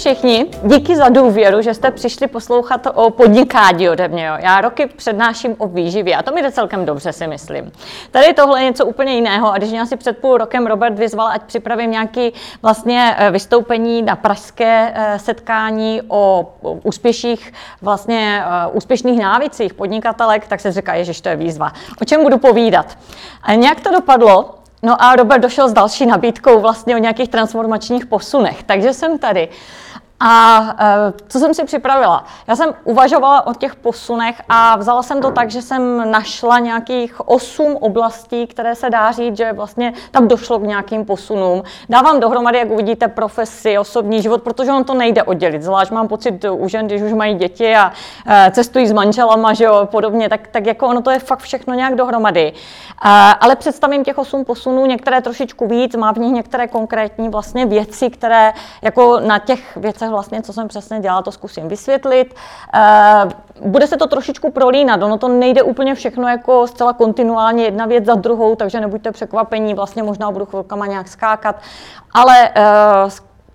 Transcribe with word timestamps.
všichni, 0.00 0.46
díky 0.62 0.96
za 0.96 1.08
důvěru, 1.08 1.62
že 1.62 1.74
jste 1.74 1.90
přišli 1.90 2.26
poslouchat 2.26 2.86
o 2.94 3.10
podnikání 3.10 3.88
ode 3.88 4.08
mě. 4.08 4.26
Jo. 4.26 4.34
Já 4.38 4.60
roky 4.60 4.86
přednáším 4.86 5.54
o 5.58 5.68
výživě 5.68 6.16
a 6.16 6.22
to 6.22 6.32
mi 6.32 6.42
jde 6.42 6.52
celkem 6.52 6.84
dobře, 6.84 7.12
si 7.12 7.26
myslím. 7.26 7.72
Tady 8.10 8.34
tohle 8.34 8.60
je 8.60 8.64
něco 8.64 8.86
úplně 8.86 9.14
jiného 9.14 9.52
a 9.52 9.58
když 9.58 9.70
mě 9.70 9.80
asi 9.80 9.96
před 9.96 10.18
půl 10.18 10.38
rokem 10.38 10.66
Robert 10.66 10.98
vyzval, 10.98 11.26
ať 11.26 11.42
připravím 11.42 11.90
nějaké 11.90 12.30
vlastně 12.62 13.14
eh, 13.18 13.30
vystoupení 13.30 14.02
na 14.02 14.16
pražské 14.16 14.92
eh, 14.94 15.18
setkání 15.18 16.02
o 16.08 16.52
úspěších, 16.84 17.52
vlastně 17.82 18.44
eh, 18.44 18.66
úspěšných 18.72 19.20
návicích 19.20 19.74
podnikatelek, 19.74 20.46
tak 20.46 20.60
se 20.60 20.72
říká, 20.72 21.02
že 21.02 21.22
to 21.22 21.28
je 21.28 21.36
výzva. 21.36 21.72
O 22.02 22.04
čem 22.04 22.22
budu 22.22 22.38
povídat? 22.38 22.98
A 23.42 23.54
nějak 23.54 23.80
to 23.80 23.90
dopadlo, 23.90 24.54
No 24.82 25.02
a 25.02 25.16
Robert 25.16 25.42
došel 25.42 25.68
s 25.68 25.72
další 25.72 26.06
nabídkou 26.06 26.60
vlastně 26.60 26.94
o 26.96 26.98
nějakých 26.98 27.28
transformačních 27.28 28.06
posunech, 28.06 28.62
takže 28.62 28.92
jsem 28.92 29.18
tady. 29.18 29.48
A 30.20 30.60
e, 30.78 31.12
co 31.28 31.38
jsem 31.38 31.54
si 31.54 31.64
připravila? 31.64 32.24
Já 32.46 32.56
jsem 32.56 32.74
uvažovala 32.84 33.46
o 33.46 33.54
těch 33.54 33.74
posunech 33.74 34.42
a 34.48 34.76
vzala 34.76 35.02
jsem 35.02 35.20
to 35.20 35.30
tak, 35.30 35.50
že 35.50 35.62
jsem 35.62 36.10
našla 36.10 36.58
nějakých 36.58 37.28
osm 37.28 37.76
oblastí, 37.80 38.46
které 38.46 38.74
se 38.74 38.90
dá 38.90 39.12
říct, 39.12 39.36
že 39.36 39.52
vlastně 39.52 39.92
tam 40.10 40.28
došlo 40.28 40.58
k 40.58 40.62
nějakým 40.62 41.04
posunům. 41.04 41.62
Dávám 41.88 42.20
dohromady, 42.20 42.58
jak 42.58 42.70
uvidíte, 42.70 43.08
profesi, 43.08 43.78
osobní 43.78 44.22
život, 44.22 44.42
protože 44.42 44.72
on 44.72 44.84
to 44.84 44.94
nejde 44.94 45.22
oddělit. 45.22 45.62
Zvlášť 45.62 45.90
mám 45.90 46.08
pocit 46.08 46.44
u 46.44 46.68
žen, 46.68 46.86
když 46.86 47.02
už 47.02 47.12
mají 47.12 47.34
děti 47.34 47.76
a 47.76 47.92
e, 48.26 48.50
cestují 48.50 48.86
s 48.86 48.92
manželama, 48.92 49.54
že 49.54 49.64
jo, 49.64 49.88
podobně, 49.90 50.28
tak, 50.28 50.48
tak 50.48 50.66
jako 50.66 50.88
ono 50.88 51.02
to 51.02 51.10
je 51.10 51.18
fakt 51.18 51.40
všechno 51.40 51.74
nějak 51.74 51.94
dohromady. 51.94 52.52
E, 52.52 52.52
ale 53.40 53.56
představím 53.56 54.04
těch 54.04 54.18
osm 54.18 54.44
posunů, 54.44 54.86
některé 54.86 55.20
trošičku 55.20 55.66
víc, 55.66 55.96
má 55.96 56.12
v 56.12 56.18
nich 56.18 56.32
některé 56.32 56.68
konkrétní 56.68 57.28
vlastně 57.28 57.66
věci, 57.66 58.10
které 58.10 58.52
jako 58.82 59.20
na 59.20 59.38
těch 59.38 59.76
věcech 59.76 60.09
vlastně, 60.10 60.42
co 60.42 60.52
jsem 60.52 60.68
přesně 60.68 61.00
dělala, 61.00 61.22
to 61.22 61.32
zkusím 61.32 61.68
vysvětlit. 61.68 62.34
Eh, 62.74 63.28
bude 63.64 63.86
se 63.86 63.96
to 63.96 64.06
trošičku 64.06 64.50
prolínat, 64.50 65.02
ono 65.02 65.18
to 65.18 65.28
nejde 65.28 65.62
úplně 65.62 65.94
všechno 65.94 66.28
jako 66.28 66.66
zcela 66.66 66.92
kontinuálně 66.92 67.64
jedna 67.64 67.86
věc 67.86 68.04
za 68.04 68.14
druhou, 68.14 68.56
takže 68.56 68.80
nebuďte 68.80 69.12
překvapení, 69.12 69.74
vlastně 69.74 70.02
možná 70.02 70.30
budu 70.30 70.46
chvilkama 70.46 70.86
nějak 70.86 71.08
skákat, 71.08 71.56
ale 72.14 72.48
eh, 72.48 73.10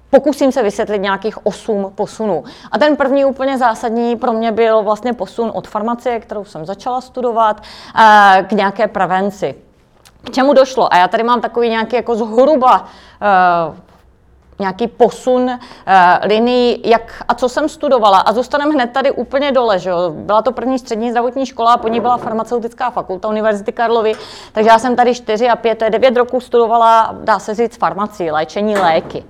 pokusím 0.10 0.52
se 0.52 0.64
vysvětlit 0.64 1.02
nějakých 1.02 1.46
osm 1.46 1.92
posunů. 1.96 2.44
A 2.72 2.80
ten 2.80 2.96
první 2.96 3.26
úplně 3.26 3.58
zásadní 3.58 4.16
pro 4.16 4.34
mě 4.34 4.52
byl 4.52 4.84
vlastně 4.84 5.14
posun 5.14 5.52
od 5.54 5.68
farmacie, 5.68 6.20
kterou 6.20 6.46
jsem 6.46 6.66
začala 6.66 7.02
studovat, 7.02 7.62
eh, 8.00 8.46
k 8.50 8.52
nějaké 8.52 8.88
prevenci. 8.88 9.56
K 10.24 10.32
čemu 10.32 10.54
došlo? 10.54 10.94
A 10.94 10.98
já 10.98 11.08
tady 11.08 11.24
mám 11.24 11.42
takový 11.42 11.70
nějaký 11.70 11.96
jako 11.96 12.16
zhruba 12.16 12.86
nějaký 14.60 14.88
posun 14.88 15.44
uh, 15.44 15.58
linii, 16.22 16.82
jak 16.86 17.24
a 17.28 17.36
co 17.36 17.50
jsem 17.50 17.70
studovala. 17.70 18.18
A 18.18 18.34
zůstaneme 18.34 18.74
hned 18.74 18.92
tady 18.92 19.12
úplně 19.12 19.52
dole. 19.52 19.80
Že 19.80 19.90
jo? 19.90 19.98
Byla 20.10 20.42
to 20.42 20.52
první 20.52 20.80
střední 20.80 21.10
zdravotní 21.12 21.46
škola 21.46 21.74
a 21.74 21.78
po 21.78 21.88
ní 21.88 22.00
byla 22.00 22.18
farmaceutická 22.18 22.90
fakulta 22.90 23.28
Univerzity 23.28 23.72
Karlovy. 23.72 24.14
Takže 24.52 24.70
já 24.70 24.80
jsem 24.80 24.96
tady 24.96 25.16
4 25.16 25.50
a 25.50 25.56
5, 25.56 25.84
9 25.90 26.18
roků 26.18 26.40
studovala, 26.40 27.16
dá 27.24 27.40
se 27.40 27.56
říct, 27.56 27.78
farmacii, 27.78 28.32
léčení 28.32 28.78
léky. 28.78 29.24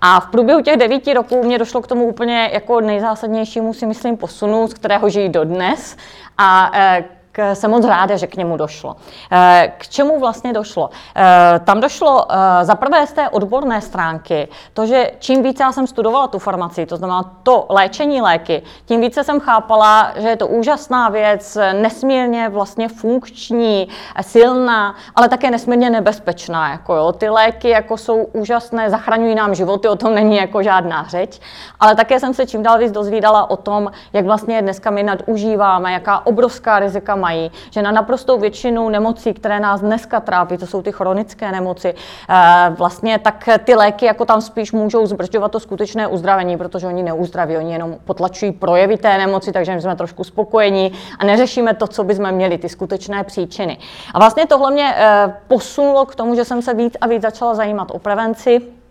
A 0.00 0.20
v 0.20 0.26
průběhu 0.26 0.60
těch 0.60 0.76
devíti 0.76 1.14
roků 1.14 1.42
mě 1.42 1.58
došlo 1.58 1.82
k 1.82 1.86
tomu 1.86 2.06
úplně 2.06 2.50
jako 2.52 2.80
nejzásadnějšímu, 2.80 3.74
si 3.74 3.86
myslím, 3.86 4.16
posunu, 4.16 4.68
z 4.68 4.74
kterého 4.74 5.08
žijí 5.08 5.28
dodnes. 5.28 5.96
A 6.38 6.72
uh, 6.98 7.04
k, 7.32 7.54
jsem 7.54 7.70
moc 7.70 7.84
ráda, 7.84 8.16
že 8.16 8.26
k 8.26 8.36
němu 8.36 8.56
došlo. 8.56 8.96
Eh, 9.32 9.72
k 9.78 9.88
čemu 9.88 10.20
vlastně 10.20 10.52
došlo? 10.52 10.90
Eh, 11.16 11.60
tam 11.64 11.80
došlo 11.80 12.26
eh, 12.32 12.64
za 12.64 12.74
prvé 12.74 13.06
z 13.06 13.12
té 13.12 13.28
odborné 13.28 13.80
stránky, 13.80 14.48
to, 14.72 14.86
že 14.86 15.10
čím 15.18 15.42
více 15.42 15.62
já 15.62 15.72
jsem 15.72 15.86
studovala 15.86 16.28
tu 16.28 16.38
farmaci, 16.38 16.86
to 16.86 16.96
znamená 16.96 17.22
to 17.42 17.66
léčení 17.68 18.22
léky, 18.22 18.62
tím 18.84 19.00
více 19.00 19.24
jsem 19.24 19.40
chápala, 19.40 20.12
že 20.16 20.28
je 20.28 20.36
to 20.36 20.46
úžasná 20.46 21.08
věc, 21.08 21.58
nesmírně 21.72 22.48
vlastně 22.48 22.88
funkční, 22.88 23.88
silná, 24.20 24.94
ale 25.14 25.28
také 25.28 25.50
nesmírně 25.50 25.90
nebezpečná. 25.90 26.70
Jako 26.70 26.94
jo. 26.94 27.12
Ty 27.12 27.28
léky 27.28 27.68
jako 27.68 27.96
jsou 27.96 28.22
úžasné, 28.24 28.90
zachraňují 28.90 29.34
nám 29.34 29.54
životy, 29.54 29.88
o 29.88 29.96
tom 29.96 30.14
není 30.14 30.36
jako 30.36 30.62
žádná 30.62 31.04
řeč, 31.08 31.40
ale 31.80 31.94
také 31.94 32.20
jsem 32.20 32.34
se 32.34 32.46
čím 32.46 32.62
dál 32.62 32.78
víc 32.78 32.92
dozvídala 32.92 33.50
o 33.50 33.56
tom, 33.56 33.90
jak 34.12 34.24
vlastně 34.24 34.62
dneska 34.62 34.90
my 34.90 35.02
nadužíváme, 35.02 35.92
jaká 35.92 36.26
obrovská 36.26 36.78
rizika 36.78 37.16
mají, 37.22 37.50
že 37.70 37.82
na 37.82 37.92
naprostou 37.92 38.38
většinu 38.38 38.88
nemocí, 38.88 39.34
které 39.34 39.60
nás 39.60 39.80
dneska 39.80 40.20
trápí, 40.20 40.58
to 40.58 40.66
jsou 40.66 40.82
ty 40.82 40.92
chronické 40.92 41.52
nemoci, 41.52 41.94
eh, 41.94 42.34
vlastně 42.78 43.18
tak 43.18 43.48
ty 43.64 43.74
léky 43.74 44.06
jako 44.06 44.24
tam 44.24 44.40
spíš 44.40 44.72
můžou 44.72 45.06
zbržďovat 45.06 45.52
to 45.52 45.60
skutečné 45.60 46.06
uzdravení, 46.06 46.56
protože 46.56 46.86
oni 46.86 47.02
neuzdraví, 47.02 47.56
oni 47.56 47.72
jenom 47.72 47.96
potlačují 48.04 48.52
projevy 48.52 48.96
té 48.96 49.18
nemoci, 49.18 49.52
takže 49.52 49.74
my 49.74 49.80
jsme 49.80 49.96
trošku 49.96 50.24
spokojení 50.24 50.92
a 51.18 51.24
neřešíme 51.24 51.74
to, 51.74 51.86
co 51.86 52.04
bychom 52.04 52.32
měli, 52.32 52.58
ty 52.58 52.68
skutečné 52.68 53.24
příčiny. 53.24 53.78
A 54.14 54.18
vlastně 54.18 54.46
tohle 54.46 54.70
mě 54.70 54.94
eh, 54.96 55.34
posunulo 55.48 56.06
k 56.06 56.14
tomu, 56.14 56.34
že 56.34 56.44
jsem 56.44 56.62
se 56.62 56.74
víc 56.74 56.94
a 57.00 57.06
víc 57.06 57.22
začala 57.22 57.54
zajímat 57.54 57.90
o 57.90 57.98
prevenci, 57.98 58.81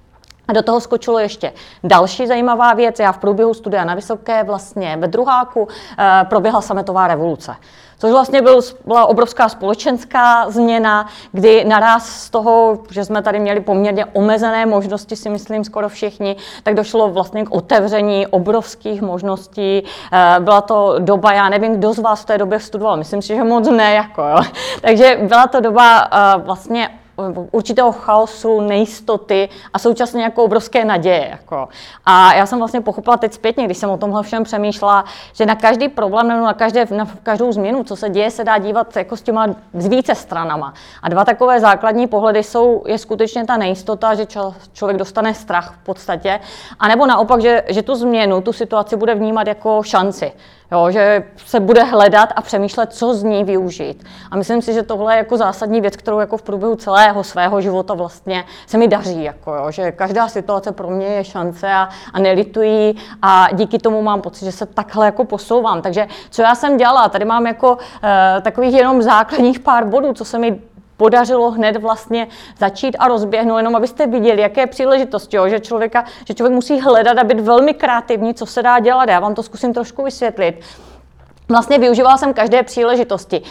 a 0.52 0.54
do 0.54 0.62
toho 0.62 0.80
skočilo 0.80 1.20
ještě 1.20 1.54
další 1.84 2.28
zajímavá 2.28 2.74
věc. 2.74 3.00
Já 3.00 3.12
v 3.12 3.18
průběhu 3.18 3.54
studia 3.54 3.84
na 3.84 3.96
Vysoké 3.96 4.44
vlastně 4.44 4.98
ve 4.98 5.08
druháku 5.08 5.68
e, 6.00 6.26
proběhla 6.26 6.62
sametová 6.62 7.08
revoluce 7.08 7.56
což 8.02 8.12
vlastně 8.12 8.42
byl, 8.42 8.62
byla 8.86 9.06
obrovská 9.06 9.50
společenská 9.50 10.50
změna, 10.50 11.08
kdy 11.32 11.66
naraz 11.66 12.10
z 12.10 12.30
toho, 12.30 12.80
že 12.90 13.06
jsme 13.06 13.22
tady 13.22 13.40
měli 13.40 13.60
poměrně 13.60 14.06
omezené 14.06 14.66
možnosti, 14.66 15.16
si 15.16 15.30
myslím 15.30 15.64
skoro 15.64 15.90
všichni, 15.90 16.36
tak 16.64 16.74
došlo 16.74 17.10
vlastně 17.10 17.46
k 17.46 17.52
otevření 17.52 18.28
obrovských 18.28 19.02
možností. 19.02 19.84
Eh, 19.84 20.36
byla 20.40 20.62
to 20.62 20.96
doba, 21.00 21.34
já 21.34 21.50
nevím, 21.50 21.76
kdo 21.76 21.94
z 21.94 22.00
vás 22.00 22.22
v 22.22 22.26
té 22.26 22.38
době 22.38 22.60
studoval, 22.60 22.98
myslím 22.98 23.22
si, 23.22 23.28
že 23.28 23.44
moc 23.44 23.70
ne, 23.70 23.94
jako 23.94 24.22
jo. 24.22 24.38
Takže 24.82 25.20
byla 25.22 25.48
to 25.48 25.60
doba 25.60 26.08
eh, 26.12 26.38
vlastně 26.38 26.90
určitého 27.52 27.92
chaosu, 27.92 28.62
nejistoty 28.62 29.50
a 29.74 29.80
současně 29.80 30.24
jako 30.24 30.44
obrovské 30.44 30.86
naděje. 30.86 31.28
Jako. 31.32 31.68
A 32.06 32.34
já 32.34 32.46
jsem 32.46 32.60
vlastně 32.60 32.82
pochopila 32.82 33.18
teď 33.18 33.34
zpětně, 33.34 33.66
když 33.66 33.78
jsem 33.78 33.90
o 33.90 33.98
tomhle 33.98 34.24
všem 34.24 34.44
přemýšlela, 34.44 35.06
že 35.34 35.46
na 35.46 35.56
každý 35.56 35.90
problém 35.90 36.28
nebo 36.28 36.46
na, 36.46 36.54
každé, 36.54 36.86
na 36.92 37.08
každou 37.24 37.52
změnu, 37.52 37.84
co 37.84 37.96
se 37.96 38.10
děje, 38.10 38.32
se 38.32 38.44
dá 38.44 38.58
dívat 38.58 38.96
jako 38.96 39.18
s 39.18 39.22
těma 39.22 39.48
z 39.74 39.88
více 39.88 40.16
stranama. 40.16 40.74
A 41.04 41.10
dva 41.10 41.26
takové 41.26 41.60
základní 41.60 42.08
pohledy 42.08 42.44
jsou, 42.44 42.84
je 42.88 42.98
skutečně 42.98 43.46
ta 43.46 43.58
nejistota, 43.58 44.16
že 44.16 44.26
čo, 44.26 44.54
člověk 44.74 44.98
dostane 44.98 45.34
strach 45.34 45.74
v 45.82 45.86
podstatě, 45.86 46.40
a 46.80 46.88
nebo 46.88 47.06
naopak, 47.06 47.42
že, 47.42 47.64
že 47.68 47.82
tu 47.82 47.96
změnu, 47.96 48.42
tu 48.42 48.54
situaci 48.54 48.96
bude 48.96 49.16
vnímat 49.16 49.48
jako 49.48 49.84
šanci. 49.84 50.32
Jo, 50.72 50.92
že 50.92 51.24
se 51.46 51.60
bude 51.60 51.84
hledat 51.84 52.30
a 52.36 52.42
přemýšlet, 52.42 52.94
co 52.94 53.14
z 53.14 53.24
ní 53.24 53.44
využít. 53.44 54.04
A 54.32 54.36
myslím 54.36 54.62
si, 54.62 54.74
že 54.74 54.84
tohle 54.84 55.14
je 55.14 55.18
jako 55.18 55.38
zásadní 55.38 55.82
věc, 55.82 55.96
kterou 55.96 56.20
jako 56.20 56.38
v 56.38 56.42
průběhu 56.42 56.76
celého 56.76 57.24
svého 57.24 57.62
života 57.62 57.94
vlastně 57.94 58.46
se 58.68 58.78
mi 58.78 58.88
daří. 58.88 59.24
Jako 59.24 59.54
jo, 59.56 59.72
že 59.72 59.92
každá 59.92 60.28
situace 60.28 60.72
pro 60.72 60.90
mě 60.90 61.06
je 61.08 61.24
šance 61.24 61.74
a, 61.74 61.90
a 62.14 62.20
nelitují 62.20 62.98
a 63.22 63.48
díky 63.54 63.80
tomu 63.80 64.02
mám 64.02 64.22
pocit, 64.22 64.46
že 64.46 64.52
se 64.52 64.66
takhle 64.66 65.06
jako 65.06 65.26
posouvám. 65.26 65.82
Takže 65.82 66.08
co 66.30 66.42
já 66.42 66.56
jsem 66.56 66.78
dělala, 66.78 67.10
tady 67.10 67.26
mám 67.26 67.48
jako 67.48 67.72
uh, 67.74 67.80
takových 68.42 68.74
jenom 68.74 69.02
základních 69.02 69.60
pár 69.60 69.86
bodů, 69.86 70.14
co 70.14 70.26
se 70.26 70.40
mi 70.40 70.62
podařilo 71.02 71.52
hned 71.52 71.78
vlastně 71.82 72.28
začít 72.60 72.96
a 73.00 73.08
rozběhnout, 73.08 73.58
jenom 73.58 73.76
abyste 73.76 74.08
viděli, 74.08 74.42
jaké 74.42 74.68
příležitosti, 74.68 75.38
jo, 75.38 75.50
že, 75.50 75.60
člověka, 75.60 76.06
že 76.28 76.34
člověk 76.34 76.54
musí 76.54 76.80
hledat 76.80 77.18
a 77.18 77.24
být 77.24 77.40
velmi 77.40 77.74
kreativní, 77.74 78.34
co 78.34 78.46
se 78.46 78.64
dá 78.64 78.80
dělat. 78.80 79.10
Já 79.10 79.20
vám 79.20 79.36
to 79.36 79.44
zkusím 79.44 79.74
trošku 79.74 80.04
vysvětlit. 80.04 80.62
Vlastně 81.50 81.80
využívala 81.80 82.18
jsem 82.18 82.34
každé 82.34 82.64
příležitosti. 82.64 83.42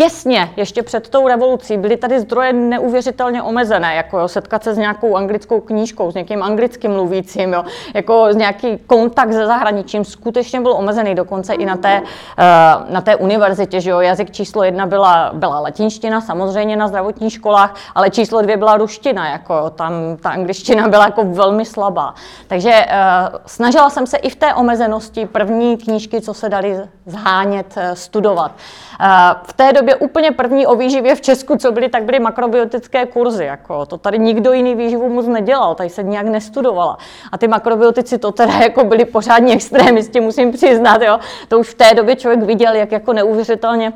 Eh, 0.00 0.06
těsně 0.06 0.50
ještě 0.56 0.82
před 0.82 1.08
tou 1.08 1.28
revolucí 1.28 1.76
byly 1.76 1.96
tady 1.96 2.20
zdroje 2.20 2.52
neuvěřitelně 2.52 3.42
omezené, 3.42 3.94
jako 3.94 4.18
jo, 4.18 4.28
setkat 4.28 4.64
se 4.64 4.74
s 4.74 4.78
nějakou 4.78 5.16
anglickou 5.16 5.60
knížkou, 5.60 6.10
s 6.12 6.14
někým 6.14 6.42
anglickým 6.42 6.90
mluvícím, 6.90 7.52
jo, 7.52 7.64
jako 7.94 8.28
nějaký 8.32 8.78
kontakt 8.86 9.32
se 9.32 9.46
zahraničím 9.46 10.04
skutečně 10.04 10.60
byl 10.60 10.72
omezený, 10.72 11.14
dokonce 11.14 11.54
i 11.54 11.64
na 11.64 11.76
té, 11.76 12.02
eh, 12.38 12.44
na 12.88 13.00
té 13.00 13.16
univerzitě, 13.16 13.80
že 13.80 13.90
jo, 13.90 14.00
jazyk 14.00 14.30
číslo 14.30 14.64
jedna 14.64 14.86
byla, 14.86 15.30
byla 15.32 15.60
latinština, 15.60 16.20
samozřejmě 16.20 16.76
na 16.76 16.88
zdravotních 16.88 17.32
školách, 17.32 17.74
ale 17.94 18.10
číslo 18.10 18.42
dvě 18.42 18.56
byla 18.56 18.76
ruština, 18.76 19.28
jako 19.28 19.70
tam 19.70 19.92
ta 20.20 20.30
angličtina 20.30 20.88
byla 20.88 21.04
jako 21.04 21.24
velmi 21.24 21.64
slabá. 21.64 22.14
Takže 22.46 22.70
uh, 22.70 23.38
snažila 23.46 23.90
jsem 23.90 24.06
se 24.06 24.16
i 24.16 24.30
v 24.30 24.36
té 24.36 24.54
omezenosti 24.54 25.26
první 25.26 25.76
knížky, 25.76 26.20
co 26.20 26.34
se 26.34 26.48
dali 26.48 26.80
zhánět, 27.06 27.74
uh, 27.76 27.82
studovat. 27.94 28.52
V 29.42 29.52
té 29.52 29.72
době 29.72 29.85
době 29.86 29.96
úplně 29.96 30.30
první 30.30 30.66
o 30.66 30.76
výživě 30.76 31.14
v 31.14 31.20
Česku, 31.20 31.56
co 31.56 31.72
byly, 31.72 31.88
tak 31.88 32.04
byly 32.04 32.18
makrobiotické 32.18 33.06
kurzy. 33.06 33.44
Jako. 33.44 33.86
To 33.86 33.98
tady 33.98 34.18
nikdo 34.18 34.52
jiný 34.52 34.74
výživu 34.74 35.08
moc 35.08 35.26
nedělal, 35.26 35.74
tady 35.74 35.90
se 35.90 36.02
nějak 36.02 36.26
nestudovala. 36.26 36.98
A 37.32 37.38
ty 37.38 37.48
makrobiotici 37.48 38.18
to 38.18 38.32
teda 38.32 38.52
jako 38.52 38.84
byli 38.84 39.04
pořádní 39.04 39.52
extrémisti, 39.52 40.20
musím 40.20 40.52
přiznat. 40.52 41.02
Jo. 41.02 41.18
To 41.48 41.58
už 41.58 41.68
v 41.68 41.74
té 41.74 41.94
době 41.94 42.16
člověk 42.16 42.42
viděl, 42.42 42.74
jak 42.74 42.92
jako 42.92 43.12
neuvěřitelně 43.12 43.92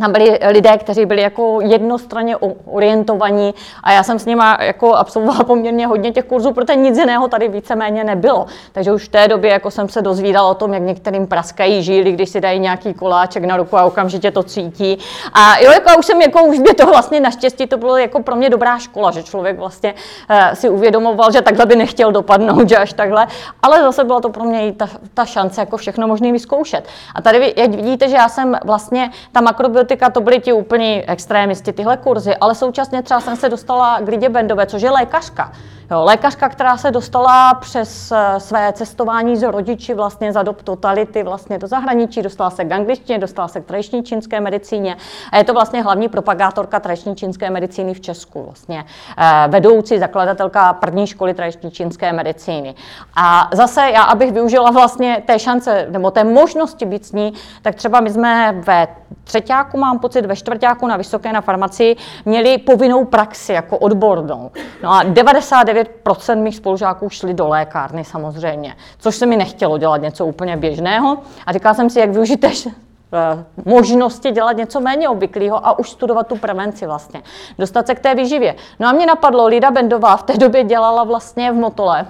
tam 0.00 0.12
byli 0.12 0.38
lidé, 0.48 0.78
kteří 0.78 1.06
byli 1.06 1.22
jako 1.22 1.60
jednostranně 1.60 2.36
orientovaní 2.64 3.54
a 3.82 3.92
já 3.92 4.02
jsem 4.02 4.18
s 4.18 4.26
nimi 4.26 4.42
jako 4.60 4.94
absolvovala 4.94 5.44
poměrně 5.44 5.86
hodně 5.86 6.12
těch 6.12 6.24
kurzů, 6.24 6.52
protože 6.52 6.76
nic 6.76 6.98
jiného 6.98 7.28
tady 7.28 7.48
víceméně 7.48 8.04
nebylo. 8.04 8.46
Takže 8.72 8.92
už 8.92 9.04
v 9.04 9.08
té 9.08 9.28
době 9.28 9.50
jako 9.50 9.70
jsem 9.70 9.88
se 9.88 10.02
dozvídala 10.02 10.50
o 10.50 10.54
tom, 10.54 10.74
jak 10.74 10.82
některým 10.82 11.26
praskají 11.26 11.82
žíly, 11.82 12.12
když 12.12 12.28
si 12.28 12.40
dají 12.40 12.60
nějaký 12.60 12.94
koláček 12.94 13.44
na 13.44 13.56
ruku 13.56 13.76
a 13.76 13.84
okamžitě 13.84 14.30
to 14.30 14.42
cítí. 14.42 14.98
A 15.32 15.58
jo, 15.58 15.72
jako 15.72 15.98
už 15.98 16.06
jsem 16.06 16.20
jako 16.20 16.44
už 16.44 16.58
mě 16.58 16.74
to 16.74 16.86
vlastně 16.86 17.20
naštěstí 17.20 17.66
to 17.66 17.76
bylo 17.76 17.96
jako 17.96 18.22
pro 18.22 18.36
mě 18.36 18.50
dobrá 18.50 18.78
škola, 18.78 19.10
že 19.10 19.22
člověk 19.22 19.58
vlastně 19.58 19.94
uh, 20.30 20.54
si 20.54 20.68
uvědomoval, 20.68 21.32
že 21.32 21.42
takhle 21.42 21.66
by 21.66 21.76
nechtěl 21.76 22.12
dopadnout, 22.12 22.68
že 22.68 22.76
až 22.76 22.92
takhle, 22.92 23.26
ale 23.62 23.82
zase 23.82 24.04
byla 24.04 24.20
to 24.20 24.28
pro 24.28 24.44
mě 24.44 24.68
i 24.68 24.72
ta, 24.72 24.88
ta 25.14 25.24
šance 25.24 25.60
jako 25.60 25.76
všechno 25.76 26.08
možné 26.08 26.32
vyzkoušet. 26.32 26.88
A 27.14 27.22
tady, 27.22 27.54
jak 27.56 27.70
vidíte, 27.70 28.08
že 28.08 28.16
já 28.16 28.28
jsem 28.28 28.58
vlastně 28.64 29.10
ta 29.32 29.40
makrobiologická 29.40 29.85
antibiotika 29.86 30.10
to 30.10 30.20
byly 30.20 30.40
ti 30.40 30.52
úplní 30.52 31.04
extrémisti, 31.08 31.72
tyhle 31.72 31.96
kurzy, 31.96 32.36
ale 32.36 32.54
současně 32.54 33.02
třeba 33.02 33.20
jsem 33.20 33.36
se 33.36 33.48
dostala 33.48 34.00
k 34.00 34.08
Lidě 34.08 34.28
Bendové, 34.28 34.66
což 34.66 34.82
je 34.82 34.90
lékařka. 34.90 35.52
Jo, 35.90 36.04
lékařka, 36.04 36.48
která 36.48 36.76
se 36.76 36.90
dostala 36.90 37.54
přes 37.54 38.12
eh, 38.12 38.40
své 38.40 38.72
cestování 38.72 39.36
z 39.36 39.50
rodiči 39.50 39.94
vlastně 39.94 40.32
za 40.32 40.42
dob 40.42 40.62
totality 40.62 41.22
vlastně 41.22 41.58
do 41.58 41.66
zahraničí, 41.66 42.22
dostala 42.22 42.50
se 42.50 42.64
k 42.64 42.72
angličtině, 42.72 43.18
dostala 43.18 43.48
se 43.48 43.60
k 43.60 43.64
tradiční 43.64 44.02
čínské 44.02 44.40
medicíně 44.40 44.96
a 45.32 45.38
je 45.38 45.44
to 45.44 45.52
vlastně 45.52 45.82
hlavní 45.82 46.08
propagátorka 46.08 46.80
tradiční 46.80 47.16
čínské 47.16 47.50
medicíny 47.50 47.94
v 47.94 48.00
Česku, 48.00 48.42
vlastně 48.42 48.84
eh, 49.18 49.48
vedoucí 49.48 49.98
zakladatelka 49.98 50.72
první 50.72 51.06
školy 51.06 51.34
tradiční 51.34 51.70
čínské 51.70 52.12
medicíny. 52.12 52.74
A 53.16 53.48
zase 53.52 53.90
já, 53.94 54.02
abych 54.02 54.32
využila 54.32 54.70
vlastně 54.70 55.22
té 55.26 55.38
šance 55.38 55.86
nebo 55.90 56.10
té 56.10 56.24
možnosti 56.24 56.86
být 56.86 57.06
s 57.06 57.12
ní, 57.12 57.32
tak 57.62 57.74
třeba 57.74 58.00
my 58.00 58.10
jsme 58.10 58.52
ve 58.52 58.88
třetíku, 59.24 59.78
mám 59.78 59.98
pocit, 59.98 60.26
ve 60.26 60.36
čtvrtáku 60.36 60.86
na 60.86 60.96
vysoké 60.96 61.32
na 61.32 61.40
farmacii 61.40 61.96
měli 62.24 62.58
povinnou 62.58 63.04
praxi 63.04 63.52
jako 63.52 63.78
odbornou. 63.78 64.50
No 64.82 64.92
a 64.92 65.02
99 65.02 65.86
99% 66.06 66.42
mých 66.42 66.56
spolužáků 66.56 67.10
šli 67.10 67.34
do 67.34 67.48
lékárny 67.48 68.04
samozřejmě, 68.04 68.76
což 68.98 69.16
se 69.16 69.26
mi 69.26 69.36
nechtělo 69.36 69.78
dělat 69.78 70.02
něco 70.02 70.26
úplně 70.26 70.56
běžného. 70.56 71.18
A 71.46 71.52
říkala 71.52 71.74
jsem 71.74 71.90
si, 71.90 72.00
jak 72.00 72.10
využít 72.10 72.36
tež 72.36 72.66
eh, 72.66 73.44
možnosti 73.64 74.30
dělat 74.30 74.56
něco 74.56 74.80
méně 74.80 75.08
obvyklého 75.08 75.66
a 75.66 75.78
už 75.78 75.90
studovat 75.90 76.26
tu 76.26 76.36
prevenci 76.36 76.86
vlastně. 76.86 77.22
Dostat 77.58 77.86
se 77.86 77.94
k 77.94 78.00
té 78.00 78.14
výživě. 78.14 78.54
No 78.80 78.88
a 78.88 78.92
mě 78.92 79.06
napadlo, 79.06 79.46
Lida 79.46 79.70
Bendová 79.70 80.16
v 80.16 80.22
té 80.22 80.36
době 80.36 80.64
dělala 80.64 81.04
vlastně 81.04 81.52
v 81.52 81.54
Motole, 81.54 82.06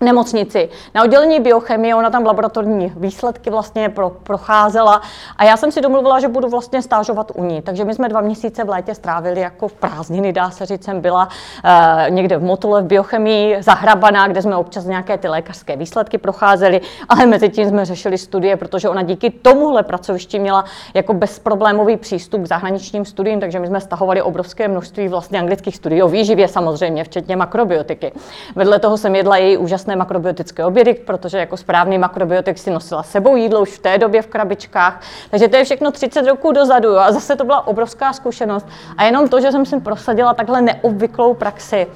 nemocnici, 0.00 0.68
na 0.94 1.02
oddělení 1.02 1.40
biochemie, 1.40 1.94
ona 1.94 2.10
tam 2.10 2.26
laboratorní 2.26 2.92
výsledky 2.96 3.50
vlastně 3.50 3.88
pro, 3.88 4.10
procházela 4.10 5.02
a 5.36 5.44
já 5.44 5.56
jsem 5.56 5.72
si 5.72 5.80
domluvila, 5.80 6.20
že 6.20 6.28
budu 6.28 6.48
vlastně 6.48 6.82
stážovat 6.82 7.32
u 7.34 7.44
ní. 7.44 7.62
Takže 7.62 7.84
my 7.84 7.94
jsme 7.94 8.08
dva 8.08 8.20
měsíce 8.20 8.64
v 8.64 8.68
létě 8.68 8.94
strávili 8.94 9.40
jako 9.40 9.68
v 9.68 9.72
prázdniny, 9.72 10.32
dá 10.32 10.50
se 10.50 10.66
říct, 10.66 10.84
jsem 10.84 11.00
byla 11.00 11.28
uh, 11.28 12.14
někde 12.14 12.36
v 12.36 12.42
Motole 12.42 12.82
v 12.82 12.86
biochemii 12.86 13.62
zahrabaná, 13.62 14.28
kde 14.28 14.42
jsme 14.42 14.56
občas 14.56 14.84
nějaké 14.84 15.18
ty 15.18 15.28
lékařské 15.28 15.76
výsledky 15.76 16.18
procházeli, 16.18 16.80
ale 17.08 17.26
mezi 17.26 17.48
tím 17.48 17.68
jsme 17.68 17.84
řešili 17.84 18.18
studie, 18.18 18.56
protože 18.56 18.88
ona 18.88 19.02
díky 19.02 19.30
tomuhle 19.30 19.82
pracovišti 19.82 20.38
měla 20.38 20.64
jako 20.94 21.14
bezproblémový 21.14 21.96
přístup 21.96 22.42
k 22.42 22.46
zahraničním 22.46 23.04
studiím, 23.04 23.40
takže 23.40 23.58
my 23.58 23.66
jsme 23.66 23.80
stahovali 23.80 24.22
obrovské 24.22 24.68
množství 24.68 25.08
vlastně 25.08 25.38
anglických 25.38 25.76
studií 25.76 26.02
o 26.02 26.08
výživě 26.08 26.48
samozřejmě, 26.48 27.04
včetně 27.04 27.36
makrobiotiky. 27.36 28.12
Vedle 28.56 28.78
toho 28.78 28.98
jsem 28.98 29.14
jedla 29.14 29.36
její 29.36 29.56
úžasné 29.56 29.85
úžasné 29.86 29.96
makrobiotické 29.96 30.64
obědy, 30.64 30.94
protože 30.94 31.38
jako 31.38 31.56
správný 31.56 31.98
makrobiotik 31.98 32.58
si 32.58 32.70
nosila 32.70 33.02
sebou 33.02 33.36
jídlo 33.36 33.62
už 33.62 33.70
v 33.70 33.78
té 33.78 33.98
době 33.98 34.22
v 34.22 34.26
krabičkách. 34.26 35.00
Takže 35.30 35.48
to 35.48 35.56
je 35.56 35.64
všechno 35.64 35.90
30 35.90 36.26
roků 36.26 36.52
dozadu 36.52 36.88
jo, 36.88 36.98
a 36.98 37.12
zase 37.12 37.36
to 37.36 37.44
byla 37.44 37.66
obrovská 37.66 38.12
zkušenost. 38.12 38.66
A 38.96 39.04
jenom 39.04 39.28
to, 39.28 39.40
že 39.40 39.52
jsem 39.52 39.66
si 39.66 39.80
prosadila 39.80 40.34
takhle 40.34 40.62
neobvyklou 40.62 41.34
praxi, 41.34 41.86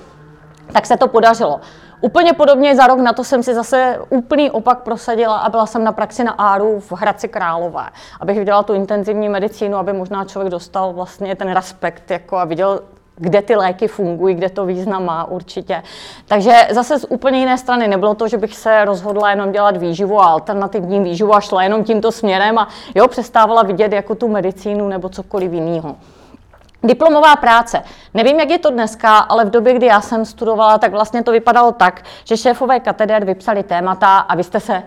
tak 0.73 0.87
se 0.87 0.97
to 0.97 1.09
podařilo. 1.09 1.61
Úplně 2.01 2.33
podobně 2.33 2.77
za 2.77 2.87
rok 2.87 2.99
na 2.99 3.13
to 3.13 3.25
jsem 3.25 3.43
si 3.43 3.55
zase 3.55 3.99
úplný 4.09 4.51
opak 4.51 4.79
prosadila 4.79 5.39
a 5.39 5.49
byla 5.49 5.67
jsem 5.67 5.85
na 5.85 5.93
praxi 5.93 6.25
na 6.25 6.33
Áru 6.33 6.81
v 6.81 6.93
Hradci 6.93 7.29
Králové, 7.29 7.91
abych 8.21 8.39
viděla 8.39 8.63
tu 8.63 8.75
intenzivní 8.75 9.29
medicínu, 9.29 9.77
aby 9.77 9.93
možná 9.93 10.25
člověk 10.25 10.51
dostal 10.51 10.93
vlastně 10.93 11.37
ten 11.37 11.53
respekt 11.53 12.11
jako 12.11 12.37
a 12.39 12.45
viděl 12.45 12.81
kde 13.21 13.43
ty 13.43 13.57
léky 13.57 13.89
fungují, 13.89 14.35
kde 14.35 14.51
to 14.51 14.67
význam 14.67 15.05
má 15.05 15.25
určitě. 15.25 15.83
Takže 16.29 16.53
zase 16.71 16.99
z 16.99 17.07
úplně 17.09 17.39
jiné 17.39 17.59
strany 17.59 17.89
nebylo 17.89 18.15
to, 18.15 18.29
že 18.29 18.37
bych 18.37 18.57
se 18.57 18.85
rozhodla 18.85 19.31
jenom 19.31 19.53
dělat 19.53 19.77
výživu 19.77 20.21
a 20.21 20.27
alternativní 20.27 21.01
výživu 21.01 21.35
a 21.35 21.41
šla 21.41 21.63
jenom 21.63 21.85
tímto 21.85 22.13
směrem 22.13 22.59
a 22.59 22.69
jo, 22.95 23.09
přestávala 23.09 23.63
vidět 23.63 23.93
jako 23.93 24.15
tu 24.15 24.29
medicínu 24.29 24.89
nebo 24.89 25.09
cokoliv 25.09 25.53
jiného. 25.53 25.97
Diplomová 26.83 27.37
práce. 27.37 27.83
Nevím, 28.15 28.41
jak 28.41 28.51
je 28.51 28.59
to 28.59 28.71
dneska, 28.71 29.19
ale 29.19 29.45
v 29.45 29.51
době, 29.51 29.75
kdy 29.75 29.87
já 29.87 30.01
jsem 30.01 30.25
studovala, 30.25 30.79
tak 30.79 30.93
vlastně 30.93 31.23
to 31.23 31.33
vypadalo 31.33 31.73
tak, 31.73 32.05
že 32.25 32.37
šéfové 32.37 32.81
katedr 32.81 33.25
vypsali 33.25 33.63
témata 33.63 34.19
a 34.19 34.35
vy 34.35 34.45
jste 34.45 34.61
se 34.61 34.83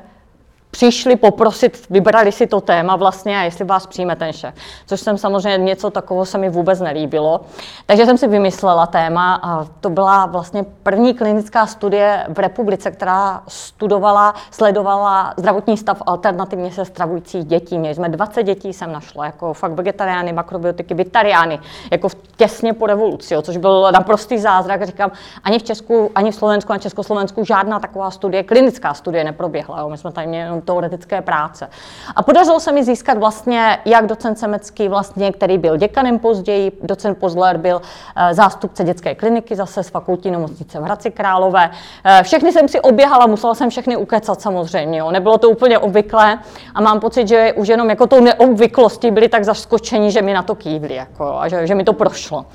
přišli 0.74 1.16
poprosit, 1.16 1.86
vybrali 1.90 2.32
si 2.32 2.48
to 2.48 2.62
téma 2.62 2.96
vlastně 2.96 3.38
a 3.40 3.42
jestli 3.42 3.66
vás 3.66 3.88
přijme 3.88 4.16
ten 4.16 4.34
šéf. 4.34 4.54
Což 4.86 5.00
jsem 5.00 5.18
samozřejmě 5.18 5.66
něco 5.66 5.90
takového 5.90 6.26
se 6.26 6.38
mi 6.38 6.50
vůbec 6.50 6.80
nelíbilo. 6.80 7.42
Takže 7.86 8.06
jsem 8.06 8.18
si 8.18 8.28
vymyslela 8.28 8.86
téma 8.86 9.40
a 9.44 9.66
to 9.82 9.90
byla 9.90 10.26
vlastně 10.26 10.66
první 10.84 11.14
klinická 11.14 11.68
studie 11.68 12.26
v 12.30 12.40
republice, 12.40 12.92
která 12.92 13.44
studovala, 13.48 14.34
sledovala 14.52 15.34
zdravotní 15.38 15.78
stav 15.78 16.02
alternativně 16.06 16.72
se 16.72 16.86
stravujících 16.86 17.46
dětí. 17.46 17.80
Měli 17.80 17.96
jsme 17.96 18.10
20 18.10 18.44
dětí, 18.44 18.74
jsem 18.74 18.92
našla, 18.92 19.26
jako 19.26 19.54
fakt 19.54 19.72
vegetariány, 19.72 20.34
makrobiotiky, 20.34 20.94
vitariány, 20.94 21.60
jako 21.92 22.08
těsně 22.36 22.74
po 22.74 22.88
revoluci, 22.88 23.34
jo, 23.34 23.42
což 23.42 23.58
byl 23.58 23.92
naprostý 23.92 24.38
zázrak. 24.38 24.86
Říkám, 24.86 25.12
ani 25.44 25.60
v 25.60 25.64
Česku, 25.64 26.12
ani 26.16 26.32
v 26.32 26.36
Slovensku, 26.36 26.72
ani 26.72 26.80
v 26.80 26.84
Československu 26.84 27.46
žádná 27.46 27.80
taková 27.80 28.12
studie, 28.12 28.44
klinická 28.44 28.94
studie 28.94 29.24
neproběhla. 29.24 29.80
Jo. 29.80 29.90
My 29.90 29.98
jsme 29.98 30.12
tady 30.12 30.28
měli 30.28 30.63
teoretické 30.64 31.22
práce. 31.22 31.70
A 32.16 32.24
podařilo 32.24 32.60
se 32.60 32.72
mi 32.72 32.84
získat 32.84 33.18
vlastně 33.18 33.80
jak 33.86 34.08
docent 34.08 34.40
Semecký, 34.40 34.88
vlastně, 34.88 35.32
který 35.32 35.58
byl 35.58 35.78
děkanem 35.78 36.20
později, 36.20 36.72
docent 36.84 37.18
Pozler 37.18 37.58
byl 37.58 37.82
eh, 38.16 38.34
zástupce 38.34 38.84
dětské 38.84 39.16
kliniky, 39.16 39.56
zase 39.56 39.84
z 39.84 39.90
fakultní 39.90 40.32
nemocnice 40.32 40.80
v 40.80 40.84
Hradci 40.84 41.12
Králové. 41.12 41.70
Eh, 42.04 42.24
všechny 42.24 42.52
jsem 42.52 42.68
si 42.68 42.82
oběhala, 42.82 43.28
musela 43.28 43.56
jsem 43.56 43.70
všechny 43.70 43.98
ukecat 43.98 44.42
samozřejmě, 44.42 45.00
jo. 45.00 45.12
nebylo 45.12 45.38
to 45.38 45.50
úplně 45.50 45.80
obvyklé 45.80 46.40
a 46.76 46.82
mám 46.82 47.00
pocit, 47.00 47.28
že 47.28 47.54
už 47.54 47.68
jenom 47.68 47.90
jako 47.90 48.08
tou 48.08 48.22
neobvyklostí 48.22 49.12
byli 49.12 49.30
tak 49.30 49.44
zaskočeni, 49.44 50.12
že 50.12 50.22
mi 50.22 50.34
na 50.34 50.44
to 50.44 50.56
kývli 50.56 50.96
jako, 50.96 51.38
a 51.40 51.48
že, 51.48 51.68
že 51.68 51.76
mi 51.76 51.84
to 51.84 51.94
prošlo. 51.94 52.46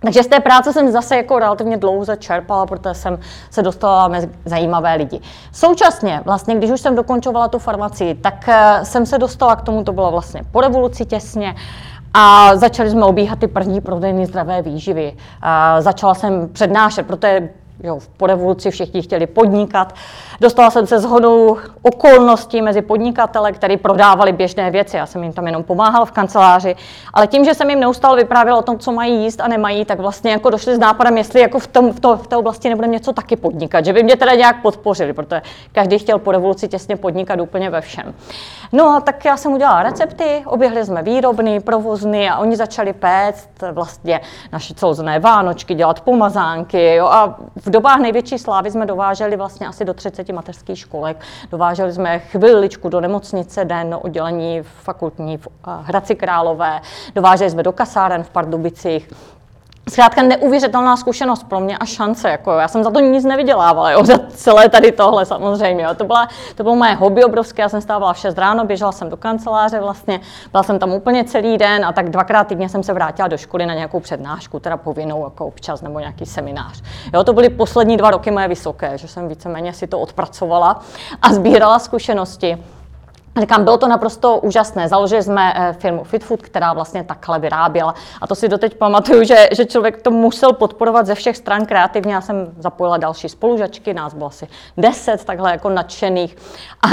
Takže 0.00 0.22
z 0.22 0.26
té 0.26 0.40
práce 0.40 0.72
jsem 0.72 0.90
zase 0.90 1.16
jako 1.16 1.38
relativně 1.38 1.76
dlouze 1.76 2.16
čerpala, 2.16 2.66
protože 2.66 2.94
jsem 2.94 3.18
se 3.50 3.62
dostala 3.62 4.08
mezi 4.08 4.30
zajímavé 4.44 4.94
lidi. 4.94 5.20
Současně, 5.52 6.22
vlastně, 6.24 6.54
když 6.54 6.70
už 6.70 6.80
jsem 6.80 6.94
dokončovala 6.94 7.48
tu 7.48 7.58
farmacii, 7.58 8.14
tak 8.14 8.48
eh, 8.48 8.80
jsem 8.82 9.06
se 9.06 9.18
dostala 9.18 9.56
k 9.56 9.62
tomu, 9.62 9.84
to 9.84 9.92
bylo 9.92 10.10
vlastně 10.10 10.42
po 10.52 10.60
revoluci 10.60 11.04
těsně, 11.04 11.54
a 12.14 12.56
začali 12.56 12.90
jsme 12.90 13.04
obíhat 13.04 13.38
ty 13.38 13.48
první 13.48 13.80
prodejny 13.80 14.26
zdravé 14.26 14.62
výživy. 14.62 15.16
A 15.42 15.80
začala 15.80 16.14
jsem 16.14 16.48
přednášet, 16.52 17.06
protože 17.06 17.48
jo, 17.82 17.98
po 18.16 18.26
revoluci 18.26 18.70
všichni 18.70 19.02
chtěli 19.02 19.26
podnikat. 19.26 19.94
Dostala 20.40 20.70
jsem 20.70 20.86
se 20.86 20.98
s 20.98 21.04
hodou 21.04 21.56
okolností 21.82 22.62
mezi 22.62 22.82
podnikatele, 22.82 23.52
kteří 23.52 23.76
prodávali 23.76 24.32
běžné 24.32 24.70
věci. 24.70 24.96
Já 24.96 25.06
jsem 25.06 25.22
jim 25.22 25.32
tam 25.32 25.46
jenom 25.46 25.62
pomáhal 25.62 26.06
v 26.06 26.12
kanceláři, 26.12 26.76
ale 27.14 27.26
tím, 27.26 27.44
že 27.44 27.54
jsem 27.54 27.70
jim 27.70 27.80
neustále 27.80 28.16
vyprávěl 28.16 28.56
o 28.56 28.62
tom, 28.62 28.78
co 28.78 28.92
mají 28.92 29.22
jíst 29.22 29.40
a 29.40 29.48
nemají, 29.48 29.84
tak 29.84 30.00
vlastně 30.00 30.30
jako 30.30 30.50
došli 30.50 30.76
s 30.76 30.78
nápadem, 30.78 31.18
jestli 31.18 31.40
jako 31.40 31.58
v, 31.58 31.66
tom, 31.66 31.92
v, 31.92 32.00
to, 32.00 32.16
v 32.16 32.26
té 32.26 32.36
oblasti 32.36 32.68
nebudeme 32.68 32.92
něco 32.92 33.12
taky 33.12 33.36
podnikat, 33.36 33.84
že 33.84 33.92
by 33.92 34.02
mě 34.02 34.16
teda 34.16 34.34
nějak 34.34 34.62
podpořili, 34.62 35.12
protože 35.12 35.42
každý 35.72 35.98
chtěl 35.98 36.18
po 36.18 36.32
revoluci 36.32 36.68
těsně 36.68 36.96
podnikat 36.96 37.40
úplně 37.40 37.70
ve 37.70 37.80
všem. 37.80 38.14
No 38.72 38.88
a 38.88 39.00
tak 39.00 39.24
já 39.24 39.36
jsem 39.36 39.52
udělala 39.52 39.82
recepty, 39.82 40.42
oběhli 40.46 40.84
jsme 40.84 41.02
výrobny, 41.02 41.60
provozny 41.60 42.30
a 42.30 42.38
oni 42.38 42.56
začali 42.56 42.92
péct 42.92 43.48
vlastně 43.72 44.20
naše 44.52 44.74
celozné 44.74 45.18
vánočky, 45.18 45.74
dělat 45.74 46.00
pomazánky 46.00 46.94
jo, 46.94 47.06
a 47.06 47.36
v 47.56 47.69
dobách 47.70 48.00
největší 48.00 48.38
slávy 48.38 48.70
jsme 48.70 48.86
dováželi 48.86 49.36
vlastně 49.36 49.66
asi 49.66 49.84
do 49.84 49.94
30 49.94 50.28
mateřských 50.28 50.78
školek. 50.78 51.16
Dováželi 51.50 51.92
jsme 51.92 52.18
chviličku 52.18 52.88
do 52.88 53.00
nemocnice, 53.00 53.64
den 53.64 53.96
oddělení 54.02 54.62
fakultní 54.62 55.36
v 55.38 55.48
eh, 55.48 55.70
Hradci 55.82 56.14
Králové, 56.14 56.80
dováželi 57.14 57.50
jsme 57.50 57.62
do 57.62 57.72
kasáren 57.72 58.22
v 58.22 58.30
Pardubicích, 58.30 59.08
Zkrátka 59.90 60.22
neuvěřitelná 60.22 60.96
zkušenost 60.96 61.44
pro 61.44 61.60
mě 61.60 61.78
a 61.78 61.84
šance. 61.84 62.30
Jako, 62.30 62.52
já 62.52 62.68
jsem 62.68 62.84
za 62.84 62.90
to 62.90 63.00
nic 63.00 63.24
nevydělávala, 63.24 63.90
jo, 63.90 64.04
za 64.04 64.18
celé 64.28 64.68
tady 64.68 64.92
tohle 64.92 65.26
samozřejmě. 65.26 65.84
Jo. 65.84 65.94
To, 65.94 66.04
byla, 66.04 66.28
to 66.54 66.62
bylo 66.62 66.76
moje 66.76 66.94
hobby 66.94 67.24
obrovské, 67.24 67.62
já 67.62 67.68
jsem 67.68 67.80
stávala 67.80 68.12
v 68.12 68.18
6 68.18 68.38
ráno, 68.38 68.64
běžela 68.64 68.92
jsem 68.92 69.10
do 69.10 69.16
kanceláře 69.16 69.80
vlastně, 69.80 70.20
byla 70.50 70.62
jsem 70.62 70.78
tam 70.78 70.92
úplně 70.92 71.24
celý 71.24 71.58
den 71.58 71.84
a 71.84 71.92
tak 71.92 72.10
dvakrát 72.10 72.44
týdně 72.44 72.68
jsem 72.68 72.82
se 72.82 72.92
vrátila 72.92 73.28
do 73.28 73.36
školy 73.36 73.66
na 73.66 73.74
nějakou 73.74 74.00
přednášku, 74.00 74.60
teda 74.60 74.76
povinnou 74.76 75.24
jako 75.24 75.46
občas 75.46 75.82
nebo 75.82 75.98
nějaký 75.98 76.26
seminář. 76.26 76.82
Jo, 77.14 77.24
to 77.24 77.32
byly 77.32 77.48
poslední 77.48 77.96
dva 77.96 78.10
roky 78.10 78.30
moje 78.30 78.48
vysoké, 78.48 78.98
že 78.98 79.08
jsem 79.08 79.28
víceméně 79.28 79.72
si 79.72 79.86
to 79.86 80.00
odpracovala 80.00 80.80
a 81.22 81.32
sbírala 81.32 81.78
zkušenosti. 81.78 82.58
Říkám, 83.38 83.64
bylo 83.64 83.78
to 83.78 83.88
naprosto 83.88 84.38
úžasné. 84.38 84.88
Založili 84.88 85.22
jsme 85.22 85.52
eh, 85.56 85.72
firmu 85.72 86.04
FitFood, 86.04 86.42
která 86.42 86.72
vlastně 86.72 87.04
takhle 87.04 87.38
vyráběla. 87.38 87.94
A 88.20 88.26
to 88.26 88.34
si 88.34 88.48
doteď 88.48 88.74
pamatuju, 88.74 89.24
že, 89.24 89.48
že 89.56 89.64
člověk 89.64 90.02
to 90.02 90.10
musel 90.10 90.52
podporovat 90.52 91.06
ze 91.06 91.14
všech 91.14 91.36
stran 91.36 91.66
kreativně. 91.66 92.14
Já 92.14 92.20
jsem 92.20 92.54
zapojila 92.58 92.96
další 92.96 93.28
spolužačky, 93.28 93.94
nás 93.94 94.14
bylo 94.14 94.26
asi 94.26 94.48
deset 94.76 95.24
takhle 95.24 95.50
jako 95.50 95.70
nadšených. 95.70 96.36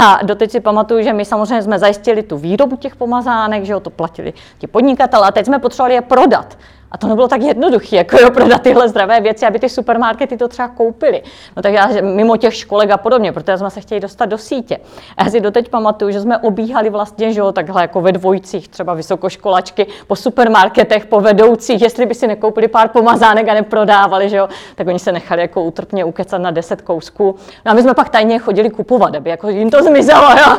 A 0.00 0.18
doteď 0.22 0.50
si 0.50 0.60
pamatuju, 0.60 1.02
že 1.02 1.12
my 1.12 1.24
samozřejmě 1.24 1.62
jsme 1.62 1.78
zajistili 1.78 2.22
tu 2.22 2.38
výrobu 2.38 2.76
těch 2.76 2.96
pomazánek, 2.96 3.64
že 3.64 3.72
jo, 3.72 3.80
to 3.80 3.90
platili 3.90 4.32
ti 4.58 4.66
podnikatelé 4.66 5.28
a 5.28 5.32
teď 5.32 5.46
jsme 5.46 5.58
potřebovali 5.58 5.94
je 5.94 6.00
prodat. 6.00 6.56
A 6.90 6.98
to 6.98 7.06
nebylo 7.06 7.28
tak 7.28 7.42
jednoduché, 7.42 7.96
jako 7.96 8.16
jo, 8.20 8.30
prodat 8.30 8.62
tyhle 8.62 8.88
zdravé 8.88 9.20
věci, 9.20 9.46
aby 9.46 9.58
ty 9.58 9.68
supermarkety 9.68 10.36
to 10.36 10.48
třeba 10.48 10.68
koupili. 10.68 11.22
No 11.56 11.62
tak 11.62 11.72
já 11.72 11.88
mimo 12.02 12.36
těch 12.36 12.54
školek 12.54 12.90
a 12.90 12.96
podobně, 12.96 13.32
protože 13.32 13.58
jsme 13.58 13.70
se 13.70 13.80
chtěli 13.80 14.00
dostat 14.00 14.26
do 14.26 14.38
sítě. 14.38 14.78
A 15.16 15.24
já 15.24 15.30
si 15.30 15.40
doteď 15.40 15.68
pamatuju, 15.68 16.10
že 16.10 16.20
jsme 16.20 16.38
obíhali 16.38 16.90
vlastně, 16.90 17.32
že 17.32 17.40
jo, 17.40 17.52
takhle 17.52 17.82
jako 17.82 18.00
ve 18.00 18.12
dvojcích, 18.12 18.68
třeba 18.68 18.94
vysokoškolačky, 18.94 19.86
po 20.06 20.16
supermarketech, 20.16 21.06
po 21.06 21.20
vedoucích, 21.20 21.82
jestli 21.82 22.06
by 22.06 22.14
si 22.14 22.26
nekoupili 22.26 22.68
pár 22.68 22.88
pomazánek 22.88 23.48
a 23.48 23.54
neprodávali, 23.54 24.28
že 24.28 24.36
jo, 24.36 24.48
tak 24.74 24.86
oni 24.86 24.98
se 24.98 25.12
nechali 25.12 25.40
jako 25.40 25.62
útrpně 25.62 26.04
ukecat 26.04 26.40
na 26.40 26.50
10 26.50 26.82
kousků. 26.82 27.36
No 27.64 27.72
a 27.72 27.74
my 27.74 27.82
jsme 27.82 27.94
pak 27.94 28.08
tajně 28.08 28.38
chodili 28.38 28.70
kupovat, 28.70 29.14
aby 29.14 29.30
jako 29.30 29.48
jim 29.48 29.70
to 29.70 29.82
zmizelo, 29.82 30.30
jo. 30.30 30.58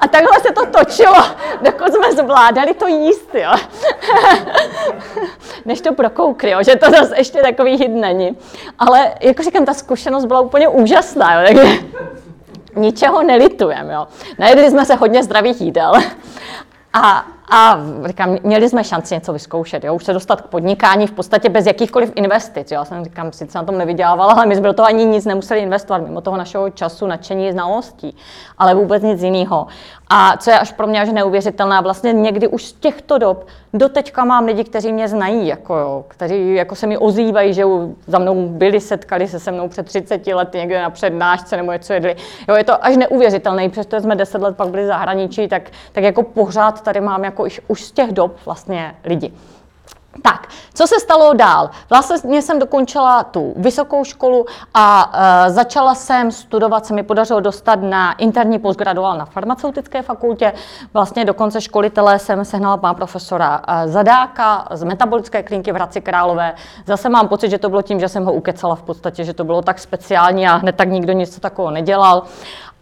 A 0.00 0.08
takhle 0.08 0.40
se 0.40 0.52
to 0.52 0.66
točilo, 0.66 1.22
dokud 1.62 1.94
jsme 1.94 2.12
zvládali 2.12 2.74
to 2.74 2.86
jíst, 2.86 3.34
jo. 3.34 3.50
než 5.64 5.80
to 5.80 5.94
prokoukli, 5.94 6.50
jo, 6.50 6.62
že 6.62 6.76
to 6.76 6.90
zase 6.90 7.16
ještě 7.16 7.42
takový 7.42 7.76
hit 7.76 7.94
není. 7.94 8.36
Ale 8.78 9.14
jako 9.20 9.42
říkám, 9.42 9.64
ta 9.64 9.74
zkušenost 9.74 10.24
byla 10.24 10.40
úplně 10.40 10.68
úžasná, 10.68 11.40
jo, 11.40 11.46
takže 11.46 11.78
ničeho 12.76 13.22
nelitujeme. 13.22 13.94
Jo. 13.94 14.06
Najedli 14.38 14.70
jsme 14.70 14.84
se 14.84 14.94
hodně 14.94 15.22
zdravých 15.22 15.60
jídel 15.60 15.92
a 16.92 17.26
a 17.50 17.78
říkám, 18.04 18.36
měli 18.42 18.68
jsme 18.68 18.84
šanci 18.84 19.14
něco 19.14 19.32
vyzkoušet, 19.32 19.84
jo? 19.84 19.94
už 19.94 20.04
se 20.04 20.12
dostat 20.12 20.40
k 20.40 20.46
podnikání 20.46 21.06
v 21.06 21.12
podstatě 21.12 21.48
bez 21.48 21.66
jakýchkoliv 21.66 22.12
investic. 22.14 22.70
Jo? 22.70 22.74
Já 22.74 22.84
jsem 22.84 23.04
říkám, 23.04 23.32
sice 23.32 23.58
na 23.58 23.64
tom 23.64 23.78
nevydělávala, 23.78 24.32
ale 24.32 24.46
my 24.46 24.56
jsme 24.56 24.68
do 24.68 24.72
toho 24.72 24.86
ani 24.86 25.04
nic 25.04 25.24
nemuseli 25.24 25.60
investovat, 25.60 26.02
mimo 26.02 26.20
toho 26.20 26.36
našeho 26.36 26.70
času, 26.70 27.06
nadšení, 27.06 27.52
znalostí, 27.52 28.16
ale 28.58 28.74
vůbec 28.74 29.02
nic 29.02 29.22
jiného. 29.22 29.66
A 30.08 30.36
co 30.36 30.50
je 30.50 30.58
až 30.58 30.72
pro 30.72 30.86
mě 30.86 31.02
až 31.02 31.08
neuvěřitelné, 31.08 31.80
vlastně 31.80 32.12
někdy 32.12 32.48
už 32.48 32.64
z 32.64 32.72
těchto 32.72 33.18
dob 33.18 33.46
do 33.74 33.88
teďka 33.88 34.24
mám 34.24 34.44
lidi, 34.44 34.64
kteří 34.64 34.92
mě 34.92 35.08
znají, 35.08 35.46
jako 35.46 35.76
jo, 35.76 36.04
kteří 36.08 36.54
jako 36.54 36.74
se 36.74 36.86
mi 36.86 36.98
ozývají, 36.98 37.54
že 37.54 37.64
za 38.06 38.18
mnou 38.18 38.48
byli, 38.48 38.80
setkali 38.80 39.28
se 39.28 39.40
se 39.40 39.52
mnou 39.52 39.68
před 39.68 39.86
30 39.86 40.26
lety 40.26 40.58
někde 40.58 40.82
na 40.82 40.90
přednášce 40.90 41.56
nebo 41.56 41.72
něco 41.72 41.92
jedli. 41.92 42.16
Jo, 42.48 42.54
je 42.54 42.64
to 42.64 42.84
až 42.84 42.96
neuvěřitelné, 42.96 43.68
přestože 43.68 44.00
jsme 44.00 44.14
10 44.14 44.42
let 44.42 44.56
pak 44.56 44.68
byli 44.68 44.86
zahraničí, 44.86 45.48
tak, 45.48 45.70
tak 45.92 46.04
jako 46.04 46.22
pořád 46.22 46.80
tady 46.80 47.00
mám 47.00 47.24
jako 47.24 47.44
už, 47.44 47.60
už 47.68 47.84
z 47.84 47.92
těch 47.92 48.12
dob 48.12 48.36
vlastně 48.44 48.94
lidi. 49.04 49.32
Tak, 50.22 50.48
co 50.74 50.86
se 50.86 51.00
stalo 51.00 51.34
dál? 51.34 51.70
Vlastně 51.90 52.42
jsem 52.42 52.58
dokončila 52.58 53.24
tu 53.24 53.52
vysokou 53.56 54.04
školu 54.04 54.46
a 54.74 55.12
uh, 55.14 55.54
začala 55.54 55.94
jsem 55.94 56.32
studovat, 56.32 56.86
se 56.86 56.94
mi 56.94 57.02
podařilo 57.02 57.40
dostat 57.40 57.82
na 57.82 58.12
interní 58.12 58.58
postgraduál 58.58 59.18
na 59.18 59.24
farmaceutické 59.24 60.02
fakultě. 60.02 60.52
Vlastně 60.94 61.24
do 61.24 61.34
konce 61.34 61.60
školitele 61.60 62.18
jsem 62.18 62.44
sehnala 62.44 62.76
pana 62.76 62.94
profesora 62.94 63.62
uh, 63.68 63.90
Zadáka 63.92 64.68
z 64.70 64.84
metabolické 64.84 65.42
kliniky 65.42 65.72
v 65.72 65.74
Hradci 65.74 66.00
Králové. 66.00 66.54
Zase 66.86 67.08
mám 67.08 67.28
pocit, 67.28 67.50
že 67.50 67.58
to 67.58 67.68
bylo 67.68 67.82
tím, 67.82 68.00
že 68.00 68.08
jsem 68.08 68.24
ho 68.24 68.32
ukecala 68.32 68.74
v 68.74 68.82
podstatě, 68.82 69.24
že 69.24 69.34
to 69.34 69.44
bylo 69.44 69.62
tak 69.62 69.78
speciální 69.78 70.48
a 70.48 70.56
hned 70.56 70.76
tak 70.76 70.88
nikdo 70.88 71.12
nic 71.12 71.38
takového 71.38 71.70
nedělal 71.70 72.22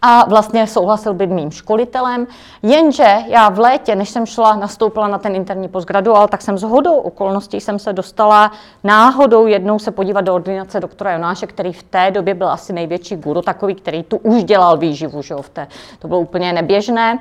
a 0.01 0.29
vlastně 0.29 0.67
souhlasil 0.67 1.13
být 1.13 1.29
mým 1.29 1.51
školitelem. 1.51 2.27
Jenže 2.63 3.17
já 3.27 3.49
v 3.49 3.59
létě, 3.59 3.95
než 3.95 4.09
jsem 4.09 4.25
šla, 4.25 4.55
nastoupila 4.55 5.07
na 5.07 5.17
ten 5.17 5.35
interní 5.35 5.67
postgraduál, 5.67 6.27
tak 6.27 6.41
jsem 6.41 6.57
s 6.57 6.63
hodou 6.63 6.95
okolností 6.95 7.61
jsem 7.61 7.79
se 7.79 7.93
dostala 7.93 8.51
náhodou 8.83 9.47
jednou 9.47 9.79
se 9.79 9.91
podívat 9.91 10.21
do 10.21 10.35
ordinace 10.35 10.79
doktora 10.79 11.13
Jonáše, 11.13 11.47
který 11.47 11.73
v 11.73 11.83
té 11.83 12.11
době 12.11 12.33
byl 12.33 12.49
asi 12.49 12.73
největší 12.73 13.15
guru, 13.15 13.41
takový, 13.41 13.75
který 13.75 14.03
tu 14.03 14.17
už 14.17 14.43
dělal 14.43 14.77
výživu, 14.77 15.21
že 15.21 15.33
jo, 15.33 15.41
v 15.41 15.49
té, 15.49 15.67
to 15.99 16.07
bylo 16.07 16.19
úplně 16.19 16.53
neběžné. 16.53 17.19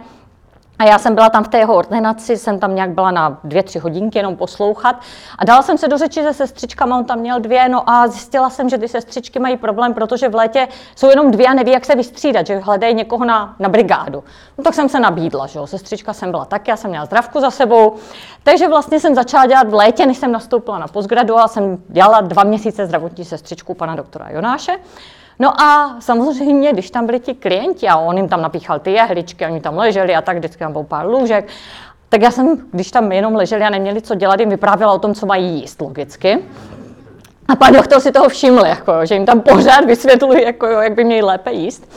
A 0.78 0.85
já 0.85 0.99
jsem 0.99 1.14
byla 1.14 1.31
tam 1.31 1.45
v 1.45 1.49
té 1.49 1.59
jeho 1.59 1.75
ordinaci, 1.75 2.37
jsem 2.37 2.59
tam 2.59 2.75
nějak 2.75 2.90
byla 2.90 3.11
na 3.11 3.38
dvě, 3.45 3.62
tři 3.62 3.78
hodinky 3.78 4.19
jenom 4.19 4.37
poslouchat. 4.37 4.97
A 5.38 5.45
dala 5.45 5.62
jsem 5.62 5.78
se 5.78 5.88
do 5.88 5.99
řeči 5.99 6.23
se 6.23 6.35
sestřičkama, 6.35 6.99
on 6.99 7.04
tam 7.04 7.19
měl 7.19 7.40
dvě, 7.40 7.69
no 7.69 7.90
a 7.90 8.07
zjistila 8.07 8.50
jsem, 8.50 8.69
že 8.69 8.78
ty 8.78 8.88
sestřičky 8.88 9.38
mají 9.38 9.57
problém, 9.57 9.95
protože 9.95 10.28
v 10.28 10.35
létě 10.35 10.69
jsou 10.97 11.11
jenom 11.11 11.31
dvě 11.31 11.47
a 11.47 11.54
neví, 11.54 11.73
jak 11.73 11.85
se 11.85 11.95
vystřídat, 11.95 12.47
že 12.47 12.59
hledají 12.59 12.95
někoho 12.95 13.25
na, 13.25 13.57
na 13.59 13.69
brigádu. 13.69 14.25
No 14.59 14.64
tak 14.64 14.75
jsem 14.75 14.88
se 14.88 15.00
nabídla, 15.00 15.47
že 15.47 15.59
jo, 15.59 15.66
sestřička 15.66 16.12
jsem 16.12 16.31
byla 16.31 16.45
taky, 16.45 16.71
já 16.71 16.76
jsem 16.76 16.90
měla 16.90 17.04
zdravku 17.04 17.40
za 17.40 17.50
sebou. 17.50 17.97
Takže 18.43 18.69
vlastně 18.69 19.00
jsem 19.00 19.14
začala 19.14 19.47
dělat 19.47 19.69
v 19.69 19.75
létě, 19.75 20.07
než 20.07 20.19
jsem 20.19 20.33
nastoupila 20.33 20.78
na 20.78 20.88
postgradu 20.88 21.38
a 21.38 21.49
jsem 21.49 21.83
dělala 21.88 22.21
dva 22.21 22.45
měsíce 22.45 22.87
zdravotní 22.87 23.25
sestřičku 23.25 23.75
pana 23.75 23.97
doktora 23.97 24.31
Jonáše. 24.31 24.73
No 25.38 25.60
a 25.60 25.96
samozřejmě, 26.00 26.72
když 26.72 26.90
tam 26.90 27.06
byli 27.06 27.20
ti 27.20 27.34
klienti 27.34 27.88
a 27.88 27.96
on 27.96 28.16
jim 28.16 28.28
tam 28.28 28.42
napíchal 28.42 28.78
ty 28.78 28.92
jehličky, 28.92 29.46
oni 29.46 29.60
tam 29.60 29.78
leželi 29.78 30.14
a 30.14 30.22
tak, 30.22 30.36
vždycky 30.36 30.58
tam 30.58 30.72
bylo 30.72 30.84
pár 30.84 31.06
lůžek, 31.06 31.48
tak 32.08 32.22
já 32.22 32.30
jsem, 32.30 32.56
když 32.72 32.90
tam 32.90 33.12
jenom 33.12 33.34
leželi 33.34 33.62
a 33.62 33.70
neměli 33.70 34.02
co 34.02 34.14
dělat, 34.14 34.40
jim 34.40 34.50
vyprávěla 34.50 34.92
o 34.92 34.98
tom, 34.98 35.14
co 35.14 35.26
mají 35.26 35.60
jíst 35.60 35.80
logicky. 35.80 36.38
A 37.48 37.56
pan 37.56 37.72
doktor 37.72 38.00
si 38.00 38.12
toho 38.12 38.28
všiml, 38.28 38.66
jako, 38.66 39.06
že 39.06 39.14
jim 39.14 39.26
tam 39.26 39.40
pořád 39.40 39.84
vysvětluji, 39.84 40.44
jako, 40.44 40.66
jak 40.66 40.94
by 40.94 41.04
měli 41.04 41.22
lépe 41.22 41.52
jíst. 41.52 41.88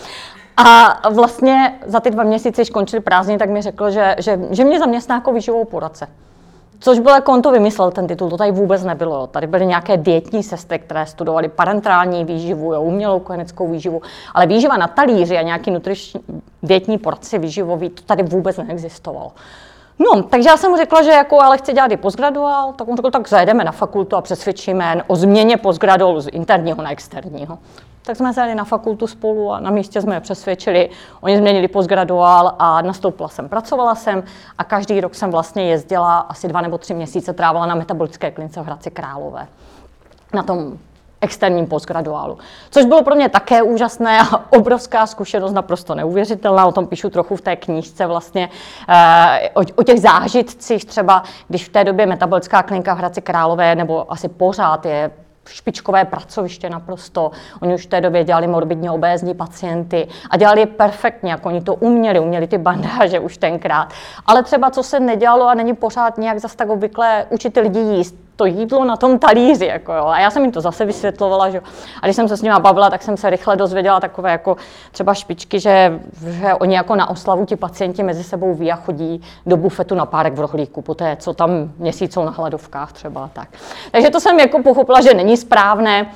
A 0.58 1.02
vlastně 1.10 1.80
za 1.86 2.00
ty 2.00 2.12
dva 2.12 2.24
měsíce, 2.24 2.62
když 2.62 2.70
končili 2.70 3.02
prázdniny, 3.02 3.40
tak 3.40 3.50
mi 3.50 3.62
řekl, 3.62 3.92
že, 3.92 4.16
že, 4.18 4.40
že 4.50 4.64
mě 4.64 4.80
zaměstná 4.80 5.16
jako 5.16 5.34
výživou 5.34 5.66
poradce. 5.66 6.08
Což 6.80 7.00
byl 7.00 7.12
jako 7.12 7.34
on 7.34 7.42
to 7.42 7.52
vymyslel, 7.52 7.92
ten 7.92 8.08
titul, 8.08 8.30
to 8.30 8.38
tady 8.38 8.52
vůbec 8.52 8.84
nebylo. 8.84 9.28
Tady 9.28 9.48
byly 9.48 9.66
nějaké 9.66 9.98
dietní 9.98 10.44
sestry, 10.44 10.80
které 10.80 11.06
studovaly 11.06 11.50
parentrální 11.50 12.26
výživu, 12.26 12.74
jo, 12.74 12.82
umělou 12.82 13.20
kojeneckou 13.20 13.68
výživu, 13.68 14.02
ale 14.34 14.48
výživa 14.48 14.78
na 14.78 14.88
talíři 14.88 15.38
a 15.38 15.42
nějaký 15.42 15.72
nutriční 15.72 16.22
dietní 16.64 16.98
porci 16.98 17.40
výživový, 17.40 17.90
to 17.90 18.02
tady 18.02 18.24
vůbec 18.24 18.58
neexistovalo. 18.58 19.32
No, 20.00 20.24
takže 20.24 20.50
já 20.50 20.58
jsem 20.58 20.72
mu 20.72 20.78
řekla, 20.78 21.04
že 21.04 21.12
jako 21.12 21.42
ale 21.42 21.58
chci 21.58 21.74
dělat 21.74 21.92
i 21.92 21.98
postgraduál, 21.98 22.74
tak 22.74 22.88
on 22.88 22.96
řekl, 22.96 23.12
tak 23.12 23.30
zajedeme 23.30 23.64
na 23.64 23.72
fakultu 23.72 24.16
a 24.16 24.22
přesvědčíme 24.22 25.04
o 25.08 25.16
změně 25.16 25.58
postgraduálu 25.58 26.22
z 26.22 26.28
interního 26.32 26.82
na 26.82 26.92
externího. 26.92 27.58
Tak 28.06 28.18
jsme 28.18 28.34
zajeli 28.34 28.56
na 28.56 28.64
fakultu 28.64 29.08
spolu 29.08 29.52
a 29.52 29.60
na 29.60 29.72
místě 29.72 30.02
jsme 30.02 30.16
je 30.16 30.20
přesvědčili. 30.20 30.90
Oni 31.22 31.38
změnili 31.38 31.68
postgraduál 31.68 32.56
a 32.60 32.82
nastoupila 32.82 33.30
jsem, 33.30 33.50
pracovala 33.50 33.96
jsem 33.96 34.24
a 34.58 34.64
každý 34.64 35.02
rok 35.02 35.16
jsem 35.16 35.32
vlastně 35.32 35.70
jezdila 35.70 36.20
asi 36.20 36.48
dva 36.48 36.62
nebo 36.62 36.78
tři 36.78 36.94
měsíce, 36.94 37.34
trávila 37.34 37.66
na 37.66 37.76
metabolické 37.76 38.32
klinice 38.32 38.62
v 38.62 38.66
Hradci 38.66 38.92
Králové. 38.92 39.48
Na 40.34 40.44
tom 40.44 40.78
externím 41.22 41.68
postgraduálu. 41.68 42.38
Což 42.70 42.86
bylo 42.86 43.04
pro 43.04 43.16
mě 43.16 43.30
také 43.30 43.62
úžasné 43.62 44.20
a 44.20 44.52
obrovská 44.52 45.08
zkušenost, 45.08 45.54
naprosto 45.54 45.96
neuvěřitelná. 45.96 46.66
O 46.66 46.72
tom 46.72 46.88
píšu 46.88 47.10
trochu 47.10 47.36
v 47.36 47.42
té 47.42 47.56
knížce 47.56 48.06
vlastně 48.06 48.50
eh, 48.90 49.50
o 49.76 49.84
těch 49.84 50.00
zážitcích 50.00 50.86
třeba, 50.86 51.24
když 51.48 51.66
v 51.66 51.70
té 51.70 51.84
době 51.84 52.06
metabolická 52.06 52.64
klinika 52.64 52.96
v 52.96 52.98
Hradci 52.98 53.22
Králové, 53.22 53.76
nebo 53.76 54.12
asi 54.12 54.30
pořád 54.30 54.86
je 54.86 55.12
špičkové 55.50 56.06
pracoviště 56.06 56.70
naprosto. 56.70 57.32
Oni 57.62 57.74
už 57.74 57.86
v 57.86 57.90
té 57.90 58.02
době 58.02 58.24
dělali 58.24 58.48
morbidně 58.48 58.92
obézní 58.92 59.34
pacienty 59.34 60.08
a 60.30 60.38
dělali 60.38 60.60
je 60.60 60.66
perfektně, 60.66 61.32
jako 61.32 61.50
oni 61.50 61.62
to 61.62 61.76
uměli, 61.76 62.20
uměli 62.20 62.48
ty 62.48 62.58
bandáže 62.58 63.20
už 63.20 63.38
tenkrát. 63.38 63.94
Ale 64.26 64.44
třeba 64.44 64.70
co 64.70 64.84
se 64.84 65.00
nedělalo 65.00 65.48
a 65.48 65.54
není 65.54 65.74
pořád 65.74 66.18
nějak 66.18 66.40
zase 66.40 66.58
tak 66.58 66.70
obvykle 66.70 67.26
učit 67.30 67.58
lidi 67.58 67.80
jíst, 67.80 68.27
to 68.38 68.46
jídlo 68.46 68.86
na 68.86 68.98
tom 68.98 69.20
talíři. 69.20 69.66
Jako 69.66 69.94
jo. 69.94 70.06
A 70.06 70.20
já 70.20 70.32
jsem 70.32 70.44
jim 70.44 70.52
to 70.52 70.62
zase 70.62 70.86
vysvětlovala, 70.86 71.50
že 71.50 71.62
a 72.02 72.06
když 72.06 72.16
jsem 72.16 72.28
se 72.28 72.38
s 72.38 72.42
nimi 72.42 72.56
bavila, 72.60 72.90
tak 72.90 73.02
jsem 73.04 73.18
se 73.18 73.30
rychle 73.30 73.56
dozvěděla 73.56 74.00
takové 74.00 74.32
jako 74.32 74.58
třeba 74.92 75.14
špičky, 75.14 75.60
že, 75.60 76.00
že 76.30 76.54
oni 76.54 76.76
jako 76.76 76.96
na 76.96 77.10
oslavu 77.10 77.46
ti 77.46 77.56
pacienti 77.56 78.04
mezi 78.04 78.24
sebou 78.24 78.54
ví 78.54 78.72
a 78.72 78.76
chodí 78.76 79.22
do 79.46 79.58
bufetu 79.58 79.96
na 79.96 80.06
párek 80.06 80.34
v 80.34 80.40
rohlíku, 80.40 80.82
po 80.82 80.96
té, 80.96 81.18
co 81.20 81.34
tam 81.34 81.72
měsíců 81.78 82.24
na 82.24 82.32
hladovkách 82.32 82.94
třeba 82.94 83.30
tak. 83.34 83.50
Takže 83.92 84.10
to 84.10 84.20
jsem 84.20 84.40
jako 84.40 84.64
pochopila, 84.64 85.02
že 85.02 85.14
není 85.14 85.38
správné, 85.38 86.12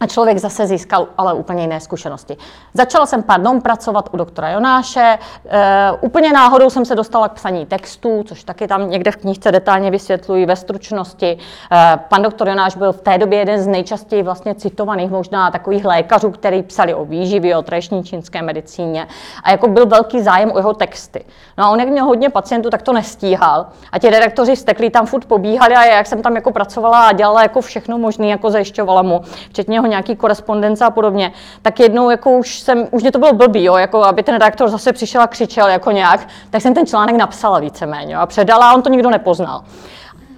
a 0.00 0.06
člověk 0.06 0.38
zase 0.38 0.66
získal 0.66 1.08
ale 1.18 1.34
úplně 1.34 1.62
jiné 1.62 1.80
zkušenosti. 1.80 2.36
Začala 2.74 3.06
jsem, 3.06 3.22
pardon, 3.22 3.60
pracovat 3.60 4.08
u 4.12 4.16
doktora 4.16 4.50
Jonáše. 4.50 5.18
E, 5.48 5.92
úplně 6.00 6.32
náhodou 6.32 6.70
jsem 6.70 6.84
se 6.84 6.94
dostala 6.94 7.28
k 7.28 7.32
psaní 7.32 7.66
textů, 7.66 8.24
což 8.26 8.44
taky 8.44 8.68
tam 8.68 8.90
někde 8.90 9.10
v 9.10 9.16
knížce 9.16 9.52
detailně 9.52 9.90
vysvětluji 9.90 10.46
ve 10.46 10.56
stručnosti. 10.56 11.38
E, 11.72 11.98
pan 12.08 12.22
doktor 12.22 12.48
Jonáš 12.48 12.76
byl 12.76 12.92
v 12.92 13.00
té 13.00 13.18
době 13.18 13.38
jeden 13.38 13.60
z 13.60 13.66
nejčastěji 13.66 14.22
vlastně 14.22 14.54
citovaných 14.54 15.10
možná 15.10 15.50
takových 15.50 15.84
lékařů, 15.84 16.30
který 16.30 16.62
psali 16.62 16.94
o 16.94 17.04
výživě, 17.04 17.56
o 17.56 17.62
trešní 17.62 18.04
čínské 18.04 18.42
medicíně. 18.42 19.06
A 19.42 19.50
jako 19.50 19.68
byl 19.68 19.86
velký 19.86 20.22
zájem 20.22 20.52
o 20.52 20.58
jeho 20.58 20.74
texty. 20.74 21.24
No 21.58 21.64
a 21.64 21.70
on, 21.70 21.80
jak 21.80 21.88
měl 21.88 22.04
hodně 22.04 22.30
pacientů, 22.30 22.70
tak 22.70 22.82
to 22.82 22.92
nestíhal. 22.92 23.66
A 23.92 23.98
ti 23.98 24.10
redaktoři 24.10 24.56
steklí 24.56 24.90
tam 24.90 25.06
furt 25.06 25.24
pobíhali 25.24 25.74
a 25.74 25.84
jak 25.84 26.06
jsem 26.06 26.22
tam 26.22 26.34
jako 26.34 26.50
pracovala 26.50 27.06
a 27.06 27.12
dělala 27.12 27.42
jako 27.42 27.60
všechno 27.60 27.98
možné, 27.98 28.26
jako 28.26 28.50
zajišťovala 28.50 29.02
mu, 29.02 29.20
včetně 29.50 29.80
nějaký 29.88 30.16
korespondence 30.16 30.84
a 30.84 30.90
podobně, 30.90 31.32
tak 31.62 31.80
jednou 31.80 32.10
jako 32.10 32.30
už 32.30 32.60
jsem, 32.60 32.88
už 32.90 33.02
mě 33.02 33.12
to 33.12 33.18
bylo 33.18 33.32
blbý, 33.32 33.64
jo, 33.64 33.76
jako 33.76 34.04
aby 34.04 34.22
ten 34.22 34.34
redaktor 34.34 34.68
zase 34.68 34.92
přišel 34.92 35.22
a 35.22 35.26
křičel 35.26 35.68
jako 35.68 35.90
nějak, 35.90 36.28
tak 36.50 36.62
jsem 36.62 36.74
ten 36.74 36.86
článek 36.86 37.16
napsala 37.16 37.58
víceméně 37.58 38.16
a 38.16 38.26
předala 38.26 38.70
a 38.70 38.74
on 38.74 38.82
to 38.82 38.88
nikdo 38.90 39.10
nepoznal. 39.10 39.62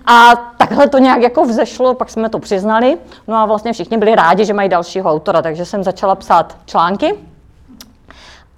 A 0.06 0.36
takhle 0.56 0.88
to 0.88 0.98
nějak 0.98 1.22
jako 1.22 1.44
vzešlo, 1.44 1.94
pak 1.94 2.10
jsme 2.10 2.28
to 2.28 2.38
přiznali, 2.38 2.98
no 3.28 3.36
a 3.36 3.46
vlastně 3.46 3.72
všichni 3.72 3.98
byli 3.98 4.14
rádi, 4.14 4.44
že 4.44 4.54
mají 4.54 4.68
dalšího 4.68 5.10
autora, 5.10 5.42
takže 5.42 5.64
jsem 5.64 5.84
začala 5.84 6.14
psát 6.14 6.56
články. 6.66 7.14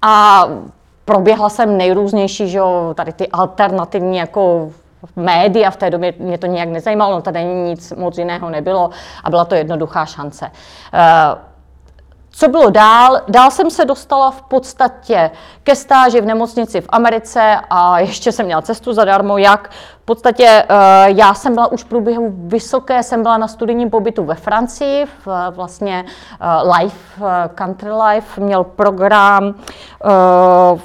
A 0.01 0.45
proběhla 1.05 1.49
jsem 1.49 1.77
nejrůznější, 1.77 2.49
že 2.49 2.57
jo, 2.57 2.93
tady 2.95 3.13
ty 3.13 3.27
alternativní 3.27 4.17
jako 4.17 4.71
média, 5.15 5.71
v 5.71 5.77
té 5.77 5.89
době 5.89 6.13
mě 6.19 6.37
to 6.37 6.47
nějak 6.47 6.69
nezajímalo, 6.69 7.15
no 7.15 7.21
tady 7.21 7.43
nic 7.43 7.91
moc 7.91 8.17
jiného 8.17 8.49
nebylo 8.49 8.89
a 9.23 9.29
byla 9.29 9.45
to 9.45 9.55
jednoduchá 9.55 10.05
šance. 10.05 10.51
Uh, 10.93 11.39
co 12.35 12.47
bylo 12.47 12.69
dál? 12.69 13.21
Dál 13.27 13.51
jsem 13.51 13.69
se 13.69 13.85
dostala 13.85 14.31
v 14.31 14.41
podstatě 14.41 15.31
ke 15.63 15.75
stáži 15.75 16.21
v 16.21 16.25
nemocnici 16.25 16.81
v 16.81 16.87
Americe 16.89 17.59
a 17.69 17.99
ještě 17.99 18.31
jsem 18.31 18.45
měla 18.45 18.61
cestu 18.61 18.93
zadarmo, 18.93 19.37
jak 19.37 19.69
v 20.01 20.05
podstatě 20.05 20.65
uh, 20.69 20.75
já 21.17 21.33
jsem 21.33 21.53
byla 21.53 21.71
už 21.71 21.83
v 21.83 21.87
průběhu 21.87 22.33
vysoké, 22.37 23.03
jsem 23.03 23.23
byla 23.23 23.37
na 23.37 23.47
studijním 23.47 23.89
pobytu 23.89 24.23
ve 24.23 24.35
Francii, 24.35 25.05
v, 25.05 25.27
vlastně 25.49 26.05
uh, 26.05 26.73
Life, 26.77 27.23
Country 27.55 27.91
Life, 27.91 28.41
měl 28.41 28.63
program 28.63 29.43
uh, 29.45 30.79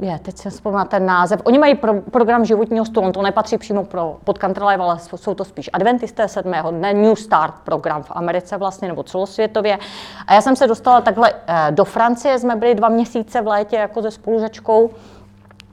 je, 0.00 0.18
teď 0.18 0.38
si 0.38 0.50
vzpomínám 0.50 0.88
ten 0.88 1.06
název. 1.06 1.40
Oni 1.44 1.58
mají 1.58 1.74
pro, 1.74 2.00
program 2.00 2.44
životního 2.44 2.84
stylu, 2.84 3.06
on 3.06 3.12
to 3.12 3.22
nepatří 3.22 3.58
přímo 3.58 3.84
pro 3.84 4.16
pod 4.24 4.38
Country 4.38 4.64
Life, 4.64 4.82
ale 4.82 4.98
jsou 5.16 5.34
to 5.34 5.44
spíš 5.44 5.70
Adventisté 5.72 6.28
sedmého 6.28 6.70
dne, 6.70 6.94
New 6.94 7.14
Start 7.14 7.54
program 7.64 8.02
v 8.02 8.10
Americe 8.10 8.56
vlastně, 8.56 8.88
nebo 8.88 9.02
celosvětově. 9.02 9.78
A 10.26 10.34
já 10.34 10.40
jsem 10.40 10.56
se 10.56 10.66
dostala 10.66 11.00
takhle 11.00 11.32
eh, 11.46 11.66
do 11.70 11.84
Francie, 11.84 12.38
jsme 12.38 12.56
byli 12.56 12.74
dva 12.74 12.88
měsíce 12.88 13.40
v 13.40 13.46
létě 13.46 13.76
jako 13.76 14.02
se 14.02 14.10
spolužačkou 14.10 14.90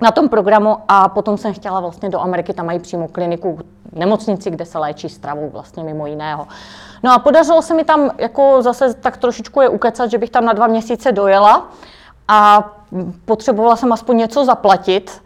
na 0.01 0.11
tom 0.11 0.29
programu 0.29 0.77
a 0.87 1.09
potom 1.09 1.37
jsem 1.37 1.53
chtěla 1.53 1.79
vlastně 1.79 2.09
do 2.09 2.21
Ameriky, 2.21 2.53
tam 2.53 2.65
mají 2.65 2.79
přímo 2.79 3.07
kliniku, 3.07 3.59
nemocnici, 3.91 4.49
kde 4.49 4.65
se 4.65 4.79
léčí 4.79 5.09
stravou 5.09 5.49
vlastně 5.49 5.83
mimo 5.83 6.07
jiného. 6.07 6.47
No 7.03 7.13
a 7.13 7.19
podařilo 7.19 7.61
se 7.61 7.73
mi 7.73 7.83
tam 7.83 8.09
jako 8.17 8.61
zase 8.61 8.93
tak 8.93 9.17
trošičku 9.17 9.61
je 9.61 9.69
ukecat, 9.69 10.11
že 10.11 10.17
bych 10.17 10.29
tam 10.29 10.45
na 10.45 10.53
dva 10.53 10.67
měsíce 10.67 11.11
dojela 11.11 11.71
a 12.27 12.69
potřebovala 13.25 13.75
jsem 13.75 13.93
aspoň 13.93 14.17
něco 14.17 14.45
zaplatit, 14.45 15.20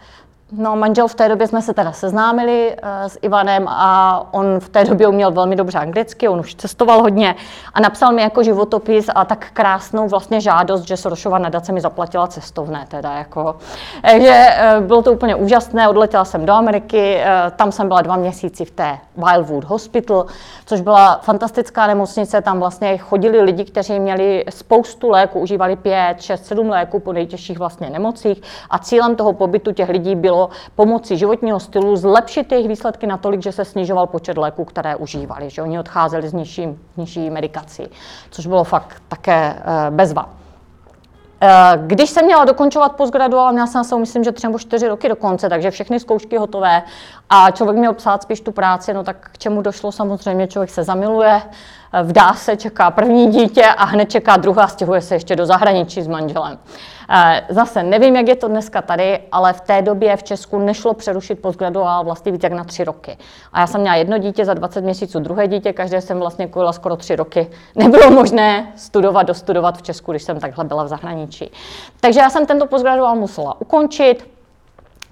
No, 0.52 0.76
manžel 0.76 1.08
v 1.08 1.16
té 1.16 1.30
době 1.30 1.48
jsme 1.48 1.62
se 1.62 1.74
teda 1.74 1.92
seznámili 1.92 2.76
uh, 2.84 2.90
s 3.08 3.20
Ivanem 3.22 3.68
a 3.68 4.24
on 4.32 4.60
v 4.60 4.70
té 4.70 4.86
době 4.86 5.08
uměl 5.08 5.32
velmi 5.32 5.56
dobře 5.56 5.78
anglicky, 5.78 6.28
on 6.28 6.40
už 6.40 6.56
cestoval 6.56 7.02
hodně 7.02 7.36
a 7.74 7.80
napsal 7.80 8.14
mi 8.14 8.22
jako 8.22 8.44
životopis 8.44 9.10
a 9.16 9.26
tak 9.26 9.48
krásnou 9.54 10.08
vlastně 10.08 10.42
žádost, 10.42 10.82
že 10.82 10.98
Sorošova 10.98 11.38
nadace 11.38 11.72
mi 11.72 11.82
zaplatila 11.82 12.28
cestovné 12.28 12.86
teda 12.88 13.12
jako. 13.12 13.56
Takže 14.02 14.48
uh, 14.78 14.84
bylo 14.84 15.02
to 15.02 15.12
úplně 15.12 15.36
úžasné, 15.36 15.90
odletěla 15.90 16.26
jsem 16.26 16.46
do 16.46 16.54
Ameriky, 16.54 17.18
uh, 17.18 17.52
tam 17.56 17.72
jsem 17.72 17.88
byla 17.88 18.02
dva 18.02 18.16
měsíci 18.16 18.66
v 18.66 18.72
té 18.72 18.98
Wildwood 19.18 19.64
Hospital, 19.64 20.26
což 20.66 20.82
byla 20.82 21.20
fantastická 21.24 21.88
nemocnice, 21.88 22.42
tam 22.42 22.60
vlastně 22.60 22.98
chodili 22.98 23.42
lidi, 23.42 23.66
kteří 23.66 24.00
měli 24.00 24.46
spoustu 24.50 25.10
léků, 25.10 25.40
užívali 25.40 25.76
pět, 25.76 26.22
šest, 26.22 26.46
sedm 26.46 26.70
léků 26.70 27.00
po 27.00 27.14
nejtěžších 27.14 27.60
vlastně 27.60 27.90
nemocích 27.90 28.42
a 28.70 28.80
cílem 28.80 29.16
toho 29.16 29.34
pobytu 29.34 29.72
těch 29.72 29.90
lidí 29.90 30.16
bylo 30.16 30.35
pomocí 30.76 31.18
životního 31.18 31.60
stylu 31.60 31.96
zlepšit 31.96 32.52
jejich 32.52 32.68
výsledky 32.68 33.08
natolik, 33.08 33.42
že 33.42 33.52
se 33.52 33.66
snižoval 33.66 34.08
počet 34.08 34.38
léků, 34.38 34.66
které 34.66 34.96
užívali, 34.96 35.50
že 35.50 35.62
oni 35.62 35.80
odcházeli 35.80 36.30
z 36.30 36.34
nižší, 36.34 36.68
nižší 36.98 37.30
medikací, 37.30 37.84
což 38.32 38.48
bylo 38.48 38.64
fakt 38.64 39.02
také 39.08 39.56
eh, 39.56 39.92
bezva. 39.92 40.30
Eh, 41.42 41.78
když 41.78 42.10
jsem 42.10 42.26
měla 42.26 42.46
dokončovat 42.46 42.96
postgraduál, 42.96 43.52
měla 43.52 43.68
jsem 43.68 43.84
se, 43.84 43.98
myslím, 43.98 44.24
že 44.24 44.32
tři 44.32 44.48
nebo 44.48 44.60
čtyři 44.60 44.88
roky 44.88 45.10
do 45.10 45.16
konce, 45.16 45.50
takže 45.50 45.72
všechny 45.72 46.00
zkoušky 46.00 46.38
hotové 46.38 46.84
a 47.30 47.52
člověk 47.52 47.78
měl 47.78 47.94
psát 47.94 48.24
spíš 48.24 48.42
tu 48.42 48.52
práci, 48.52 48.94
no 48.94 49.04
tak 49.04 49.30
k 49.32 49.38
čemu 49.38 49.62
došlo 49.62 49.92
samozřejmě, 49.92 50.48
člověk 50.48 50.70
se 50.70 50.84
zamiluje, 50.84 51.42
vdá 52.04 52.34
se, 52.34 52.58
čeká 52.58 52.92
první 52.92 53.28
dítě 53.28 53.66
a 53.66 53.86
hned 53.86 54.12
čeká 54.12 54.38
druhá, 54.38 54.68
stěhuje 54.68 55.02
se 55.02 55.16
ještě 55.16 55.36
do 55.36 55.46
zahraničí 55.46 56.02
s 56.02 56.08
manželem. 56.08 56.58
Eh, 57.10 57.42
zase 57.50 57.84
nevím, 57.84 58.16
jak 58.16 58.28
je 58.28 58.36
to 58.36 58.48
dneska 58.48 58.82
tady, 58.82 59.20
ale 59.32 59.54
v 59.54 59.62
té 59.62 59.82
době 59.82 60.18
v 60.18 60.24
Česku 60.24 60.60
nešlo 60.60 60.94
přerušit 60.94 61.42
postgraduál 61.42 62.04
vlastně 62.04 62.32
víc 62.32 62.44
jak 62.44 62.54
na 62.54 62.64
tři 62.64 62.84
roky. 62.84 63.18
A 63.54 63.60
já 63.60 63.68
jsem 63.68 63.82
měla 63.82 63.96
jedno 63.96 64.18
dítě 64.18 64.46
za 64.46 64.54
20 64.54 64.82
měsíců, 64.82 65.20
druhé 65.20 65.48
dítě, 65.48 65.74
každé 65.74 66.02
jsem 66.02 66.20
vlastně 66.20 66.48
kojila 66.48 66.74
skoro 66.74 66.96
tři 66.96 67.16
roky. 67.16 67.48
Nebylo 67.76 68.12
možné 68.12 68.74
studovat, 68.76 69.24
dostudovat 69.24 69.78
v 69.78 69.82
Česku, 69.82 70.12
když 70.12 70.24
jsem 70.24 70.40
takhle 70.40 70.64
byla 70.64 70.84
v 70.84 70.88
zahraničí. 70.88 71.52
Takže 72.00 72.20
já 72.20 72.30
jsem 72.30 72.46
tento 72.46 72.68
postgraduál 72.68 73.16
musela 73.16 73.62
ukončit, 73.62 74.35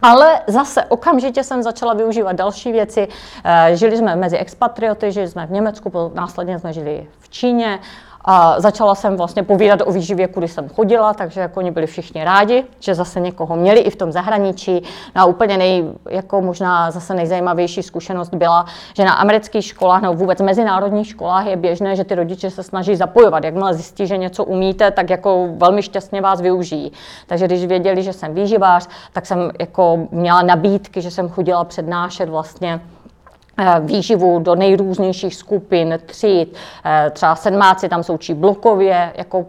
ale 0.04 0.42
zase 0.48 0.86
okamžitě 0.86 1.44
jsem 1.44 1.64
začala 1.64 1.94
využívat 1.94 2.34
další 2.34 2.72
věci. 2.72 3.08
Eh, 3.44 3.76
žili 3.76 3.98
jsme 3.98 4.16
mezi 4.16 4.38
expatrioty, 4.38 5.12
žili 5.12 5.28
jsme 5.28 5.46
v 5.48 5.52
Německu, 5.52 6.12
následně 6.14 6.60
jsme 6.60 6.74
žili 6.74 7.08
v 7.20 7.30
Číně. 7.30 7.80
A 8.26 8.62
začala 8.62 8.96
jsem 8.96 9.18
vlastně 9.18 9.44
povídat 9.44 9.80
o 9.86 9.92
výživě, 9.92 10.28
kudy 10.28 10.48
jsem 10.48 10.70
chodila, 10.70 11.14
takže 11.14 11.42
jako 11.42 11.60
oni 11.60 11.72
byli 11.72 11.88
všichni 11.88 12.24
rádi, 12.24 12.64
že 12.80 12.96
zase 12.96 13.20
někoho 13.20 13.56
měli 13.56 13.80
i 13.80 13.90
v 13.90 13.96
tom 13.96 14.12
zahraničí. 14.12 14.84
No 15.16 15.22
a 15.22 15.26
úplně 15.26 15.58
nej, 15.58 15.86
jako 16.10 16.42
možná 16.42 16.92
zase 16.92 17.14
nejzajímavější 17.14 17.84
zkušenost 17.84 18.34
byla, 18.34 18.66
že 18.96 19.06
na 19.06 19.14
amerických 19.14 19.66
školách 19.66 20.02
nebo 20.02 20.14
vůbec 20.14 20.42
mezinárodních 20.42 21.08
školách 21.08 21.46
je 21.46 21.56
běžné, 21.56 21.96
že 21.96 22.04
ty 22.04 22.16
rodiče 22.16 22.50
se 22.50 22.64
snaží 22.64 22.96
zapojovat. 22.96 23.44
Jakmile 23.44 23.74
zjistí, 23.74 24.08
že 24.08 24.18
něco 24.18 24.44
umíte, 24.44 24.92
tak 24.92 25.10
jako 25.10 25.50
velmi 25.58 25.82
šťastně 25.84 26.22
vás 26.22 26.42
využijí. 26.42 26.92
Takže 27.28 27.46
když 27.46 27.66
věděli, 27.66 28.04
že 28.04 28.14
jsem 28.14 28.34
výživář, 28.34 28.90
tak 29.14 29.26
jsem 29.26 29.52
jako 29.60 30.08
měla 30.12 30.42
nabídky, 30.42 31.02
že 31.02 31.12
jsem 31.12 31.30
chodila 31.30 31.64
přednášet 31.64 32.30
vlastně 32.30 32.82
výživu 33.80 34.40
do 34.40 34.56
nejrůznějších 34.56 35.36
skupin, 35.36 36.00
tříd, 36.06 36.56
eh, 36.86 37.10
třeba 37.14 37.36
sedmáci 37.36 37.90
tam 37.90 38.04
jsou 38.04 38.18
či 38.18 38.34
blokově, 38.34 39.14
jako 39.16 39.46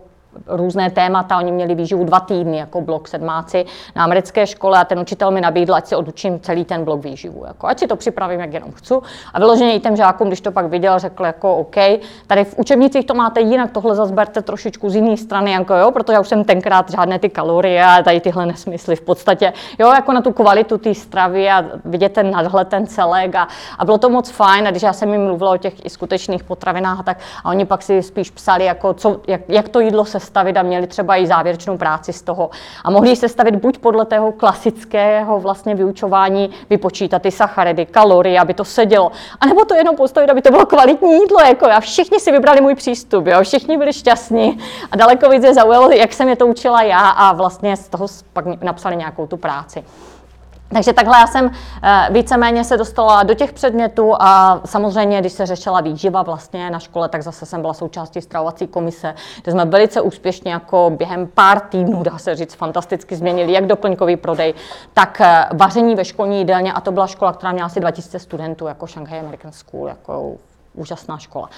různé 0.47 0.91
témata, 0.91 1.39
oni 1.39 1.53
měli 1.53 1.75
výživu 1.75 2.05
dva 2.05 2.21
týdny 2.21 2.59
jako 2.59 2.81
blok 2.81 3.09
sedmáci 3.09 3.65
na 3.97 4.05
americké 4.05 4.47
škole 4.47 4.79
a 4.79 4.85
ten 4.85 4.99
učitel 4.99 5.31
mi 5.31 5.41
nabídl, 5.41 5.75
ať 5.75 5.87
si 5.87 5.97
odučím 5.97 6.41
celý 6.41 6.65
ten 6.65 6.85
blok 6.85 7.05
výživu, 7.05 7.45
jako, 7.47 7.67
ať 7.67 7.79
si 7.79 7.87
to 7.87 7.97
připravím, 7.97 8.41
jak 8.41 8.53
jenom 8.53 8.73
chci. 8.73 8.95
A 9.35 9.39
vyloženě 9.39 9.75
i 9.75 9.81
těm 9.81 9.97
žákům, 9.97 10.29
když 10.29 10.41
to 10.41 10.53
pak 10.53 10.67
viděl, 10.67 10.99
řekl 10.99 11.25
jako 11.25 11.57
OK, 11.57 11.77
tady 12.27 12.45
v 12.45 12.59
učebnicích 12.59 13.07
to 13.07 13.15
máte 13.15 13.41
jinak, 13.41 13.71
tohle 13.71 13.95
zase 13.95 14.13
berte 14.13 14.43
trošičku 14.43 14.91
z 14.91 14.95
jiné 14.95 15.17
strany, 15.17 15.53
jako 15.53 15.75
jo, 15.75 15.91
protože 15.91 16.13
já 16.13 16.21
už 16.21 16.29
jsem 16.29 16.45
tenkrát 16.45 16.91
žádné 16.91 17.19
ty 17.19 17.29
kalorie 17.29 17.85
a 17.85 18.03
tady 18.03 18.21
tyhle 18.21 18.47
nesmysly 18.47 18.97
v 18.97 19.01
podstatě, 19.01 19.53
jo, 19.79 19.93
jako 19.93 20.13
na 20.13 20.23
tu 20.23 20.33
kvalitu 20.33 20.79
té 20.79 20.95
stravy 20.95 21.51
a 21.51 21.65
vidět 21.85 22.13
ten 22.13 22.31
nadhled, 22.31 22.69
ten 22.69 22.87
celek 22.87 23.35
a, 23.35 23.49
a 23.79 23.85
bylo 23.85 23.99
to 23.99 24.09
moc 24.09 24.31
fajn 24.31 24.69
a 24.69 24.71
když 24.71 24.83
já 24.83 24.93
jsem 24.93 25.13
jim 25.13 25.25
mluvila 25.25 25.51
o 25.51 25.57
těch 25.57 25.85
i 25.85 25.91
skutečných 25.91 26.45
potravinách, 26.45 27.05
tak 27.05 27.19
a 27.45 27.51
oni 27.51 27.65
pak 27.65 27.83
si 27.83 28.03
spíš 28.03 28.31
psali, 28.31 28.65
jako 28.65 28.95
co, 28.95 29.21
jak, 29.27 29.41
jak 29.49 29.69
to 29.69 29.81
jídlo 29.81 30.05
se 30.05 30.21
sestavit 30.25 30.57
a 30.57 30.63
měli 30.63 30.87
třeba 30.87 31.17
i 31.17 31.27
závěrečnou 31.27 31.79
práci 31.79 32.13
z 32.13 32.23
toho. 32.23 32.51
A 32.85 32.91
mohli 32.91 33.17
se 33.17 33.29
stavit 33.29 33.57
buď 33.57 33.79
podle 33.79 34.05
toho 34.05 34.33
klasického 34.33 35.41
vlastně 35.41 35.75
vyučování, 35.75 36.51
vypočítat 36.71 37.23
ty 37.23 37.31
sacharidy, 37.31 37.87
kalorie, 37.87 38.41
aby 38.41 38.55
to 38.55 38.65
sedělo, 38.65 39.13
anebo 39.41 39.65
to 39.65 39.75
jenom 39.75 39.97
postavit, 39.97 40.31
aby 40.31 40.43
to 40.43 40.51
bylo 40.51 40.67
kvalitní 40.67 41.13
jídlo. 41.13 41.41
Jako 41.41 41.67
a 41.67 41.81
všichni 41.81 42.21
si 42.21 42.33
vybrali 42.33 42.61
můj 42.61 42.75
přístup, 42.75 43.27
jo? 43.27 43.43
všichni 43.43 43.79
byli 43.79 43.93
šťastní 43.93 44.59
a 44.91 44.97
daleko 44.97 45.29
víc 45.29 45.45
je 45.45 45.55
zaujalo, 45.55 45.91
jak 45.91 46.13
jsem 46.13 46.29
je 46.29 46.37
to 46.37 46.47
učila 46.47 46.83
já 46.83 47.09
a 47.09 47.33
vlastně 47.33 47.77
z 47.77 47.89
toho 47.89 48.07
pak 48.33 48.63
napsali 48.63 48.97
nějakou 48.97 49.27
tu 49.27 49.37
práci. 49.37 49.85
Takže 50.75 50.93
takhle 50.93 51.19
já 51.19 51.27
jsem 51.27 51.51
eh, 51.83 52.09
víceméně 52.11 52.65
se 52.65 52.77
dostala 52.77 53.23
do 53.23 53.35
těch 53.35 53.53
předmětů 53.53 54.13
a 54.21 54.61
samozřejmě, 54.65 55.21
když 55.21 55.33
se 55.33 55.47
řešila 55.47 55.81
výživa 55.81 56.23
vlastně 56.23 56.71
na 56.71 56.79
škole, 56.79 57.09
tak 57.09 57.23
zase 57.23 57.47
jsem 57.47 57.61
byla 57.61 57.75
součástí 57.75 58.21
stravovací 58.21 58.67
komise, 58.67 59.15
kde 59.43 59.53
jsme 59.53 59.65
velice 59.65 60.01
úspěšně 60.01 60.53
jako 60.53 60.93
během 60.97 61.27
pár 61.27 61.61
týdnů, 61.61 62.03
dá 62.03 62.19
se 62.19 62.37
říct, 62.37 62.55
fantasticky 62.55 63.17
změnili 63.17 63.53
jak 63.53 63.67
doplňkový 63.67 64.17
prodej, 64.17 64.55
tak 64.95 65.21
eh, 65.21 65.45
vaření 65.53 65.95
ve 65.95 66.05
školní 66.05 66.39
jídelně. 66.39 66.73
A 66.73 66.81
to 66.81 66.93
byla 66.93 67.07
škola, 67.07 67.33
která 67.33 67.53
měla 67.53 67.67
asi 67.67 67.81
2000 67.81 68.19
studentů, 68.19 68.67
jako 68.67 68.87
Shanghai 68.87 69.21
American 69.21 69.53
School, 69.53 69.89
jako 69.89 70.33
úžasná 70.75 71.19
škola. 71.19 71.49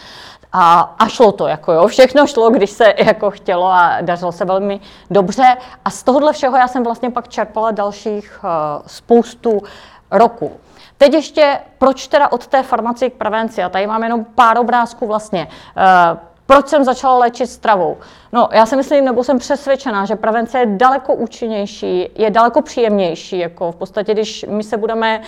A, 0.52 0.81
a 0.98 1.09
šlo 1.09 1.33
to, 1.33 1.46
jako 1.46 1.72
jo, 1.72 1.87
všechno 1.87 2.26
šlo, 2.26 2.50
když 2.50 2.70
se 2.70 2.94
jako 2.98 3.31
chtělo 3.31 3.66
a 3.66 4.00
dařilo 4.00 4.33
se 4.33 4.44
velmi 4.44 4.81
dobře. 5.11 5.57
A 5.85 5.90
z 5.90 6.02
tohohle 6.02 6.33
všeho 6.33 6.57
já 6.57 6.68
jsem 6.68 6.85
vlastně 6.85 7.11
pak 7.11 7.29
čerpala 7.29 7.70
dalších 7.70 8.40
uh, 8.44 8.50
spoustu 8.87 9.62
roku. 10.11 10.61
Teď 10.98 11.12
ještě, 11.12 11.59
proč 11.79 12.07
teda 12.07 12.33
od 12.33 12.46
té 12.46 12.62
farmacie 12.62 13.11
k 13.11 13.14
prevenci? 13.14 13.62
A 13.62 13.68
tady 13.68 13.87
mám 13.87 14.02
jenom 14.02 14.24
pár 14.24 14.59
obrázků 14.59 15.07
vlastně. 15.07 15.48
Uh, 15.76 16.18
Proč 16.47 16.69
jsem 16.69 16.85
začala 16.85 17.19
léčit 17.19 17.51
stravou? 17.51 17.97
No, 18.33 18.49
já 18.53 18.67
si 18.67 18.77
myslím, 18.77 19.05
nebo 19.05 19.25
jsem 19.25 19.39
přesvědčená, 19.39 20.05
že 20.05 20.17
prevence 20.17 20.59
je 20.59 20.67
daleko 20.67 21.15
účinnější, 21.15 22.09
je 22.15 22.31
daleko 22.31 22.63
příjemnější. 22.63 23.39
Jako 23.39 23.73
v 23.73 23.77
podstatě, 23.77 24.13
když 24.13 24.45
my 24.49 24.63
se 24.63 24.77
budeme 24.77 25.19
uh, 25.19 25.25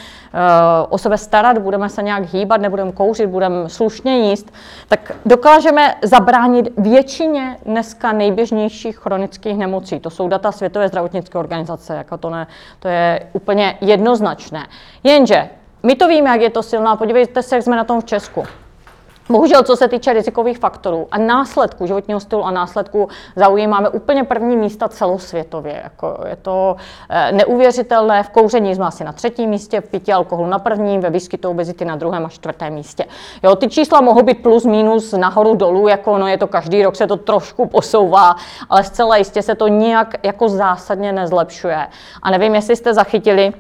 o 0.89 0.99
sebe 0.99 1.19
starat, 1.19 1.59
budeme 1.59 1.89
se 1.89 2.03
nějak 2.03 2.33
hýbat, 2.33 2.61
nebudeme 2.61 2.93
kouřit, 2.93 3.27
budeme 3.27 3.69
slušně 3.69 4.19
jíst, 4.19 4.53
tak 4.89 5.13
dokážeme 5.27 5.95
zabránit 6.03 6.69
většině 6.77 7.57
dneska 7.65 8.13
nejběžnějších 8.13 8.99
chronických 8.99 9.57
nemocí. 9.57 10.01
To 10.01 10.11
jsou 10.11 10.29
data 10.29 10.53
Světové 10.53 10.89
zdravotnické 10.89 11.39
organizace, 11.39 11.97
jako 11.97 12.19
to, 12.19 12.31
ne, 12.31 12.47
to 12.79 12.89
je 12.89 13.29
úplně 13.33 13.79
jednoznačné. 13.81 14.67
Jenže 15.05 15.49
my 15.83 15.95
to 15.95 16.09
víme, 16.09 16.31
jak 16.31 16.41
je 16.41 16.51
to 16.51 16.63
silná. 16.63 16.97
Podívejte 16.97 17.43
se, 17.43 17.55
jak 17.55 17.65
jsme 17.65 17.77
na 17.77 17.85
tom 17.85 18.01
v 18.01 18.05
Česku. 18.05 18.45
Bohužel, 19.31 19.63
co 19.63 19.77
se 19.77 19.89
týče 19.89 20.13
rizikových 20.13 20.59
faktorů 20.59 21.09
a 21.11 21.19
následků 21.19 21.87
životního 21.87 22.21
stylu 22.21 22.45
a 22.45 22.51
následků 22.51 23.09
zaujímáme 23.37 23.89
úplně 23.89 24.25
první 24.25 24.57
místa 24.57 24.89
celosvětově. 24.89 25.81
Jako 25.85 26.19
je 26.29 26.37
to 26.37 26.77
eh, 27.11 27.33
neuvěřitelné. 27.33 28.23
V 28.23 28.29
kouření 28.29 28.75
jsme 28.75 28.87
asi 28.87 29.05
na 29.05 29.13
třetím 29.13 29.51
místě, 29.51 29.81
v 29.81 29.89
pití 29.89 30.13
alkoholu 30.13 30.51
na 30.51 30.59
prvním, 30.59 31.01
ve 31.01 31.11
výskytu 31.11 31.51
obezity 31.51 31.85
na 31.85 31.97
druhém 31.97 32.27
a 32.27 32.29
čtvrtém 32.29 32.75
místě. 32.75 33.05
Jo, 33.43 33.57
ty 33.57 33.69
čísla 33.69 34.01
mohou 34.01 34.23
být 34.23 34.43
plus 34.43 34.65
minus 34.65 35.13
nahoru 35.13 35.55
dolů, 35.55 35.89
jako 35.89 36.19
no 36.19 36.29
je 36.29 36.39
to 36.39 36.47
každý 36.47 36.83
rok 36.83 36.97
se 36.97 37.07
to 37.07 37.17
trošku 37.17 37.67
posouvá, 37.67 38.37
ale 38.71 38.85
zcela 38.85 39.17
jistě 39.17 39.43
se 39.43 39.55
to 39.55 39.69
nijak 39.69 40.15
jako 40.27 40.49
zásadně 40.49 41.13
nezlepšuje. 41.13 41.87
A 42.23 42.31
nevím, 42.31 42.55
jestli 42.55 42.77
jste 42.77 42.95
zachytili, 42.95 43.53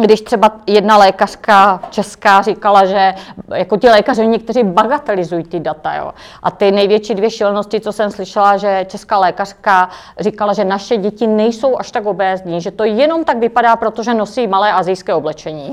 když 0.00 0.20
třeba 0.20 0.50
jedna 0.66 0.96
lékařka 0.96 1.80
česká 1.90 2.42
říkala, 2.42 2.84
že 2.84 3.14
jako 3.54 3.76
ti 3.76 3.88
lékaři 3.88 4.26
někteří 4.26 4.64
bagatelizují 4.64 5.44
ty 5.44 5.60
data. 5.60 5.94
Jo. 5.94 6.12
A 6.42 6.50
ty 6.50 6.72
největší 6.72 7.14
dvě 7.14 7.30
šilnosti, 7.30 7.80
co 7.80 7.92
jsem 7.92 8.10
slyšela, 8.10 8.56
že 8.56 8.86
česká 8.88 9.18
lékařka 9.18 9.88
říkala, 10.20 10.52
že 10.52 10.64
naše 10.64 10.96
děti 10.96 11.26
nejsou 11.26 11.78
až 11.78 11.90
tak 11.90 12.06
obézní, 12.06 12.60
že 12.60 12.70
to 12.70 12.84
jenom 12.84 13.24
tak 13.24 13.38
vypadá, 13.38 13.76
protože 13.76 14.14
nosí 14.14 14.46
malé 14.46 14.72
azijské 14.72 15.14
oblečení. 15.14 15.72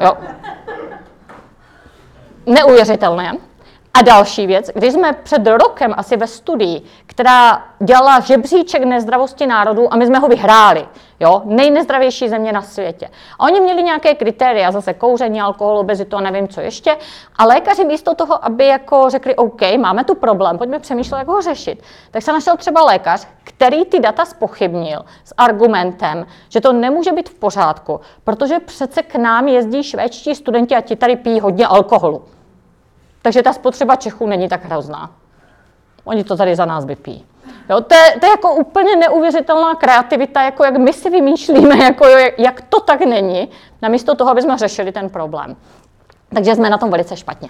Jo. 0.00 0.12
Neuvěřitelné. 2.46 3.32
A 3.98 4.02
další 4.02 4.46
věc, 4.46 4.70
když 4.74 4.92
jsme 4.92 5.12
před 5.12 5.46
rokem 5.46 5.94
asi 5.96 6.16
ve 6.16 6.26
studii, 6.26 6.82
která 7.06 7.64
dělala 7.78 8.20
žebříček 8.20 8.84
nezdravosti 8.84 9.46
národů 9.46 9.92
a 9.92 9.96
my 9.96 10.06
jsme 10.06 10.18
ho 10.18 10.28
vyhráli, 10.28 10.86
jo, 11.20 11.42
nejnezdravější 11.44 12.28
země 12.28 12.52
na 12.52 12.62
světě. 12.62 13.08
A 13.38 13.44
oni 13.44 13.60
měli 13.60 13.82
nějaké 13.82 14.14
kritéria, 14.14 14.70
zase 14.70 14.94
kouření, 14.94 15.40
alkohol, 15.40 15.78
obezitu 15.78 16.16
a 16.16 16.20
nevím 16.20 16.48
co 16.48 16.60
ještě. 16.60 16.96
A 17.36 17.44
lékaři 17.44 17.84
místo 17.84 18.14
toho, 18.14 18.44
aby 18.44 18.66
jako 18.66 19.10
řekli, 19.10 19.36
OK, 19.36 19.60
máme 19.78 20.04
tu 20.04 20.14
problém, 20.14 20.58
pojďme 20.58 20.78
přemýšlet, 20.78 21.18
jak 21.18 21.28
ho 21.28 21.42
řešit, 21.42 21.82
tak 22.10 22.22
se 22.22 22.32
našel 22.32 22.56
třeba 22.56 22.84
lékař, 22.84 23.28
který 23.44 23.84
ty 23.84 24.00
data 24.00 24.24
spochybnil 24.24 25.04
s 25.24 25.34
argumentem, 25.36 26.26
že 26.48 26.60
to 26.60 26.72
nemůže 26.72 27.12
být 27.12 27.28
v 27.28 27.34
pořádku, 27.34 28.00
protože 28.24 28.58
přece 28.58 29.02
k 29.02 29.14
nám 29.14 29.48
jezdí 29.48 29.82
švédští 29.82 30.34
studenti 30.34 30.76
a 30.76 30.80
ti 30.80 30.96
tady 30.96 31.16
pijí 31.16 31.40
hodně 31.40 31.66
alkoholu. 31.66 32.35
Takže 33.26 33.42
ta 33.42 33.52
spotřeba 33.52 33.96
Čechů 33.96 34.26
není 34.26 34.48
tak 34.48 34.64
hrozná. 34.64 35.10
Oni 36.04 36.24
to 36.24 36.36
tady 36.36 36.56
za 36.56 36.64
nás 36.64 36.84
vypijí. 36.84 37.26
Jo, 37.70 37.80
to, 37.80 37.94
je, 37.94 38.20
to 38.20 38.26
je 38.26 38.30
jako 38.30 38.54
úplně 38.54 38.96
neuvěřitelná 38.96 39.74
kreativita, 39.74 40.42
jako 40.42 40.64
jak 40.64 40.76
my 40.76 40.92
si 40.92 41.10
vymýšlíme, 41.10 41.78
jako 41.84 42.06
jak, 42.06 42.38
jak 42.38 42.60
to 42.60 42.80
tak 42.80 43.00
není, 43.00 43.48
namísto 43.82 44.14
toho, 44.14 44.30
aby 44.30 44.42
jsme 44.42 44.58
řešili 44.58 44.92
ten 44.92 45.10
problém. 45.10 45.56
Takže 46.34 46.54
jsme 46.54 46.70
na 46.70 46.78
tom 46.78 46.90
velice 46.90 47.16
špatně. 47.16 47.48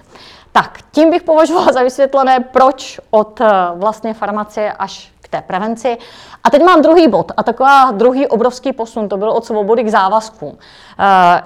Tak, 0.53 0.79
tím 0.93 1.11
bych 1.11 1.23
považovala 1.23 1.73
za 1.73 1.83
vysvětlené, 1.83 2.41
proč 2.41 3.01
od 3.11 3.41
eh, 3.41 3.47
vlastně 3.75 4.15
farmacie 4.15 4.73
až 4.73 5.13
k 5.21 5.29
té 5.29 5.43
prevenci. 5.43 5.99
A 6.47 6.51
teď 6.51 6.65
mám 6.65 6.83
druhý 6.83 7.09
bod 7.09 7.33
a 7.37 7.43
taková 7.43 7.91
druhý 7.91 8.27
obrovský 8.27 8.73
posun, 8.73 9.09
to 9.09 9.17
byl 9.17 9.31
od 9.31 9.45
svobody 9.45 9.85
k 9.85 9.89
závazkům. 9.89 10.49
Uh, 10.49 10.57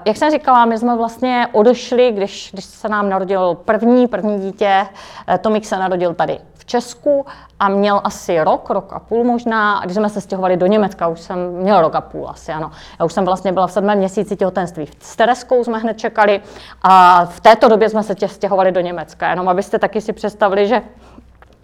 jak 0.05 0.17
jsem 0.17 0.31
říkala, 0.31 0.65
my 0.65 0.77
jsme 0.77 0.97
vlastně 0.97 1.47
odešli, 1.51 2.11
když, 2.11 2.49
když 2.53 2.65
se 2.65 2.89
nám 2.89 3.09
narodil 3.09 3.57
první, 3.65 4.07
první 4.07 4.39
dítě, 4.39 4.85
uh, 5.29 5.37
Tomik 5.37 5.65
se 5.65 5.77
narodil 5.77 6.13
tady 6.13 6.39
v 6.53 6.65
Česku 6.65 7.25
a 7.59 7.69
měl 7.69 8.01
asi 8.03 8.41
rok, 8.43 8.69
rok 8.69 8.93
a 8.93 8.99
půl 8.99 9.23
možná. 9.23 9.77
A 9.77 9.85
když 9.85 9.95
jsme 9.95 10.09
se 10.09 10.21
stěhovali 10.21 10.57
do 10.57 10.65
Německa, 10.65 11.07
už 11.07 11.21
jsem 11.21 11.51
měl 11.51 11.81
rok 11.81 11.95
a 11.95 12.01
půl 12.01 12.29
asi, 12.29 12.51
ano. 12.51 12.71
Já 12.99 13.05
už 13.05 13.13
jsem 13.13 13.25
vlastně 13.25 13.51
byla 13.51 13.67
v 13.67 13.71
sedmém 13.71 13.97
měsíci 13.97 14.35
těhotenství. 14.35 14.87
S 14.99 15.15
Tereskou 15.15 15.63
jsme 15.63 15.77
hned 15.77 15.99
čekali 15.99 16.41
a 16.83 17.25
v 17.25 17.39
této 17.39 17.67
době 17.67 17.89
jsme 17.89 18.03
se 18.03 18.15
stěhovali 18.27 18.71
do 18.71 18.79
Německa. 18.79 19.29
Jenom 19.29 19.49
abyste 19.49 19.79
taky 19.79 20.01
si 20.01 20.13
představili, 20.13 20.67
že 20.67 20.81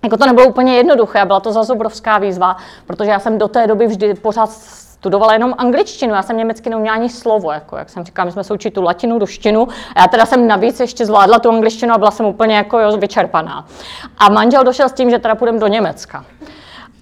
jako 0.04 0.18
to 0.18 0.26
nebylo 0.26 0.48
úplně 0.48 0.76
jednoduché, 0.76 1.26
byla 1.26 1.40
to 1.40 1.52
zase 1.52 1.74
obrovská 1.74 2.18
výzva, 2.18 2.58
protože 2.88 3.12
já 3.12 3.20
jsem 3.20 3.38
do 3.38 3.48
té 3.48 3.68
doby 3.68 3.88
vždy 3.88 4.14
pořád 4.14 4.52
studovala 4.98 5.34
jenom 5.34 5.54
angličtinu, 5.58 6.14
já 6.14 6.24
jsem 6.24 6.38
německy 6.38 6.70
neuměla 6.70 6.96
ani 6.96 7.10
slovo, 7.10 7.52
jako 7.52 7.78
jak 7.78 7.90
jsem 7.90 8.06
říkala, 8.06 8.26
my 8.26 8.32
jsme 8.32 8.44
se 8.44 8.54
učili 8.54 8.72
tu 8.72 8.82
latinu, 8.82 9.20
ruštinu, 9.20 9.68
a 9.96 10.02
já 10.02 10.08
teda 10.08 10.26
jsem 10.26 10.48
navíc 10.48 10.80
ještě 10.80 11.06
zvládla 11.06 11.40
tu 11.40 11.50
angličtinu 11.50 11.94
a 11.94 11.98
byla 11.98 12.12
jsem 12.12 12.26
úplně 12.26 12.56
jako 12.56 12.80
jo, 12.80 12.98
vyčerpaná. 12.98 13.66
A 14.18 14.30
manžel 14.30 14.64
došel 14.64 14.90
s 14.90 14.94
tím, 14.94 15.10
že 15.10 15.20
teda 15.20 15.36
půjdeme 15.36 15.60
do 15.60 15.68
Německa. 15.68 16.26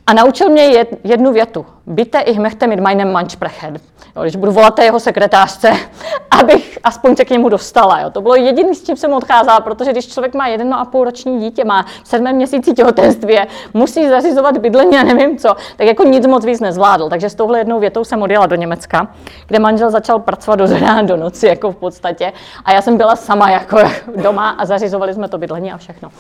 A 0.08 0.13
naučil 0.13 0.50
mě 0.50 0.86
jednu 1.04 1.34
větu. 1.34 1.65
Bitte 1.86 2.20
ich 2.20 2.39
möchte 2.39 2.68
mit 2.68 2.80
meinem 2.80 3.12
Mann 3.12 3.30
sprechen. 3.30 3.80
Jo, 4.15 4.22
když 4.22 4.36
budu 4.36 4.52
volat 4.52 4.76
té 4.76 4.84
jeho 4.84 5.00
sekretářce, 5.00 5.72
abych 6.32 6.80
aspoň 6.84 7.15
se 7.15 7.26
k 7.26 7.30
němu 7.30 7.50
dostala. 7.50 8.00
Jo. 8.00 8.10
To 8.10 8.22
bylo 8.22 8.36
jediné, 8.36 8.76
s 8.76 8.84
čím 8.84 8.98
jsem 8.98 9.13
odcházela, 9.13 9.60
protože 9.60 9.91
když 9.91 10.08
člověk 10.08 10.34
má 10.34 10.48
jeden 10.48 10.74
a 10.74 10.86
půl 10.86 11.04
roční 11.04 11.39
dítě, 11.39 11.65
má 11.65 11.86
sedmé 12.04 12.34
měsíci 12.34 12.74
těhotenství, 12.74 13.38
musí 13.74 14.10
zařizovat 14.10 14.58
bydlení 14.58 14.98
a 14.98 15.04
nevím 15.04 15.38
co, 15.38 15.56
tak 15.76 15.88
jako 15.88 16.04
nic 16.04 16.28
moc 16.28 16.46
víc 16.46 16.60
nezvládl. 16.60 17.10
Takže 17.10 17.30
s 17.30 17.36
touhle 17.36 17.60
jednou 17.60 17.80
větou 17.80 18.04
jsem 18.04 18.22
odjela 18.22 18.46
do 18.46 18.56
Německa, 18.56 19.08
kde 19.48 19.60
manžel 19.60 19.91
začal 19.91 20.20
pracovat 20.20 20.56
do 20.56 20.80
rána 20.80 21.02
do 21.02 21.18
noci, 21.18 21.48
jako 21.48 21.72
v 21.72 21.76
podstatě. 21.76 22.34
A 22.65 22.74
já 22.74 22.82
jsem 22.82 22.98
byla 22.98 23.15
sama 23.15 23.50
jako 23.50 23.78
doma 24.15 24.50
a 24.50 24.65
zařizovali 24.65 25.13
jsme 25.13 25.28
to 25.28 25.38
bydlení 25.38 25.72
a 25.72 25.78
všechno. 25.78 26.12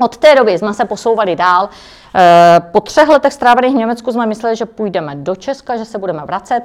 Od 0.00 0.16
té 0.16 0.34
doby 0.34 0.58
jsme 0.58 0.74
se 0.74 0.84
posouvali 0.84 1.36
dál. 1.36 1.68
Eh, 2.14 2.60
po 2.72 2.80
třech 2.80 3.08
letech 3.08 3.32
strávených 3.32 3.74
v 3.74 3.78
Německu 3.78 4.12
jsme 4.12 4.26
mysleli, 4.26 4.56
že 4.56 4.66
půjdeme 4.66 5.14
do 5.14 5.36
Česka, 5.36 5.76
že 5.76 5.84
se 5.84 5.98
budeme 5.98 6.22
vracet. 6.24 6.62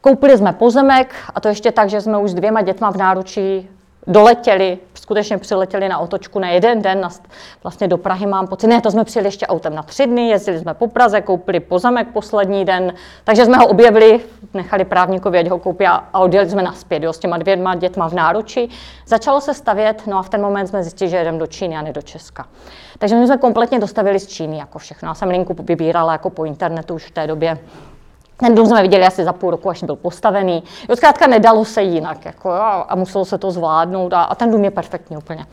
Koupili 0.00 0.38
jsme 0.38 0.52
pozemek 0.52 1.14
a 1.34 1.40
to 1.40 1.48
ještě 1.48 1.72
tak, 1.72 1.90
že 1.90 2.00
jsme 2.00 2.18
už 2.18 2.30
s 2.30 2.34
dvěma 2.34 2.62
dětma 2.62 2.90
v 2.90 2.96
náručí 2.96 3.68
doletěli, 4.06 4.78
skutečně 4.94 5.38
přiletěli 5.38 5.88
na 5.88 5.98
otočku 5.98 6.38
na 6.38 6.48
jeden 6.48 6.82
den, 6.82 7.00
na, 7.00 7.08
vlastně 7.62 7.88
do 7.88 7.98
Prahy 7.98 8.26
mám 8.26 8.46
pocit, 8.46 8.66
ne, 8.66 8.80
to 8.80 8.90
jsme 8.90 9.04
přijeli 9.04 9.28
ještě 9.28 9.46
autem 9.46 9.74
na 9.74 9.82
tři 9.82 10.06
dny, 10.06 10.28
jezdili 10.28 10.58
jsme 10.58 10.74
po 10.74 10.86
Praze, 10.86 11.20
koupili 11.20 11.60
pozemek 11.60 12.08
poslední 12.08 12.64
den, 12.64 12.94
takže 13.24 13.44
jsme 13.44 13.56
ho 13.56 13.66
objevili, 13.66 14.20
nechali 14.54 14.84
právníkovi, 14.84 15.38
ať 15.38 15.48
ho 15.48 15.58
koupí 15.58 15.86
a, 15.86 15.92
a 16.12 16.18
odjeli 16.18 16.50
jsme 16.50 16.62
naspět, 16.62 17.02
jo, 17.02 17.12
s 17.12 17.18
těma 17.18 17.36
dvěma 17.36 17.74
dětma 17.74 18.08
v 18.08 18.14
náruči. 18.14 18.68
Začalo 19.06 19.40
se 19.40 19.54
stavět, 19.54 20.02
no 20.06 20.18
a 20.18 20.22
v 20.22 20.28
ten 20.28 20.40
moment 20.40 20.66
jsme 20.66 20.82
zjistili, 20.82 21.10
že 21.10 21.16
jedeme 21.16 21.38
do 21.38 21.46
Číny 21.46 21.76
a 21.76 21.82
ne 21.82 21.92
do 21.92 22.02
Česka. 22.02 22.46
Takže 22.98 23.16
my 23.16 23.26
jsme 23.26 23.38
kompletně 23.38 23.78
dostavili 23.78 24.20
z 24.20 24.26
Číny 24.26 24.58
jako 24.58 24.78
všechno. 24.78 25.08
Já 25.08 25.14
jsem 25.14 25.28
linku 25.28 25.56
vybírala 25.58 26.12
jako 26.12 26.30
po 26.30 26.44
internetu 26.44 26.94
už 26.94 27.06
v 27.06 27.10
té 27.10 27.26
době 27.26 27.58
ten 28.36 28.54
dům 28.54 28.66
jsme 28.66 28.82
viděli 28.82 29.04
asi 29.04 29.24
za 29.24 29.32
půl 29.32 29.50
roku, 29.50 29.70
až 29.70 29.82
byl 29.82 29.96
postavený. 29.96 30.62
Jo, 30.88 30.96
zkrátka 30.96 31.26
nedalo 31.26 31.64
se 31.64 31.82
jinak 31.82 32.24
jako, 32.24 32.48
jo, 32.48 32.84
a 32.88 32.94
muselo 32.94 33.24
se 33.24 33.38
to 33.38 33.50
zvládnout 33.50 34.12
a, 34.12 34.22
a 34.22 34.34
ten 34.34 34.50
dům 34.50 34.64
je 34.64 34.70
perfektní 34.70 35.16
úplně. 35.16 35.46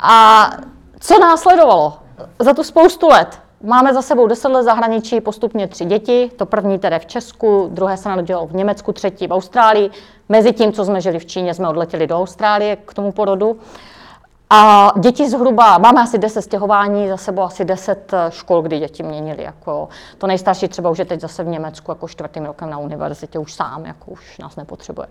A 0.00 0.46
co 1.00 1.18
následovalo? 1.18 1.98
Za 2.38 2.54
tu 2.54 2.64
spoustu 2.64 3.08
let 3.08 3.38
Máme 3.64 3.94
za 3.94 4.02
sebou 4.02 4.26
10 4.26 4.48
let 4.48 4.62
zahraničí, 4.62 5.20
postupně 5.20 5.68
tři 5.68 5.84
děti. 5.84 6.30
To 6.36 6.46
první 6.46 6.78
tedy 6.78 6.98
v 6.98 7.06
Česku, 7.06 7.68
druhé 7.72 7.96
se 7.96 8.08
narodilo 8.08 8.46
v 8.46 8.54
Německu, 8.54 8.92
třetí 8.92 9.26
v 9.26 9.32
Austrálii. 9.32 9.90
Mezi 10.28 10.52
tím, 10.52 10.72
co 10.72 10.84
jsme 10.84 11.00
žili 11.00 11.18
v 11.18 11.26
Číně, 11.26 11.54
jsme 11.54 11.68
odletěli 11.68 12.06
do 12.06 12.18
Austrálie 12.18 12.76
k 12.76 12.94
tomu 12.94 13.12
porodu. 13.12 13.58
A 14.54 14.92
děti 14.98 15.30
zhruba, 15.30 15.78
máme 15.78 16.02
asi 16.02 16.18
10 16.18 16.42
stěhování, 16.42 17.08
za 17.08 17.16
sebou 17.16 17.42
asi 17.42 17.64
10 17.64 18.12
eh, 18.12 18.30
škol, 18.30 18.62
kdy 18.62 18.78
děti 18.78 19.02
měnili. 19.02 19.42
Jako, 19.42 19.88
to 20.18 20.26
nejstarší 20.26 20.68
třeba 20.68 20.90
už 20.90 20.98
je 20.98 21.04
teď 21.04 21.20
zase 21.20 21.44
v 21.44 21.48
Německu, 21.48 21.90
jako 21.90 22.08
čtvrtým 22.08 22.44
rokem 22.44 22.70
na 22.70 22.78
univerzitě, 22.78 23.38
už 23.38 23.54
sám, 23.54 23.86
jako 23.86 24.10
už 24.10 24.38
nás 24.38 24.56
nepotřebuje. 24.56 25.08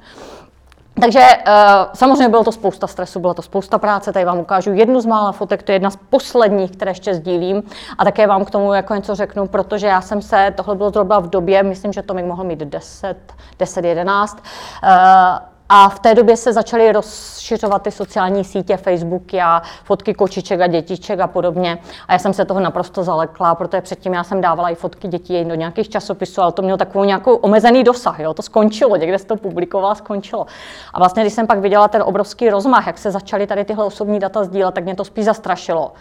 Takže 1.02 1.20
uh, 1.20 1.54
samozřejmě 1.94 2.30
bylo 2.30 2.44
to 2.44 2.52
spousta 2.52 2.88
stresu, 2.88 3.20
byla 3.20 3.34
to 3.34 3.42
spousta 3.42 3.78
práce, 3.78 4.14
tady 4.14 4.26
vám 4.26 4.40
ukážu 4.40 4.74
jednu 4.74 5.02
z 5.02 5.06
mála 5.06 5.32
fotek, 5.32 5.64
to 5.64 5.72
je 5.72 5.76
jedna 5.76 5.90
z 5.90 5.98
posledních, 6.10 6.72
které 6.72 6.92
ještě 6.92 7.14
sdílím 7.14 7.64
a 7.98 8.06
také 8.06 8.28
vám 8.28 8.46
k 8.46 8.52
tomu 8.52 8.74
jako 8.74 8.96
něco 8.96 9.16
řeknu, 9.16 9.48
protože 9.48 9.88
já 9.88 10.02
jsem 10.02 10.22
se, 10.22 10.54
tohle 10.58 10.76
bylo 10.76 10.90
zhruba 10.90 11.20
v 11.20 11.30
době, 11.30 11.64
myslím, 11.64 11.94
že 11.94 12.02
to 12.02 12.14
mi 12.14 12.24
mohl 12.24 12.44
mít 12.44 12.60
10, 12.60 13.18
10, 13.60 13.86
11, 13.86 14.44
uh, 14.84 15.51
a 15.74 15.90
v 15.90 16.00
té 16.00 16.16
době 16.16 16.38
se 16.38 16.54
začaly 16.54 16.92
rozšiřovat 16.92 17.82
ty 17.82 17.92
sociální 17.92 18.44
sítě, 18.44 18.78
Facebooky 18.78 19.42
a 19.42 19.62
fotky 19.84 20.14
kočiček 20.14 20.62
a 20.62 20.68
dětiček 20.68 21.20
a 21.20 21.28
podobně. 21.28 21.78
A 22.08 22.14
já 22.14 22.20
jsem 22.20 22.34
se 22.34 22.46
toho 22.46 22.60
naprosto 22.60 23.04
zalekla, 23.04 23.56
protože 23.56 23.82
předtím 23.82 24.14
já 24.14 24.24
jsem 24.24 24.42
dávala 24.42 24.70
i 24.70 24.76
fotky 24.76 25.08
dětí 25.08 25.46
do 25.46 25.56
nějakých 25.56 25.90
časopisů, 25.90 26.42
ale 26.42 26.52
to 26.52 26.62
mělo 26.62 26.78
takovou 26.78 27.04
nějakou 27.04 27.36
omezený 27.36 27.84
dosah. 27.84 28.20
Jo? 28.20 28.34
To 28.34 28.42
skončilo, 28.42 28.96
někde 28.96 29.20
se 29.20 29.26
to 29.26 29.36
publikovala, 29.36 29.96
skončilo. 29.96 30.46
A 30.94 31.00
vlastně, 31.00 31.24
když 31.24 31.34
jsem 31.34 31.48
pak 31.48 31.60
viděla 31.60 31.88
ten 31.88 32.04
obrovský 32.06 32.50
rozmach, 32.50 32.88
jak 32.88 32.98
se 32.98 33.12
začaly 33.12 33.48
tady 33.48 33.66
tyhle 33.66 33.86
osobní 33.86 34.20
data 34.20 34.44
sdílet, 34.44 34.76
tak 34.76 34.84
mě 34.84 34.96
to 34.96 35.06
spíš 35.06 35.26
zastrašilo. 35.26 35.92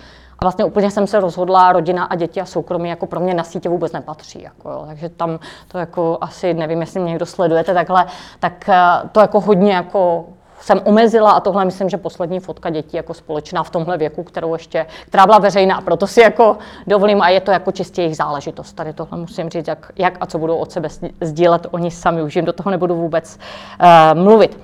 A 0.41 0.45
vlastně 0.45 0.65
úplně 0.65 0.91
jsem 0.91 1.07
se 1.07 1.21
rozhodla, 1.21 1.73
rodina 1.73 2.05
a 2.05 2.15
děti 2.15 2.41
a 2.41 2.45
soukromí 2.45 2.89
jako 2.89 3.07
pro 3.07 3.21
mě 3.21 3.35
na 3.35 3.45
sítě 3.45 3.69
vůbec 3.69 3.93
nepatří. 3.93 4.43
Jako, 4.43 4.71
jo. 4.71 4.85
Takže 4.87 5.09
tam 5.09 5.39
to 5.69 5.79
jako 5.79 6.19
asi, 6.21 6.55
nevím, 6.55 6.81
jestli 6.81 7.01
mě 7.01 7.09
někdo 7.09 7.27
sledujete 7.27 7.75
takhle, 7.75 8.07
tak 8.41 8.69
eh, 8.69 9.09
to 9.13 9.21
jako 9.21 9.41
hodně 9.41 9.73
jako 9.73 10.27
jsem 10.61 10.81
omezila 10.85 11.31
a 11.31 11.41
tohle 11.41 11.65
myslím, 11.65 11.89
že 11.89 11.97
poslední 11.97 12.41
fotka 12.41 12.71
dětí 12.71 12.97
jako 12.97 13.15
společná 13.15 13.63
v 13.63 13.71
tomhle 13.71 13.99
věku, 13.99 14.23
kterou 14.23 14.53
ještě, 14.53 14.87
která 15.07 15.27
byla 15.27 15.39
veřejná, 15.39 15.81
proto 15.81 16.07
si 16.07 16.21
jako 16.21 16.59
dovolím 16.87 17.23
a 17.23 17.29
je 17.29 17.41
to 17.41 17.51
jako 17.51 17.73
čistě 17.73 18.03
jejich 18.03 18.17
záležitost. 18.17 18.73
Tady 18.73 18.93
tohle 18.93 19.19
musím 19.19 19.51
říct, 19.51 19.69
jak, 19.69 19.93
jak 19.97 20.17
a 20.21 20.27
co 20.27 20.39
budou 20.39 20.57
od 20.57 20.73
sebe 20.73 20.89
sdílet 21.21 21.67
oni 21.71 21.91
sami, 21.91 22.23
už 22.23 22.37
jim 22.37 22.45
do 22.45 22.53
toho 22.53 22.71
nebudu 22.71 22.95
vůbec 22.95 23.39
uh, 23.81 24.23
mluvit. 24.23 24.59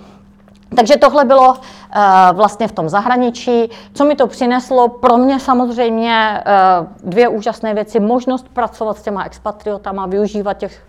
Takže 0.77 0.97
tohle 0.97 1.25
bylo 1.25 1.49
uh, 1.49 1.57
vlastně 2.33 2.69
v 2.69 2.73
tom 2.73 2.89
zahraničí. 2.89 3.71
Co 3.95 4.05
mi 4.05 4.15
to 4.15 4.27
přineslo? 4.27 4.89
Pro 4.89 5.19
mě 5.19 5.41
samozřejmě 5.41 6.43
uh, 6.81 7.11
dvě 7.11 7.29
úžasné 7.29 7.75
věci. 7.75 8.01
Možnost 8.01 8.49
pracovat 8.49 8.99
s 8.99 9.03
těma 9.03 9.25
expatriotama, 9.25 10.07
využívat 10.07 10.55
těch 10.55 10.83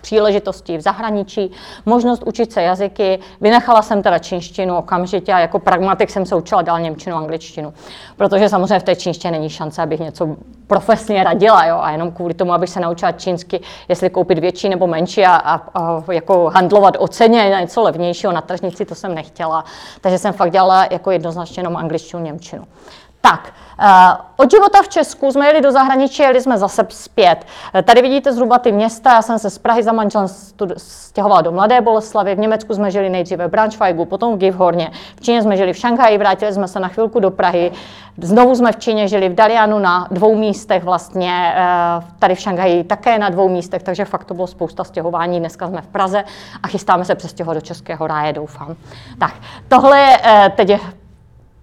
příležitosti 0.00 0.78
v 0.78 0.80
zahraničí, 0.80 1.50
možnost 1.86 2.22
učit 2.26 2.52
se 2.52 2.62
jazyky. 2.62 3.18
Vynechala 3.40 3.82
jsem 3.82 4.02
teda 4.02 4.18
čínštinu 4.18 4.76
okamžitě 4.76 5.32
a 5.32 5.38
jako 5.38 5.58
pragmatik 5.58 6.10
jsem 6.10 6.26
se 6.26 6.36
učila 6.36 6.62
dál 6.62 6.80
němčinu, 6.80 7.16
angličtinu, 7.16 7.74
protože 8.16 8.48
samozřejmě 8.48 8.78
v 8.78 8.82
té 8.82 8.96
čínštině 8.96 9.30
není 9.30 9.50
šance, 9.50 9.82
abych 9.82 10.00
něco 10.00 10.36
profesně 10.66 11.24
radila, 11.24 11.66
jo, 11.66 11.78
a 11.82 11.90
jenom 11.90 12.12
kvůli 12.12 12.34
tomu, 12.34 12.52
abych 12.52 12.70
se 12.70 12.80
naučila 12.80 13.12
čínsky, 13.12 13.60
jestli 13.88 14.10
koupit 14.10 14.38
větší 14.38 14.68
nebo 14.68 14.86
menší 14.86 15.24
a, 15.24 15.36
a, 15.36 15.54
a 15.74 16.12
jako 16.12 16.50
handlovat 16.54 16.94
o 16.98 17.08
ceně 17.08 17.50
na 17.50 17.60
něco 17.60 17.82
levnějšího 17.82 18.32
na 18.32 18.40
tržnici, 18.40 18.84
to 18.84 18.94
jsem 18.94 19.14
nechtěla. 19.14 19.64
Takže 20.00 20.18
jsem 20.18 20.32
fakt 20.32 20.52
dělala 20.52 20.86
jako 20.90 21.10
jednoznačně 21.10 21.60
jenom 21.60 21.76
angličtinu, 21.76 22.22
němčinu. 22.22 22.64
Tak, 23.20 23.52
uh, 23.80 23.84
od 24.36 24.50
života 24.50 24.82
v 24.82 24.88
Česku 24.88 25.32
jsme 25.32 25.46
jeli 25.46 25.60
do 25.60 25.72
zahraničí, 25.72 26.22
jeli 26.22 26.40
jsme 26.40 26.58
zase 26.58 26.86
zpět. 26.88 27.46
Tady 27.84 28.02
vidíte 28.02 28.32
zhruba 28.32 28.58
ty 28.58 28.72
města, 28.72 29.12
já 29.12 29.22
jsem 29.22 29.38
se 29.38 29.50
z 29.50 29.58
Prahy 29.58 29.82
za 29.82 29.92
manželem 29.92 30.28
stěhovala 30.76 31.40
do 31.40 31.52
Mladé 31.52 31.80
Boleslavy, 31.80 32.34
v 32.34 32.38
Německu 32.38 32.74
jsme 32.74 32.90
žili 32.90 33.10
nejdříve 33.10 33.48
v 33.48 33.50
Braunschweigu, 33.50 34.04
potom 34.04 34.34
v 34.34 34.38
Givhorně, 34.38 34.90
v 35.16 35.20
Číně 35.20 35.42
jsme 35.42 35.56
žili 35.56 35.72
v 35.72 35.76
Šanghaji, 35.76 36.18
vrátili 36.18 36.52
jsme 36.52 36.68
se 36.68 36.80
na 36.80 36.88
chvilku 36.88 37.20
do 37.20 37.30
Prahy, 37.30 37.72
znovu 38.18 38.54
jsme 38.54 38.72
v 38.72 38.76
Číně 38.76 39.08
žili 39.08 39.28
v 39.28 39.34
Dalianu 39.34 39.78
na 39.78 40.08
dvou 40.10 40.34
místech 40.34 40.84
vlastně, 40.84 41.54
uh, 41.56 42.04
tady 42.18 42.34
v 42.34 42.40
Šanghaji 42.40 42.84
také 42.84 43.18
na 43.18 43.28
dvou 43.28 43.48
místech, 43.48 43.82
takže 43.82 44.04
fakt 44.04 44.24
to 44.24 44.34
bylo 44.34 44.46
spousta 44.46 44.84
stěhování, 44.84 45.40
dneska 45.40 45.68
jsme 45.68 45.82
v 45.82 45.86
Praze 45.86 46.24
a 46.62 46.68
chystáme 46.68 47.04
se 47.04 47.14
přestěhovat 47.14 47.56
do 47.56 47.60
Českého 47.60 48.06
ráje, 48.06 48.32
doufám. 48.32 48.76
Tak, 49.18 49.34
tohle 49.68 50.18
teď 50.56 50.68
je 50.68 50.78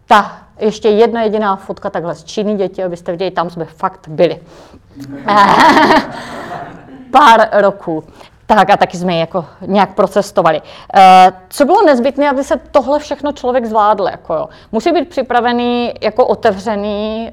ta 0.07 0.44
ještě 0.59 0.89
jedna 0.89 1.21
jediná 1.21 1.55
fotka 1.55 1.89
takhle 1.89 2.15
z 2.15 2.23
Číny 2.23 2.55
děti, 2.55 2.83
abyste 2.83 3.11
viděli, 3.11 3.31
tam 3.31 3.49
jsme 3.49 3.65
fakt 3.65 4.07
byli. 4.07 4.39
Pár 7.11 7.49
roků. 7.51 8.03
Tak 8.45 8.69
a 8.69 8.77
taky 8.77 8.97
jsme 8.97 9.13
ji 9.13 9.19
jako 9.19 9.45
nějak 9.61 9.95
procestovali. 9.95 10.61
Eh, 10.93 11.33
co 11.49 11.65
bylo 11.65 11.81
nezbytné, 11.85 12.29
aby 12.29 12.43
se 12.43 12.59
tohle 12.71 12.99
všechno 12.99 13.31
člověk 13.31 13.65
zvládl? 13.65 14.07
Jako 14.07 14.33
jo? 14.33 14.49
Musí 14.71 14.91
být 14.91 15.09
připravený, 15.09 15.93
jako 16.01 16.25
otevřený, 16.27 17.31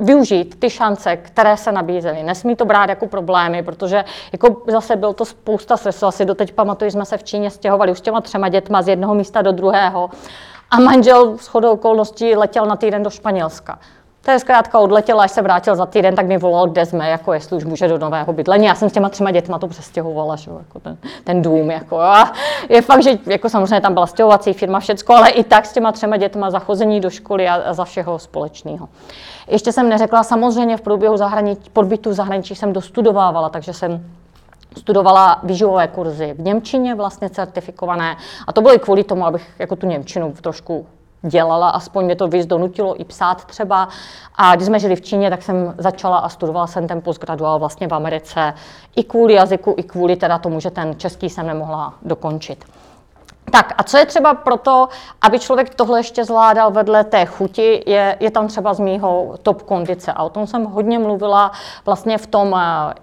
využít 0.00 0.60
ty 0.60 0.70
šance, 0.70 1.16
které 1.16 1.56
se 1.56 1.72
nabízely. 1.72 2.22
Nesmí 2.22 2.56
to 2.56 2.64
brát 2.64 2.88
jako 2.88 3.06
problémy, 3.06 3.62
protože 3.62 4.04
jako 4.32 4.62
zase 4.66 4.96
byl 4.96 5.12
to 5.12 5.24
spousta 5.24 5.76
stresu. 5.76 6.06
Asi 6.06 6.24
doteď 6.24 6.52
pamatuju, 6.52 6.90
jsme 6.90 7.04
se 7.04 7.16
v 7.16 7.24
Číně 7.24 7.50
stěhovali 7.50 7.92
už 7.92 7.98
s 7.98 8.00
těma 8.00 8.20
třema 8.20 8.48
dětma 8.48 8.82
z 8.82 8.88
jednoho 8.88 9.14
místa 9.14 9.42
do 9.42 9.52
druhého 9.52 10.10
a 10.70 10.80
manžel 10.80 11.38
s 11.38 11.46
chodou 11.46 11.72
okolností 11.72 12.36
letěl 12.36 12.66
na 12.66 12.76
týden 12.76 13.02
do 13.02 13.10
Španělska. 13.10 13.78
To 14.24 14.30
je 14.30 14.38
zkrátka 14.38 14.78
odletěl, 14.78 15.20
až 15.20 15.30
se 15.30 15.42
vrátil 15.42 15.76
za 15.76 15.86
týden, 15.86 16.14
tak 16.14 16.26
mi 16.26 16.38
volal, 16.38 16.68
kde 16.68 16.86
jsme, 16.86 17.10
jako 17.10 17.32
jestli 17.32 17.56
už 17.56 17.64
může 17.64 17.88
do 17.88 17.98
nového 17.98 18.32
bydlení. 18.32 18.66
Já 18.66 18.74
jsem 18.74 18.90
s 18.90 18.92
těma 18.92 19.08
třema 19.08 19.30
dětma 19.30 19.58
to 19.58 19.68
přestěhovala, 19.68 20.36
že, 20.36 20.50
jako 20.58 20.80
ten, 20.80 20.96
ten 21.24 21.42
dům. 21.42 21.70
Jako, 21.70 22.00
a 22.00 22.32
je 22.68 22.82
fakt, 22.82 23.02
že 23.02 23.18
jako 23.26 23.48
samozřejmě 23.48 23.80
tam 23.80 23.94
byla 23.94 24.06
stěhovací 24.06 24.52
firma, 24.52 24.80
všecko, 24.80 25.14
ale 25.14 25.30
i 25.30 25.44
tak 25.44 25.66
s 25.66 25.72
těma 25.72 25.92
třema 25.92 26.16
dětma 26.16 26.50
zachození 26.50 27.00
do 27.00 27.10
školy 27.10 27.48
a, 27.48 27.54
a 27.54 27.72
za 27.72 27.84
všeho 27.84 28.18
společného. 28.18 28.88
Ještě 29.48 29.72
jsem 29.72 29.88
neřekla, 29.88 30.22
samozřejmě 30.22 30.76
v 30.76 30.80
průběhu 30.80 31.16
zahraničí, 31.16 31.70
podbytu 31.72 32.10
v 32.10 32.12
zahraničí 32.12 32.54
jsem 32.54 32.72
dostudovávala, 32.72 33.48
takže 33.48 33.72
jsem 33.72 34.04
studovala 34.78 35.40
výživové 35.42 35.88
kurzy 35.88 36.32
v 36.32 36.40
Němčině, 36.40 36.94
vlastně 36.94 37.30
certifikované. 37.30 38.16
A 38.46 38.52
to 38.52 38.60
bylo 38.60 38.74
i 38.74 38.78
kvůli 38.78 39.04
tomu, 39.04 39.26
abych 39.26 39.54
jako 39.58 39.76
tu 39.76 39.86
Němčinu 39.86 40.34
trošku 40.42 40.86
dělala, 41.22 41.70
aspoň 41.70 42.04
mě 42.04 42.16
to 42.16 42.28
víc 42.28 42.46
donutilo 42.46 43.00
i 43.00 43.04
psát 43.04 43.44
třeba. 43.44 43.88
A 44.34 44.56
když 44.56 44.66
jsme 44.66 44.78
žili 44.78 44.96
v 44.96 45.00
Číně, 45.00 45.30
tak 45.30 45.42
jsem 45.42 45.74
začala 45.78 46.18
a 46.18 46.28
studovala 46.28 46.66
jsem 46.66 46.88
ten 46.88 47.00
postgraduál 47.02 47.58
vlastně 47.58 47.88
v 47.88 47.94
Americe 47.94 48.54
i 48.96 49.04
kvůli 49.04 49.34
jazyku, 49.34 49.74
i 49.76 49.82
kvůli 49.82 50.16
teda 50.16 50.38
tomu, 50.38 50.60
že 50.60 50.70
ten 50.70 50.94
český 50.96 51.30
jsem 51.30 51.46
nemohla 51.46 51.94
dokončit. 52.02 52.64
Tak 53.50 53.74
a 53.78 53.82
co 53.82 53.98
je 53.98 54.06
třeba 54.06 54.34
pro 54.34 54.56
to, 54.56 54.88
aby 55.22 55.38
člověk 55.38 55.74
tohle 55.74 55.98
ještě 55.98 56.24
zvládal 56.24 56.70
vedle 56.70 57.04
té 57.04 57.26
chuti, 57.26 57.82
je, 57.86 58.16
je 58.20 58.30
tam 58.30 58.48
třeba 58.48 58.74
z 58.74 58.80
mýho 58.80 59.34
top 59.42 59.62
kondice. 59.62 60.12
A 60.12 60.22
o 60.22 60.28
tom 60.28 60.46
jsem 60.46 60.64
hodně 60.64 60.98
mluvila 60.98 61.52
vlastně 61.86 62.18
v 62.18 62.26
tom 62.26 62.52
uh, 62.52 62.58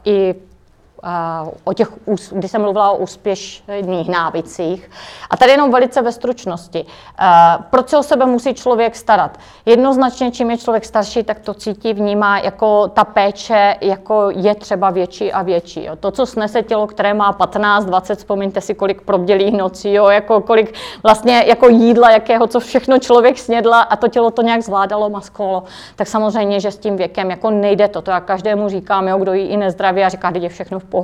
i 0.06 0.36
o 1.64 1.74
těch, 1.74 1.90
když 2.32 2.52
jsem 2.52 2.62
mluvila 2.62 2.92
o 2.92 2.98
úspěšných 2.98 4.10
návicích. 4.10 4.92
A 5.30 5.38
tady 5.38 5.52
jenom 5.52 5.72
velice 5.72 6.02
ve 6.02 6.12
stručnosti. 6.12 6.86
Proč 7.70 7.90
se 7.90 7.98
o 7.98 8.04
sebe 8.04 8.26
musí 8.26 8.54
člověk 8.54 8.96
starat? 8.96 9.38
Jednoznačně, 9.66 10.32
čím 10.32 10.52
je 10.52 10.58
člověk 10.58 10.86
starší, 10.86 11.24
tak 11.24 11.40
to 11.40 11.54
cítí, 11.54 11.94
vnímá 11.94 12.40
jako 12.40 12.88
ta 12.88 13.04
péče, 13.04 13.76
jako 13.82 14.30
je 14.36 14.56
třeba 14.56 14.90
větší 14.90 15.34
a 15.34 15.42
větší. 15.42 15.86
Jo. 15.86 15.96
To, 15.96 16.12
co 16.12 16.26
snese 16.26 16.64
tělo, 16.64 16.88
které 16.88 17.14
má 17.14 17.34
15, 17.34 17.86
20, 17.86 18.16
vzpomeňte 18.16 18.62
si, 18.62 18.74
kolik 18.76 19.02
probdělých 19.02 19.58
nocí, 19.58 19.94
jo, 19.94 20.08
jako 20.08 20.42
kolik 20.42 20.74
vlastně 21.04 21.44
jako 21.48 21.70
jídla, 21.70 22.12
jakého, 22.12 22.48
co 22.48 22.60
všechno 22.60 23.00
člověk 23.00 23.40
snědla 23.40 23.82
a 23.82 23.96
to 23.96 24.08
tělo 24.08 24.32
to 24.32 24.42
nějak 24.42 24.62
zvládalo, 24.62 25.10
maskolo, 25.10 25.64
tak 25.96 26.08
samozřejmě, 26.08 26.60
že 26.60 26.72
s 26.72 26.78
tím 26.78 26.98
věkem 26.98 27.30
jako 27.30 27.50
nejde 27.50 27.88
to. 27.88 28.02
To 28.02 28.12
já 28.12 28.20
každému 28.20 28.70
říkám, 28.70 29.08
jo, 29.08 29.18
kdo 29.18 29.34
jí 29.34 29.46
i 29.46 29.58
nezdravě 29.58 30.06
a 30.06 30.10
říká, 30.10 30.32
že 30.34 30.40
je 30.40 30.50
všechno 30.50 30.80
v 30.80 30.84
pohodě. 30.84 30.97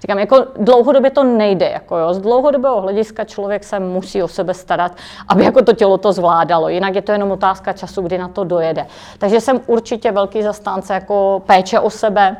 Říkám, 0.00 0.18
jako 0.18 0.46
dlouhodobě 0.56 1.10
to 1.10 1.24
nejde, 1.24 1.68
jako 1.68 1.96
jo, 1.96 2.14
z 2.14 2.18
dlouhodobého 2.18 2.80
hlediska 2.80 3.24
člověk 3.24 3.64
se 3.64 3.80
musí 3.80 4.22
o 4.22 4.28
sebe 4.28 4.54
starat, 4.54 4.92
aby 5.28 5.44
jako 5.44 5.62
to 5.62 5.72
tělo 5.72 5.98
to 5.98 6.12
zvládalo, 6.12 6.68
jinak 6.68 6.94
je 6.94 7.02
to 7.02 7.12
jenom 7.12 7.30
otázka 7.30 7.72
času, 7.72 8.02
kdy 8.02 8.18
na 8.18 8.28
to 8.28 8.44
dojede. 8.44 8.86
Takže 9.18 9.40
jsem 9.40 9.60
určitě 9.66 10.12
velký 10.12 10.42
zastánce 10.42 10.94
jako 10.94 11.42
péče 11.46 11.80
o 11.80 11.90
sebe, 11.90 12.36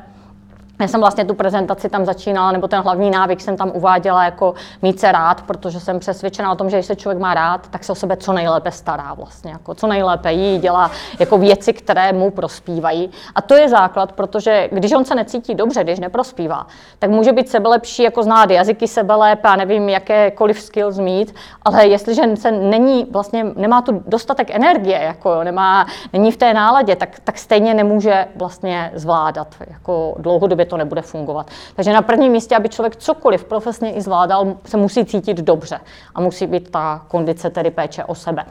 já 0.80 0.88
jsem 0.88 1.00
vlastně 1.00 1.24
tu 1.24 1.34
prezentaci 1.34 1.88
tam 1.88 2.04
začínala, 2.04 2.52
nebo 2.52 2.68
ten 2.68 2.80
hlavní 2.80 3.10
návyk 3.10 3.40
jsem 3.40 3.56
tam 3.56 3.70
uváděla 3.74 4.24
jako 4.24 4.54
mít 4.82 5.00
se 5.00 5.12
rád, 5.12 5.42
protože 5.42 5.80
jsem 5.80 5.98
přesvědčena 5.98 6.52
o 6.52 6.56
tom, 6.56 6.70
že 6.70 6.76
když 6.76 6.86
se 6.86 6.96
člověk 6.96 7.18
má 7.18 7.34
rád, 7.34 7.68
tak 7.68 7.84
se 7.84 7.92
o 7.92 7.94
sebe 7.94 8.16
co 8.16 8.32
nejlépe 8.32 8.70
stará 8.70 9.14
vlastně, 9.14 9.50
jako 9.50 9.74
co 9.74 9.86
nejlépe 9.86 10.32
jí, 10.32 10.58
dělá 10.58 10.90
jako 11.18 11.38
věci, 11.38 11.72
které 11.72 12.12
mu 12.12 12.30
prospívají. 12.30 13.10
A 13.34 13.42
to 13.42 13.54
je 13.54 13.68
základ, 13.68 14.12
protože 14.12 14.68
když 14.72 14.92
on 14.92 15.04
se 15.04 15.14
necítí 15.14 15.54
dobře, 15.54 15.84
když 15.84 15.98
neprospívá, 15.98 16.66
tak 16.98 17.10
může 17.10 17.32
být 17.32 17.48
sebelepší, 17.48 18.02
jako 18.02 18.22
znát 18.22 18.50
jazyky 18.50 18.88
sebelépe 18.88 19.48
a 19.48 19.56
nevím, 19.56 19.88
jakékoliv 19.88 20.60
skills 20.60 20.98
mít, 20.98 21.34
ale 21.62 21.86
jestliže 21.86 22.22
se 22.36 22.50
není, 22.52 23.06
vlastně 23.10 23.44
nemá 23.56 23.82
tu 23.82 24.02
dostatek 24.06 24.50
energie, 24.50 24.98
jako 25.02 25.44
nemá, 25.44 25.86
není 26.12 26.32
v 26.32 26.36
té 26.36 26.54
náladě, 26.54 26.96
tak, 26.96 27.20
tak 27.24 27.38
stejně 27.38 27.74
nemůže 27.74 28.26
vlastně 28.36 28.92
zvládat 28.94 29.54
jako 29.70 30.14
dlouhodobě 30.18 30.66
to 30.70 30.76
nebude 30.76 31.02
fungovat. 31.02 31.46
Takže 31.76 31.92
na 31.92 32.02
prvním 32.02 32.33
místě, 32.33 32.56
aby 32.56 32.68
člověk 32.68 32.96
cokoliv 32.96 33.44
profesně 33.44 33.92
i 33.92 34.00
zvládal, 34.00 34.46
se 34.64 34.76
musí 34.76 35.04
cítit 35.04 35.37
dobře 35.37 35.80
a 36.14 36.20
musí 36.20 36.46
být 36.46 36.70
ta 36.70 37.02
kondice, 37.09 37.50
tedy 37.50 37.70
péče 37.70 38.04
o 38.04 38.14
sebe. 38.14 38.44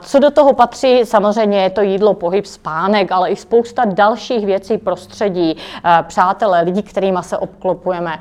Co 0.00 0.18
do 0.18 0.30
toho 0.30 0.52
patří, 0.52 1.04
samozřejmě 1.04 1.62
je 1.62 1.70
to 1.70 1.80
jídlo, 1.80 2.14
pohyb, 2.14 2.46
spánek, 2.46 3.12
ale 3.12 3.30
i 3.30 3.36
spousta 3.36 3.84
dalších 3.84 4.46
věcí, 4.46 4.78
prostředí, 4.78 5.56
přátelé, 6.02 6.62
lidi, 6.62 6.82
kterými 6.82 7.18
se 7.20 7.38
obklopujeme 7.38 8.18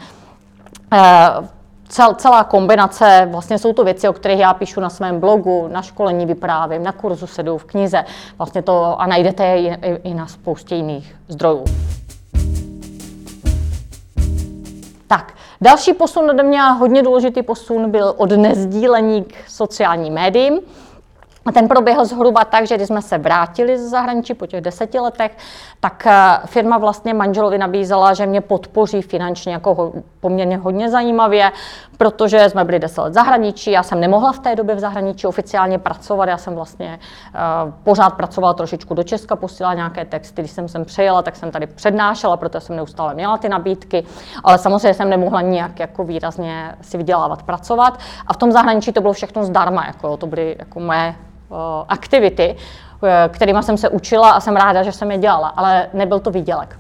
cel, 1.88 2.14
celá 2.14 2.44
kombinace, 2.44 3.28
vlastně 3.32 3.60
jsou 3.60 3.74
to 3.74 3.84
věci, 3.84 4.10
o 4.10 4.14
kterých 4.14 4.40
já 4.40 4.54
píšu 4.54 4.82
na 4.82 4.90
svém 4.90 5.20
blogu, 5.20 5.70
na 5.72 5.82
školení 5.82 6.26
vyprávím, 6.26 6.84
na 6.84 6.92
kurzu 6.92 7.28
sedu, 7.28 7.58
v 7.58 7.64
knize, 7.64 8.06
vlastně 8.38 8.62
to 8.62 9.02
a 9.02 9.08
najdete 9.08 9.46
je 9.46 9.76
i 10.04 10.14
na 10.14 10.28
spoustě 10.28 10.76
jiných 10.76 11.16
zdrojů. 11.28 11.66
Tak, 15.08 15.34
další 15.62 15.94
posun 15.94 16.30
ode 16.30 16.44
mě, 16.44 16.62
hodně 16.62 17.04
důležitý 17.04 17.44
posun, 17.44 17.92
byl 17.92 18.14
od 18.18 18.32
nezdílení 18.32 19.24
k 19.24 19.34
sociálním 19.48 20.14
médiím. 20.14 20.60
A 21.46 21.52
ten 21.52 21.68
proběhl 21.68 22.06
zhruba 22.06 22.46
tak, 22.46 22.68
že 22.68 22.76
když 22.76 22.88
jsme 22.88 23.02
se 23.02 23.18
vrátili 23.18 23.78
ze 23.78 23.90
zahraničí 23.90 24.34
po 24.34 24.48
těch 24.48 24.62
deseti 24.62 25.00
letech, 25.00 25.38
tak 25.80 26.08
eh, 26.08 26.40
firma 26.46 26.78
vlastně 26.78 27.14
manželovi 27.14 27.58
nabízela, 27.58 28.14
že 28.14 28.26
mě 28.26 28.42
podpoří 28.42 29.02
finančně 29.02 29.54
jako 29.54 29.94
poměrně 30.20 30.58
hodně 30.58 30.90
zajímavě, 30.90 31.52
protože 31.98 32.50
jsme 32.50 32.64
byli 32.64 32.80
deset 32.80 33.02
let 33.02 33.14
zahraničí, 33.14 33.72
já 33.72 33.84
jsem 33.84 34.00
nemohla 34.00 34.32
v 34.32 34.40
té 34.40 34.56
době 34.56 34.76
v 34.76 34.80
zahraničí 34.80 35.28
oficiálně 35.28 35.80
pracovat, 35.80 36.30
já 36.30 36.38
jsem 36.38 36.56
vlastně 36.56 37.00
uh, 37.66 37.74
pořád 37.84 38.10
pracovala 38.10 38.54
trošičku 38.54 38.94
do 38.94 39.04
Česka, 39.04 39.36
posílala 39.36 39.74
nějaké 39.74 40.06
texty, 40.06 40.42
když 40.42 40.52
jsem 40.52 40.68
sem 40.68 40.86
přejela, 40.86 41.22
tak 41.22 41.36
jsem 41.36 41.52
tady 41.52 41.68
přednášela, 41.68 42.38
protože 42.38 42.60
jsem 42.60 42.76
neustále 42.76 43.14
měla 43.14 43.38
ty 43.38 43.50
nabídky, 43.50 44.04
ale 44.44 44.58
samozřejmě 44.58 44.94
jsem 44.94 45.10
nemohla 45.10 45.42
nijak 45.42 45.80
jako 45.80 46.04
výrazně 46.04 46.76
si 46.82 46.98
vydělávat, 46.98 47.44
pracovat. 47.44 48.00
A 48.28 48.34
v 48.34 48.38
tom 48.38 48.52
zahraničí 48.52 48.92
to 48.92 49.02
bylo 49.02 49.14
všechno 49.14 49.44
zdarma, 49.44 49.86
jako, 49.86 50.18
to 50.18 50.28
byly 50.28 50.56
jako 50.60 50.80
moje 50.80 51.16
aktivity, 51.90 52.56
eh, 53.04 53.30
kterými 53.30 53.64
jsem 53.64 53.78
se 53.78 53.90
učila 53.90 54.32
a 54.32 54.40
jsem 54.40 54.56
ráda, 54.56 54.84
že 54.84 54.92
jsem 54.92 55.12
je 55.12 55.18
dělala, 55.18 55.48
ale 55.48 55.90
nebyl 55.94 56.20
to 56.20 56.32
výdělek. 56.32 56.80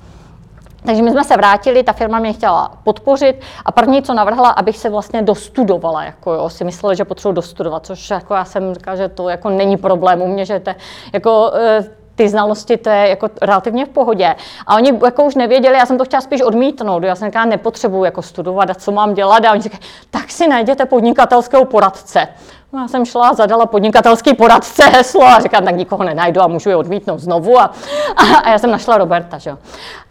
Takže 0.85 1.01
my 1.01 1.11
jsme 1.11 1.23
se 1.23 1.37
vrátili, 1.37 1.83
ta 1.83 1.93
firma 1.93 2.19
mě 2.19 2.33
chtěla 2.33 2.77
podpořit 2.83 3.41
a 3.65 3.71
první, 3.71 4.01
co 4.01 4.13
navrhla, 4.13 4.49
abych 4.49 4.77
se 4.77 4.89
vlastně 4.89 5.21
dostudovala, 5.21 6.03
jako 6.03 6.33
jo, 6.33 6.49
si 6.49 6.63
myslela, 6.63 6.93
že 6.93 7.05
potřebuji 7.05 7.31
dostudovat, 7.33 7.85
což 7.85 8.09
jako 8.09 8.33
já 8.33 8.45
jsem 8.45 8.73
říkala, 8.73 8.97
že 8.97 9.09
to 9.09 9.29
jako 9.29 9.49
není 9.49 9.77
problém 9.77 10.21
u 10.21 10.27
mě, 10.27 10.45
že 10.45 10.59
to 10.59 10.71
jako 11.13 11.51
eh, 11.55 11.85
ty 12.15 12.29
znalosti, 12.29 12.77
to 12.77 12.89
je 12.89 13.09
jako 13.09 13.29
relativně 13.41 13.85
v 13.85 13.89
pohodě. 13.89 14.35
A 14.67 14.75
oni 14.75 14.93
jako 15.05 15.23
už 15.23 15.35
nevěděli, 15.35 15.77
já 15.77 15.85
jsem 15.85 15.97
to 15.97 16.05
chtěla 16.05 16.21
spíš 16.21 16.41
odmítnout, 16.41 17.03
já 17.03 17.15
jsem 17.15 17.27
říkala, 17.27 17.45
nepotřebuji 17.45 18.03
jako 18.03 18.21
studovat 18.21 18.69
a 18.69 18.73
co 18.73 18.91
mám 18.91 19.13
dělat 19.13 19.45
a 19.45 19.51
oni 19.51 19.61
říkají, 19.61 19.81
tak 20.09 20.31
si 20.31 20.47
najděte 20.47 20.85
podnikatelského 20.85 21.65
poradce. 21.65 22.27
No, 22.75 22.81
já 22.81 22.87
jsem 22.87 23.05
šla, 23.05 23.33
zadala 23.33 23.65
podnikatelský 23.65 24.33
poradce 24.33 24.83
heslo 24.83 25.23
a 25.23 25.39
říkám, 25.39 25.65
tak 25.65 25.75
nikoho 25.75 26.03
nenajdu 26.03 26.41
a 26.41 26.47
můžu 26.47 26.69
je 26.69 26.75
odmítnout 26.75 27.19
znovu. 27.19 27.59
A, 27.59 27.73
a, 28.15 28.23
a 28.43 28.49
já 28.49 28.57
jsem 28.57 28.71
našla 28.71 28.97
Roberta, 28.97 29.37
že 29.37 29.49
jo. 29.49 29.57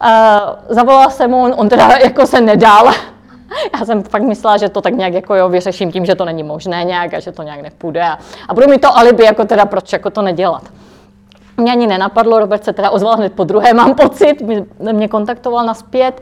Uh, 0.03 0.75
zavolala 0.75 1.09
jsem 1.09 1.29
mu, 1.31 1.43
on, 1.43 1.53
on 1.57 1.69
teda 1.69 1.89
jako 2.03 2.27
se 2.27 2.41
nedal. 2.41 2.91
Já 3.79 3.85
jsem 3.85 4.03
fakt 4.03 4.21
myslela, 4.21 4.57
že 4.57 4.69
to 4.69 4.81
tak 4.81 4.93
nějak 4.93 5.13
jako 5.13 5.35
jo, 5.35 5.49
vyřeším 5.49 5.91
tím, 5.91 6.05
že 6.05 6.15
to 6.15 6.25
není 6.25 6.43
možné 6.43 6.83
nějak 6.83 7.13
a 7.13 7.19
že 7.19 7.31
to 7.31 7.43
nějak 7.43 7.61
nepůjde. 7.61 8.03
A, 8.03 8.17
a 8.47 8.53
budu 8.53 8.67
mi 8.67 8.77
to 8.77 8.97
alibi, 8.97 9.23
jako 9.23 9.45
teda 9.45 9.65
proč 9.65 9.93
jako 9.93 10.09
to 10.09 10.21
nedělat. 10.21 10.63
Mě 11.57 11.71
ani 11.71 11.87
nenapadlo, 11.87 12.39
Robert 12.39 12.63
se 12.63 12.73
teda 12.73 12.89
ozval 12.89 13.17
hned 13.17 13.33
po 13.33 13.43
druhé, 13.43 13.73
mám 13.73 13.95
pocit, 13.95 14.41
mě, 14.41 14.65
mě 14.91 15.07
kontaktoval 15.07 15.65
naspět. 15.65 16.21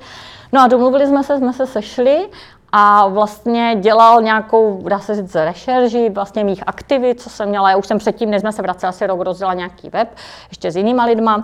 No 0.53 0.61
a 0.61 0.67
domluvili 0.67 1.07
jsme 1.07 1.23
se, 1.23 1.37
jsme 1.37 1.53
se 1.53 1.67
sešli 1.67 2.27
a 2.75 3.07
vlastně 3.07 3.75
dělal 3.79 4.21
nějakou, 4.21 4.81
dá 4.89 4.99
se 4.99 5.15
říct, 5.15 5.35
rešerži 5.35 6.09
vlastně 6.09 6.43
mých 6.43 6.63
aktivit, 6.67 7.21
co 7.21 7.29
jsem 7.29 7.49
měla. 7.49 7.69
Já 7.69 7.77
už 7.77 7.87
jsem 7.87 7.97
předtím, 7.97 8.29
než 8.29 8.41
jsme 8.41 8.51
se 8.51 8.61
vraceli 8.61 8.89
asi 8.89 9.07
rok, 9.07 9.21
rozdělala 9.21 9.53
nějaký 9.53 9.89
web, 9.89 10.15
ještě 10.49 10.71
s 10.71 10.75
jinýma 10.75 11.05
lidma. 11.05 11.43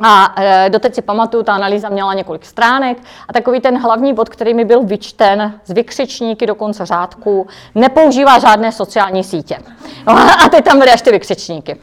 A 0.00 0.34
e, 0.42 0.70
doteď 0.70 0.94
si 0.94 1.02
pamatuju, 1.02 1.42
ta 1.42 1.54
analýza 1.54 1.88
měla 1.88 2.14
několik 2.14 2.44
stránek 2.44 2.98
a 3.28 3.32
takový 3.32 3.60
ten 3.60 3.78
hlavní 3.78 4.14
bod, 4.14 4.28
který 4.28 4.54
mi 4.54 4.64
byl 4.64 4.82
vyčten 4.82 5.60
z 5.64 5.72
vykřičníky 5.72 6.46
do 6.46 6.54
konce 6.54 6.86
řádku, 6.86 7.46
nepoužívá 7.74 8.38
žádné 8.38 8.72
sociální 8.72 9.24
sítě. 9.24 9.58
A 10.44 10.48
teď 10.48 10.64
tam 10.64 10.78
byly 10.78 10.90
až 10.90 11.02
ty 11.02 11.10
vykřičníky. 11.10 11.80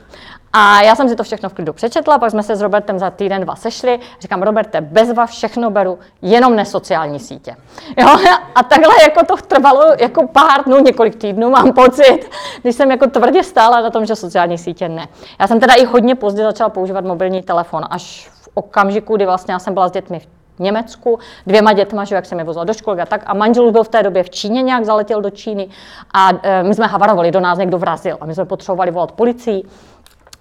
A 0.53 0.81
já 0.81 0.95
jsem 0.95 1.09
si 1.09 1.15
to 1.15 1.23
všechno 1.23 1.49
v 1.49 1.53
klidu 1.53 1.73
přečetla, 1.73 2.17
pak 2.19 2.31
jsme 2.31 2.43
se 2.43 2.55
s 2.55 2.61
Robertem 2.61 2.99
za 2.99 3.09
týden, 3.09 3.41
dva 3.41 3.55
sešli. 3.55 3.99
Říkám, 4.19 4.41
Roberte, 4.41 4.81
bez 4.81 5.13
vás 5.13 5.29
všechno 5.29 5.69
beru, 5.69 5.99
jenom 6.21 6.55
nesociální 6.55 7.19
sítě. 7.19 7.55
Jo? 7.97 8.07
A 8.55 8.63
takhle 8.63 8.93
jako 9.03 9.25
to 9.25 9.37
trvalo 9.37 9.83
jako 9.99 10.27
pár 10.27 10.63
dnů, 10.65 10.79
několik 10.79 11.15
týdnů, 11.15 11.49
mám 11.49 11.73
pocit, 11.73 12.19
když 12.61 12.75
jsem 12.75 12.91
jako 12.91 13.07
tvrdě 13.07 13.43
stála 13.43 13.81
na 13.81 13.89
tom, 13.89 14.05
že 14.05 14.15
sociální 14.15 14.57
sítě 14.57 14.89
ne. 14.89 15.07
Já 15.39 15.47
jsem 15.47 15.59
teda 15.59 15.73
i 15.73 15.85
hodně 15.85 16.15
pozdě 16.15 16.43
začala 16.43 16.69
používat 16.69 17.05
mobilní 17.05 17.41
telefon, 17.41 17.83
až 17.89 18.29
v 18.41 18.49
okamžiku, 18.53 19.15
kdy 19.15 19.25
vlastně 19.25 19.53
já 19.53 19.59
jsem 19.59 19.73
byla 19.73 19.87
s 19.89 19.91
dětmi 19.91 20.19
v 20.19 20.61
Německu, 20.61 21.19
dvěma 21.47 21.73
dětma, 21.73 22.03
že 22.05 22.15
jak 22.15 22.25
jsem 22.25 22.39
je 22.39 22.45
vozila 22.45 22.65
do 22.65 22.73
školy 22.73 23.01
a 23.01 23.05
tak. 23.05 23.23
A 23.25 23.33
manžel 23.33 23.71
byl 23.71 23.83
v 23.83 23.89
té 23.89 24.03
době 24.03 24.23
v 24.23 24.29
Číně 24.29 24.61
nějak, 24.61 24.85
zaletěl 24.85 25.21
do 25.21 25.29
Číny 25.29 25.67
a 26.13 26.29
e, 26.43 26.63
my 26.63 26.75
jsme 26.75 26.87
havarovali, 26.87 27.31
do 27.31 27.39
nás 27.39 27.57
někdo 27.57 27.77
vrazil 27.77 28.17
a 28.21 28.25
my 28.25 28.35
jsme 28.35 28.45
potřebovali 28.45 28.91
volat 28.91 29.11
policii. 29.11 29.63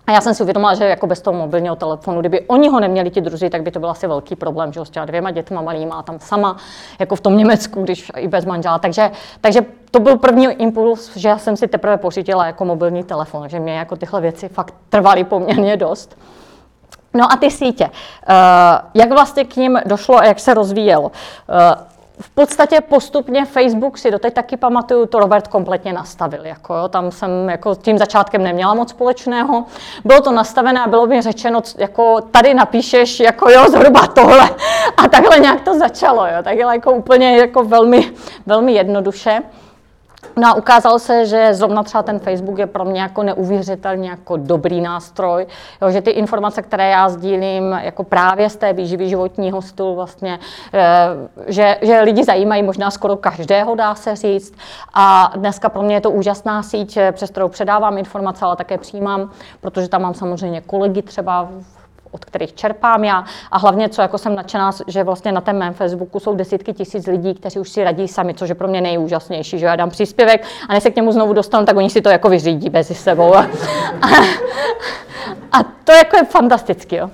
A 0.09 0.13
já 0.13 0.21
jsem 0.21 0.35
si 0.35 0.43
uvědomila, 0.43 0.75
že 0.75 0.85
jako 0.85 1.07
bez 1.07 1.21
toho 1.21 1.39
mobilního 1.39 1.77
telefonu, 1.77 2.21
kdyby 2.21 2.41
oni 2.41 2.69
ho 2.69 2.81
neměli 2.81 3.11
ti 3.11 3.21
druzí, 3.21 3.51
tak 3.51 3.63
by 3.63 3.71
to 3.71 3.81
byl 3.81 3.91
asi 3.91 4.07
velký 4.07 4.37
problém, 4.37 4.73
že 4.73 4.85
s 4.85 4.91
těma 4.91 5.07
dvěma 5.07 5.31
dětma 5.31 5.61
malýma 5.61 5.97
a 5.97 6.03
tam 6.03 6.21
sama, 6.21 6.57
jako 6.99 7.17
v 7.17 7.21
tom 7.21 7.37
Německu, 7.37 7.83
když 7.83 8.13
i 8.17 8.29
bez 8.29 8.45
manžela. 8.45 8.79
Takže, 8.79 9.11
takže 9.41 9.61
to 9.91 10.01
byl 10.01 10.19
první 10.19 10.47
impuls, 10.47 11.17
že 11.17 11.35
jsem 11.37 11.57
si 11.57 11.69
teprve 11.69 11.97
pořídila 11.97 12.47
jako 12.47 12.65
mobilní 12.65 13.05
telefon, 13.05 13.49
že 13.49 13.61
mě 13.61 13.77
jako 13.77 13.97
tyhle 13.97 14.21
věci 14.21 14.49
fakt 14.49 14.75
trvaly 14.89 15.25
poměrně 15.25 15.77
dost. 15.77 16.19
No 17.15 17.33
a 17.33 17.37
ty 17.37 17.51
sítě. 17.51 17.85
Uh, 17.85 17.91
jak 18.95 19.11
vlastně 19.11 19.45
k 19.45 19.57
ním 19.57 19.81
došlo 19.87 20.19
a 20.19 20.25
jak 20.25 20.41
se 20.41 20.55
rozvíjelo? 20.55 21.13
V 22.21 22.31
podstatě 22.31 22.81
postupně 22.81 23.45
Facebook 23.45 23.99
si 23.99 24.11
doteď 24.11 24.35
taky 24.35 24.57
pamatuju, 24.57 25.07
to 25.07 25.19
Robert 25.19 25.49
kompletně 25.49 25.93
nastavil. 25.93 26.47
Jako 26.47 26.75
jo, 26.75 26.89
tam 26.89 27.11
jsem 27.11 27.49
jako 27.49 27.75
tím 27.75 27.99
začátkem 27.99 28.43
neměla 28.43 28.75
moc 28.75 28.91
společného. 28.91 29.65
Bylo 30.05 30.21
to 30.21 30.33
nastavené 30.33 30.81
a 30.81 30.89
bylo 30.89 31.07
mi 31.07 31.23
řečeno, 31.23 31.61
jako 31.79 32.21
tady 32.21 32.55
napíšeš 32.55 33.21
jako 33.21 33.51
jo, 33.51 33.65
zhruba 33.71 34.07
tohle. 34.07 34.51
A 34.97 35.09
takhle 35.09 35.39
nějak 35.39 35.61
to 35.61 35.79
začalo. 35.79 36.27
Jo, 36.27 36.43
takhle 36.43 36.75
jako 36.75 36.93
úplně 36.93 37.37
jako 37.39 37.65
velmi, 37.65 38.13
velmi 38.47 38.73
jednoduše. 38.73 39.43
No 40.37 40.49
a 40.49 40.55
ukázalo 40.55 40.99
se, 40.99 41.27
že 41.27 41.55
zrovna 41.55 41.83
třeba 41.83 42.03
ten 42.03 42.19
Facebook 42.19 42.59
je 42.59 42.67
pro 42.67 42.85
mě 42.85 43.01
jako 43.01 43.23
neuvěřitelně 43.23 44.11
jako 44.11 44.37
dobrý 44.37 44.81
nástroj, 44.81 45.47
jo, 45.83 45.91
že 45.91 46.03
ty 46.03 46.11
informace, 46.11 46.63
které 46.63 46.91
já 46.91 47.09
sdílím 47.09 47.73
jako 47.73 48.05
právě 48.05 48.51
z 48.51 48.57
té 48.57 48.73
výživy 48.73 49.09
životního 49.09 49.63
stylu 49.63 49.95
vlastně, 49.95 50.39
eh, 50.75 51.09
že, 51.47 51.79
že 51.83 52.01
lidi 52.01 52.25
zajímají 52.25 52.63
možná 52.63 52.91
skoro 52.91 53.17
každého, 53.17 53.75
dá 53.75 53.95
se 53.95 54.17
říct. 54.17 54.55
A 54.95 55.33
dneska 55.37 55.69
pro 55.69 55.83
mě 55.83 55.95
je 55.95 56.01
to 56.01 56.11
úžasná 56.11 56.63
síť, 56.63 56.97
eh, 56.97 57.13
přes 57.13 57.31
kterou 57.31 57.49
předávám 57.49 57.99
informace, 57.99 58.45
ale 58.45 58.57
také 58.57 58.79
přijímám, 58.79 59.31
protože 59.61 59.89
tam 59.89 60.03
mám 60.03 60.15
samozřejmě 60.15 60.61
kolegy 60.61 61.03
třeba 61.03 61.49
od 62.11 62.25
kterých 62.25 62.55
čerpám 62.55 63.05
já. 63.05 63.25
A 63.51 63.59
hlavně, 63.59 63.89
co 63.89 64.03
jako 64.03 64.19
jsem 64.19 64.35
nadšená, 64.35 64.71
že 64.87 65.05
vlastně 65.05 65.33
na 65.33 65.41
tom 65.41 65.57
mém 65.57 65.75
Facebooku 65.75 66.21
jsou 66.21 66.35
desítky 66.35 66.73
tisíc 66.73 67.07
lidí, 67.07 67.35
kteří 67.35 67.59
už 67.59 67.69
si 67.69 67.85
radí 67.85 68.09
sami, 68.09 68.35
což 68.35 68.49
je 68.49 68.55
pro 68.55 68.69
mě 68.69 68.81
nejúžasnější, 68.81 69.59
že 69.59 69.67
já 69.67 69.77
dám 69.77 69.91
příspěvek 69.91 70.45
a 70.69 70.73
než 70.73 70.83
se 70.83 70.91
k 70.91 70.97
němu 70.97 71.13
znovu 71.13 71.33
dostanu, 71.33 71.67
tak 71.67 71.77
oni 71.77 71.91
si 71.91 72.01
to 72.01 72.09
jako 72.09 72.29
vyřídí 72.29 72.71
mezi 72.71 72.95
sebou. 72.95 73.35
A, 73.35 73.41
a, 74.03 74.09
a 75.53 75.63
to 75.85 75.93
jako 75.93 76.17
je 76.17 76.25
fantastický. 76.25 76.97
Jo. 76.97 77.11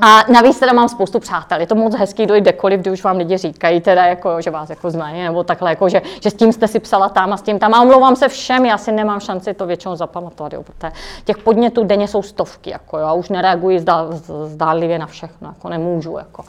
A 0.00 0.32
navíc 0.32 0.58
teda 0.58 0.72
mám 0.72 0.88
spoustu 0.88 1.20
přátel. 1.20 1.60
Je 1.60 1.66
to 1.66 1.74
moc 1.74 1.96
hezký 1.96 2.26
dojít 2.26 2.40
kdekoliv, 2.40 2.80
když 2.80 2.92
už 2.92 3.04
vám 3.04 3.16
lidi 3.16 3.36
říkají, 3.36 3.80
teda 3.80 4.06
jako, 4.06 4.40
že 4.40 4.50
vás 4.50 4.70
jako 4.70 4.90
znají, 4.90 5.22
nebo 5.22 5.44
takhle, 5.44 5.70
jako, 5.70 5.88
že, 5.88 6.02
že, 6.22 6.30
s 6.30 6.34
tím 6.34 6.52
jste 6.52 6.68
si 6.68 6.80
psala 6.80 7.08
tam 7.08 7.32
a 7.32 7.36
s 7.36 7.42
tím 7.42 7.58
tam. 7.58 7.74
A 7.74 7.82
omlouvám 7.82 8.16
se 8.16 8.28
všem, 8.28 8.66
já 8.66 8.78
si 8.78 8.92
nemám 8.92 9.20
šanci 9.20 9.54
to 9.54 9.66
většinou 9.66 9.96
zapamatovat, 9.96 10.52
jo, 10.52 10.62
protože 10.62 10.92
těch 11.24 11.38
podnětů 11.38 11.84
denně 11.84 12.08
jsou 12.08 12.22
stovky, 12.22 12.70
jako, 12.70 12.98
jo, 12.98 13.06
a 13.06 13.12
už 13.12 13.28
nereaguji 13.28 13.80
zdá, 13.80 14.06
zdálivě 14.44 14.98
na 14.98 15.06
všechno, 15.06 15.48
jako 15.48 15.68
nemůžu. 15.68 16.18
Jako. 16.18 16.44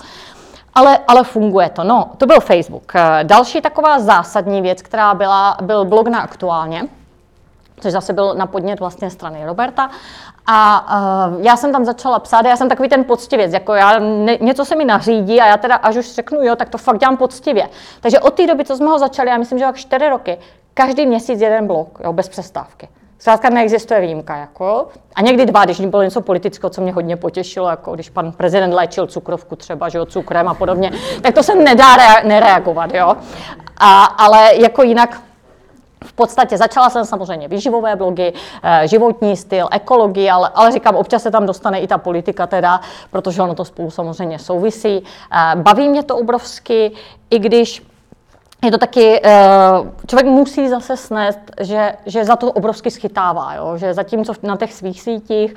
Ale, 0.76 1.00
ale 1.08 1.24
funguje 1.24 1.70
to. 1.70 1.84
No, 1.84 2.10
to 2.18 2.26
byl 2.26 2.40
Facebook. 2.40 2.94
Další 3.24 3.62
taková 3.62 4.00
zásadní 4.00 4.62
věc, 4.62 4.82
která 4.82 5.14
byla, 5.14 5.58
byl 5.62 5.86
blog 5.86 6.08
na 6.08 6.20
aktuálně, 6.20 6.88
což 7.80 7.92
zase 7.92 8.14
byl 8.14 8.34
na 8.36 8.46
podnět 8.46 8.80
vlastně 8.80 9.10
strany 9.10 9.46
Roberta. 9.46 9.90
A 10.48 10.86
uh, 11.30 11.42
já 11.42 11.58
jsem 11.58 11.72
tam 11.72 11.86
začala 11.86 12.20
psát, 12.20 12.46
já 12.46 12.56
jsem 12.56 12.70
takový 12.70 12.90
ten 12.90 13.04
poctivěc, 13.04 13.54
jako 13.54 13.74
já, 13.74 14.00
ne, 14.00 14.38
něco 14.42 14.66
se 14.66 14.76
mi 14.76 14.86
nařídí 14.86 15.42
a 15.42 15.48
já 15.48 15.58
teda 15.58 15.76
až 15.76 15.96
už 15.96 16.14
řeknu 16.16 16.44
jo, 16.44 16.56
tak 16.56 16.70
to 16.70 16.78
fakt 16.78 16.98
dělám 16.98 17.18
poctivě. 17.18 17.70
Takže 18.02 18.20
od 18.20 18.34
té 18.34 18.48
doby, 18.48 18.66
co 18.66 18.78
jsme 18.78 18.86
ho 18.86 19.00
začali, 19.00 19.30
já 19.30 19.38
myslím, 19.38 19.60
že 19.60 19.66
tak 19.66 19.76
čtyři 19.78 20.10
roky, 20.10 20.38
každý 20.74 21.06
měsíc 21.06 21.42
jeden 21.42 21.68
blok, 21.68 22.00
jo, 22.04 22.14
bez 22.14 22.30
přestávky. 22.30 22.90
Zkrátka 23.20 23.50
neexistuje 23.50 24.02
výjimka. 24.02 24.36
Jako. 24.36 24.88
A 25.16 25.22
někdy 25.22 25.46
dva, 25.46 25.66
když 25.66 25.80
bylo 25.80 26.04
něco 26.04 26.22
politického, 26.22 26.70
co 26.70 26.82
mě 26.82 26.94
hodně 26.94 27.18
potěšilo, 27.18 27.70
jako 27.70 27.96
když 27.96 28.10
pan 28.10 28.32
prezident 28.32 28.74
léčil 28.74 29.08
cukrovku 29.08 29.56
třeba, 29.56 29.90
že 29.90 29.98
jo, 29.98 30.06
cukrem 30.06 30.48
a 30.48 30.54
podobně, 30.54 30.92
tak 31.22 31.36
to 31.36 31.44
se 31.44 31.56
nedá 31.56 31.98
rea- 31.98 32.28
nereagovat. 32.28 32.94
Jo. 32.94 33.16
A, 33.78 34.04
ale 34.04 34.56
jako 34.56 34.84
jinak 34.84 35.22
v 36.04 36.14
podstatě 36.14 36.58
začala 36.58 36.90
jsem 36.90 37.06
samozřejmě 37.06 37.48
výživové 37.48 37.96
blogy, 37.96 38.34
eh, 38.64 38.88
životní 38.88 39.38
styl, 39.38 39.68
ekologii, 39.72 40.30
ale, 40.30 40.50
ale 40.56 40.72
říkám, 40.72 40.96
občas 40.96 41.24
se 41.24 41.32
tam 41.32 41.46
dostane 41.46 41.80
i 41.80 41.88
ta 41.88 41.98
politika 41.98 42.48
teda, 42.48 42.82
protože 43.12 43.42
ono 43.42 43.56
to 43.56 43.66
spolu 43.66 43.92
samozřejmě 43.92 44.40
souvisí. 44.40 45.04
Eh, 45.04 45.56
baví 45.56 45.90
mě 45.90 46.04
to 46.04 46.18
obrovsky, 46.18 46.92
i 47.30 47.40
když 47.40 47.93
je 48.64 48.72
to 48.72 48.78
taky, 48.78 49.22
eh, 49.24 49.32
člověk 50.08 50.28
musí 50.28 50.70
zase 50.70 50.98
snést, 50.98 51.40
že, 51.62 51.94
že 52.06 52.26
za 52.26 52.36
to 52.36 52.52
obrovsky 52.52 52.92
schytává, 52.92 53.56
jo? 53.56 53.78
že 53.78 53.94
zatímco 53.94 54.34
na 54.44 54.58
těch 54.58 54.74
svých 54.74 55.02
sítích 55.02 55.54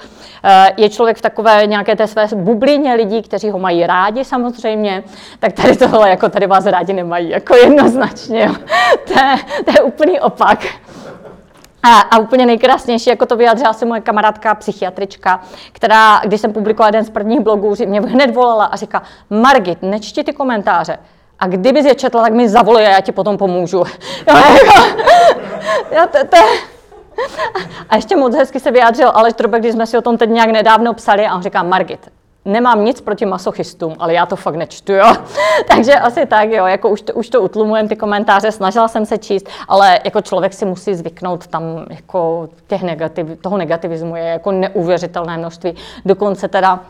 je 0.77 0.89
člověk 0.89 1.17
v 1.17 1.23
takové 1.23 1.67
nějaké 1.67 1.97
té 1.97 2.07
své 2.07 2.27
bublině 2.35 2.95
lidí, 2.95 3.23
kteří 3.23 3.51
ho 3.51 3.59
mají 3.59 3.87
rádi 3.87 4.25
samozřejmě, 4.25 5.05
tak 5.39 5.53
tady 5.53 5.77
tohle, 5.77 6.11
jako 6.11 6.29
tady 6.29 6.47
vás 6.47 6.67
rádi 6.67 6.93
nemají, 6.93 7.31
jako 7.31 7.55
jednoznačně. 7.55 8.45
Jo? 8.45 8.55
To, 9.07 9.13
je, 9.13 9.37
to 9.65 9.71
je 9.71 9.83
úplný 9.83 10.21
opak. 10.21 10.59
A, 11.83 12.01
a 12.01 12.19
úplně 12.19 12.47
nejkrásnější, 12.47 13.11
jako 13.11 13.27
to 13.27 13.37
vyjádřila 13.37 13.73
si 13.73 13.85
moje 13.85 14.01
kamarádka, 14.01 14.55
psychiatrička, 14.55 15.41
která, 15.73 16.21
když 16.25 16.41
jsem 16.41 16.53
publikovala 16.53 16.89
jeden 16.89 17.05
z 17.05 17.11
prvních 17.11 17.41
blogů, 17.41 17.75
mě 17.87 18.01
hned 18.01 18.35
volala 18.35 18.65
a 18.65 18.77
říká, 18.77 19.03
Margit, 19.31 19.83
nečti 19.83 20.25
ty 20.25 20.33
komentáře. 20.33 20.99
A 21.39 21.47
kdyby 21.47 21.81
je 21.81 21.95
četla, 21.95 22.23
tak 22.23 22.33
mi 22.33 22.49
zavolej 22.49 22.87
a 22.87 22.91
já 22.91 23.01
ti 23.01 23.13
potom 23.13 23.39
pomůžu. 23.39 23.85
já, 25.91 26.07
to, 26.07 26.19
to, 26.31 26.37
a 27.89 27.97
ještě 27.97 28.17
moc 28.17 28.35
hezky 28.35 28.61
se 28.61 28.71
vyjádřil 28.71 29.13
Aleš 29.15 29.35
Drobek, 29.35 29.61
když 29.61 29.73
jsme 29.73 29.87
si 29.87 29.99
o 29.99 30.03
tom 30.03 30.19
teď 30.19 30.31
nějak 30.31 30.51
nedávno 30.51 30.95
psali 30.95 31.27
a 31.27 31.35
on 31.35 31.43
říká, 31.43 31.63
Margit, 31.63 32.09
nemám 32.45 32.85
nic 32.85 33.01
proti 33.01 33.27
masochistům, 33.27 33.95
ale 33.99 34.15
já 34.15 34.27
to 34.27 34.37
fakt 34.37 34.57
nečtu, 34.57 34.93
jo. 34.93 35.15
Takže 35.69 35.95
asi 35.95 36.27
tak, 36.27 36.51
jo, 36.51 36.67
jako 36.67 36.91
už 36.91 37.03
to, 37.03 37.13
už 37.13 37.29
to 37.29 37.43
utlumujem 37.43 37.89
ty 37.89 37.97
komentáře, 37.97 38.53
snažila 38.53 38.89
jsem 38.89 39.07
se 39.07 39.19
číst, 39.19 39.49
ale 39.69 40.01
jako 40.05 40.21
člověk 40.21 40.53
si 40.53 40.65
musí 40.65 40.95
zvyknout 40.95 41.47
tam 41.47 41.63
jako 41.91 42.49
těch 42.67 42.83
negativ, 42.83 43.27
toho 43.41 43.57
negativismu 43.57 44.17
je 44.17 44.25
jako 44.25 44.53
neuvěřitelné 44.53 45.39
množství. 45.39 45.75
Dokonce 46.05 46.49
teda 46.49 46.81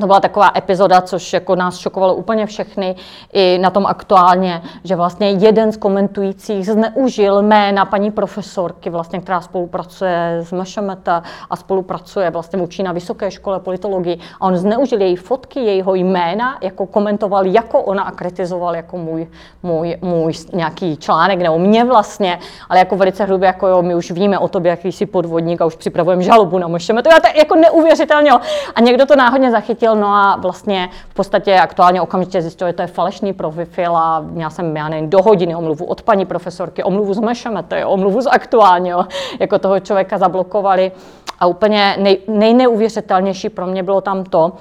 to 0.00 0.06
byla 0.06 0.20
taková 0.20 0.50
epizoda, 0.56 1.00
což 1.00 1.32
jako 1.32 1.56
nás 1.56 1.78
šokovalo 1.78 2.14
úplně 2.14 2.46
všechny, 2.46 2.96
i 3.32 3.58
na 3.58 3.70
tom 3.70 3.86
aktuálně, 3.86 4.62
že 4.84 4.96
vlastně 4.96 5.30
jeden 5.30 5.72
z 5.72 5.76
komentujících 5.76 6.66
zneužil 6.66 7.42
jména 7.42 7.84
paní 7.84 8.10
profesorky, 8.10 8.90
vlastně, 8.90 9.20
která 9.20 9.40
spolupracuje 9.40 10.38
s 10.42 10.52
MŠMT 10.52 11.08
a 11.50 11.56
spolupracuje, 11.56 12.30
vlastně 12.30 12.62
učí 12.62 12.82
na 12.82 12.92
vysoké 12.92 13.30
škole 13.30 13.60
politologii. 13.60 14.18
A 14.40 14.46
on 14.46 14.56
zneužil 14.56 15.00
její 15.00 15.16
fotky, 15.16 15.60
jejího 15.60 15.94
jména, 15.94 16.58
jako 16.62 16.86
komentoval 16.86 17.46
jako 17.46 17.82
ona 17.82 18.02
a 18.02 18.10
kritizoval 18.10 18.76
jako 18.76 18.98
můj, 18.98 19.28
můj, 19.62 19.98
můj 20.02 20.32
nějaký 20.52 20.96
článek, 20.96 21.38
nebo 21.38 21.58
mě 21.58 21.84
vlastně, 21.84 22.38
ale 22.68 22.78
jako 22.78 22.96
velice 22.96 23.24
hrubě, 23.24 23.46
jako 23.46 23.66
jo, 23.66 23.82
my 23.82 23.94
už 23.94 24.10
víme 24.10 24.38
o 24.38 24.48
tobě, 24.48 24.70
jaký 24.70 24.92
jsi 24.92 25.06
podvodník 25.06 25.60
a 25.60 25.66
už 25.66 25.76
připravujeme 25.76 26.22
žalobu 26.22 26.58
na 26.58 26.68
MŠMT. 26.68 27.02
To 27.02 27.10
je 27.10 27.38
jako 27.38 27.54
neuvěřitelně. 27.54 28.30
A 28.74 28.80
někdo 28.80 29.06
to 29.06 29.16
náhodně 29.16 29.50
zachytil 29.50 29.87
zjistil, 29.88 30.00
no 30.00 30.14
a 30.14 30.36
vlastně 30.36 30.90
v 31.08 31.14
podstatě 31.14 31.54
aktuálně 31.54 32.00
okamžitě 32.00 32.42
zjistil, 32.42 32.66
že 32.66 32.72
to 32.72 32.82
je 32.82 32.88
falešný 32.88 33.32
profil 33.32 33.96
a 33.96 34.20
měla 34.20 34.50
jsem, 34.50 34.76
já 34.76 34.88
nevím, 34.88 35.10
do 35.10 35.22
hodiny 35.22 35.54
omluvu 35.54 35.84
od 35.84 36.02
paní 36.02 36.26
profesorky, 36.26 36.82
omluvu 36.82 37.14
z 37.14 37.20
MŠMT, 37.20 37.72
omluvu 37.84 38.20
z 38.20 38.26
aktuálně, 38.26 38.90
jo, 38.90 39.04
jako 39.40 39.58
toho 39.58 39.80
člověka 39.80 40.18
zablokovali. 40.18 40.92
A 41.40 41.46
úplně 41.46 41.96
nej, 41.98 42.18
nejneuvěřitelnější 42.28 43.48
pro 43.48 43.66
mě 43.66 43.82
bylo 43.82 44.00
tam 44.00 44.24
to, 44.24 44.52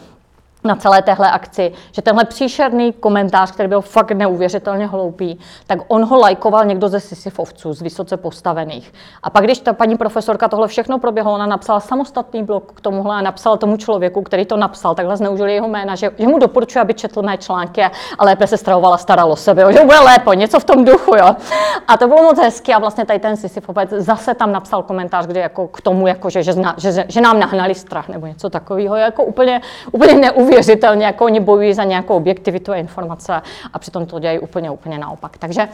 na 0.67 0.75
celé 0.75 1.01
téhle 1.01 1.31
akci, 1.31 1.71
že 1.91 2.01
tenhle 2.01 2.25
příšerný 2.25 2.93
komentář, 2.93 3.51
který 3.51 3.69
byl 3.69 3.81
fakt 3.81 4.11
neuvěřitelně 4.11 4.87
hloupý, 4.87 5.39
tak 5.67 5.79
on 5.87 6.05
ho 6.05 6.19
lajkoval 6.19 6.65
někdo 6.65 6.89
ze 6.89 6.99
Sisyfovců, 6.99 7.73
z 7.73 7.81
vysoce 7.81 8.17
postavených. 8.17 8.93
A 9.23 9.29
pak, 9.29 9.43
když 9.43 9.59
ta 9.59 9.73
paní 9.73 9.97
profesorka 9.97 10.47
tohle 10.47 10.67
všechno 10.67 10.99
proběhlo, 10.99 11.33
ona 11.33 11.45
napsala 11.45 11.79
samostatný 11.79 12.43
blog 12.43 12.71
k 12.71 12.81
tomuhle 12.81 13.15
a 13.15 13.21
napsala 13.21 13.57
tomu 13.57 13.77
člověku, 13.77 14.21
který 14.21 14.45
to 14.45 14.57
napsal, 14.57 14.95
takhle 14.95 15.17
zneužili 15.17 15.53
jeho 15.53 15.67
jména, 15.67 15.95
že, 15.95 16.11
že 16.17 16.27
mu 16.27 16.39
doporučuje, 16.39 16.81
aby 16.81 16.93
četl 16.93 17.21
mé 17.21 17.37
články 17.37 17.83
a 18.19 18.25
lépe 18.25 18.47
se 18.47 18.57
stravovala, 18.57 18.97
staralo 18.97 19.35
sebe, 19.35 19.61
jo, 19.61 19.71
že 19.71 19.83
bude 19.83 19.99
lépe, 19.99 20.35
něco 20.35 20.59
v 20.59 20.63
tom 20.63 20.85
duchu. 20.85 21.15
Jo. 21.15 21.35
A 21.87 21.97
to 21.97 22.07
bylo 22.07 22.23
moc 22.23 22.39
hezky 22.39 22.73
a 22.73 22.79
vlastně 22.79 23.05
tady 23.05 23.19
ten 23.19 23.37
Sisyfovec 23.37 23.89
zase 23.89 24.33
tam 24.33 24.51
napsal 24.51 24.83
komentář, 24.83 25.25
kde 25.27 25.39
jako 25.39 25.67
k 25.67 25.81
tomu, 25.81 26.07
jako, 26.07 26.29
že, 26.29 26.43
že, 26.43 26.53
že, 26.77 27.05
že, 27.07 27.21
nám 27.21 27.39
nahnali 27.39 27.75
strach 27.75 28.09
nebo 28.09 28.27
něco 28.27 28.49
takového, 28.49 28.95
jako 28.95 29.23
úplně, 29.23 29.61
úplně 29.91 30.13
neuvěřitelné 30.13 30.56
neuvěřitelně, 30.57 31.05
jako 31.05 31.25
oni 31.25 31.39
bojují 31.39 31.73
za 31.73 31.83
nějakou 31.83 32.15
objektivitu 32.15 32.71
a 32.71 32.75
informace 32.75 33.41
a 33.73 33.79
přitom 33.79 34.05
to 34.05 34.19
dělají 34.19 34.39
úplně, 34.39 34.71
úplně 34.71 34.97
naopak. 34.97 35.37
Takže 35.37 35.67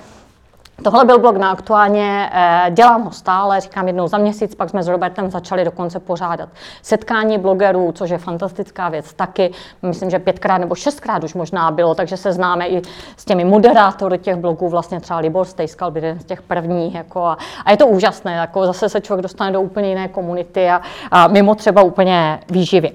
Tohle 0.84 1.06
byl 1.06 1.20
blog 1.20 1.38
na 1.38 1.52
aktuálně, 1.52 2.30
eh, 2.34 2.72
dělám 2.72 3.04
ho 3.04 3.12
stále, 3.12 3.62
říkám 3.62 3.88
jednou 3.88 4.08
za 4.08 4.18
měsíc, 4.18 4.56
pak 4.56 4.70
jsme 4.70 4.84
s 4.84 4.88
Robertem 4.88 5.32
začali 5.32 5.66
dokonce 5.66 6.00
pořádat 6.00 6.50
setkání 6.82 7.38
blogerů, 7.38 7.92
což 7.92 8.10
je 8.10 8.18
fantastická 8.18 8.90
věc 8.90 9.14
taky. 9.14 9.52
Myslím, 9.82 10.10
že 10.10 10.20
pětkrát 10.20 10.62
nebo 10.62 10.76
šestkrát 10.76 11.24
už 11.24 11.34
možná 11.34 11.72
bylo, 11.72 11.96
takže 11.96 12.18
se 12.18 12.34
známe 12.34 12.68
i 12.68 12.82
s 13.18 13.26
těmi 13.26 13.46
moderátory 13.46 14.18
těch 14.18 14.36
blogů, 14.36 14.70
vlastně 14.70 15.00
třeba 15.00 15.20
Libor 15.20 15.46
Stejskal 15.46 15.92
byl 15.92 16.04
jeden 16.04 16.20
z 16.20 16.26
těch 16.26 16.42
prvních. 16.42 16.96
Jako 16.96 17.26
a, 17.26 17.38
a, 17.66 17.72
je 17.72 17.78
to 17.78 17.88
úžasné, 17.88 18.34
jako 18.34 18.66
zase 18.66 18.90
se 18.90 19.02
člověk 19.02 19.24
dostane 19.24 19.52
do 19.52 19.62
úplně 19.62 19.90
jiné 19.90 20.08
komunity 20.08 20.70
a, 20.70 20.82
a 21.12 21.28
mimo 21.28 21.56
třeba 21.56 21.82
úplně 21.84 22.40
výživy. 22.50 22.92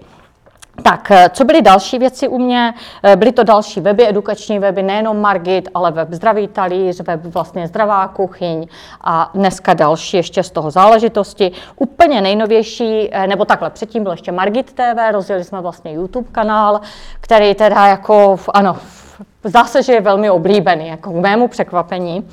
Tak, 0.83 1.11
eh, 1.11 1.31
co 1.33 1.45
byly 1.45 1.63
další 1.63 1.99
věci 1.99 2.29
u 2.29 2.39
mě? 2.39 2.75
Eh, 3.03 3.17
byly 3.17 3.33
to 3.33 3.45
další 3.45 3.81
weby, 3.81 4.09
edukační 4.09 4.59
weby, 4.59 4.83
nejenom 4.83 5.21
Margit, 5.21 5.69
ale 5.75 5.91
web 5.91 6.09
Zdravý 6.11 6.49
talíř, 6.49 7.01
web 7.01 7.21
vlastně 7.25 7.69
Zdravá 7.69 8.09
kuchyň 8.09 8.67
a 9.01 9.31
dneska 9.35 9.75
další 9.75 10.17
ještě 10.17 10.43
z 10.43 10.51
toho 10.51 10.71
záležitosti. 10.71 11.53
Úplně 11.77 12.21
nejnovější, 12.21 13.09
eh, 13.13 13.27
nebo 13.27 13.45
takhle, 13.45 13.71
předtím 13.71 14.03
byl 14.03 14.13
ještě 14.13 14.33
Margit 14.33 14.73
TV, 14.73 15.13
rozjeli 15.13 15.45
jsme 15.45 15.61
vlastně 15.61 15.93
YouTube 15.93 16.29
kanál, 16.33 16.81
který 17.21 17.55
teda 17.55 17.87
jako, 17.87 18.37
ano, 18.55 18.77
Zdá 19.45 19.65
se, 19.65 19.83
že 19.83 19.93
je 19.93 20.01
velmi 20.01 20.31
oblíbený, 20.31 20.89
jako 20.89 21.11
k 21.11 21.15
mému 21.15 21.49
překvapení, 21.49 22.29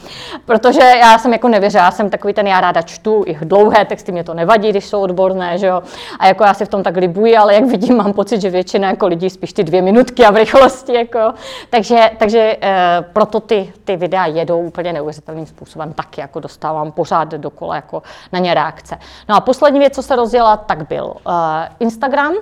protože 0.45 0.81
já 0.81 1.17
jsem 1.17 1.33
jako 1.33 1.47
nevěřila, 1.47 1.83
já 1.83 1.91
jsem 1.91 2.09
takový 2.09 2.33
ten, 2.33 2.47
já 2.47 2.61
ráda 2.61 2.81
čtu 2.81 3.23
i 3.27 3.37
dlouhé 3.41 3.85
texty, 3.85 4.11
mě 4.11 4.23
to 4.23 4.33
nevadí, 4.33 4.69
když 4.69 4.85
jsou 4.85 5.01
odborné, 5.01 5.57
že 5.57 5.67
jo, 5.67 5.83
a 6.19 6.27
jako 6.27 6.43
já 6.43 6.53
si 6.53 6.65
v 6.65 6.69
tom 6.69 6.83
tak 6.83 6.97
libuji, 6.97 7.37
ale 7.37 7.53
jak 7.55 7.65
vidím, 7.65 7.97
mám 7.97 8.13
pocit, 8.13 8.41
že 8.41 8.49
většina 8.49 8.89
jako 8.89 9.07
lidí 9.07 9.29
spíš 9.29 9.53
ty 9.53 9.63
dvě 9.63 9.81
minutky 9.81 10.25
a 10.25 10.31
v 10.31 10.35
rychlosti, 10.35 10.93
jako, 10.93 11.33
takže, 11.69 12.11
takže 12.17 12.57
e, 12.61 13.05
proto 13.13 13.39
ty, 13.39 13.73
ty 13.83 13.95
videa 13.95 14.25
jedou 14.25 14.59
úplně 14.59 14.93
neuvěřitelným 14.93 15.45
způsobem, 15.45 15.93
taky 15.93 16.21
jako 16.21 16.39
dostávám 16.39 16.91
pořád 16.91 17.27
dokola 17.27 17.75
jako 17.75 18.03
na 18.33 18.39
ně 18.39 18.53
reakce. 18.53 18.97
No 19.29 19.35
a 19.35 19.39
poslední 19.39 19.79
věc, 19.79 19.95
co 19.95 20.03
se 20.03 20.15
rozjela, 20.15 20.57
tak 20.57 20.87
byl 20.87 21.05
uh, 21.05 21.33
Instagram, 21.79 22.33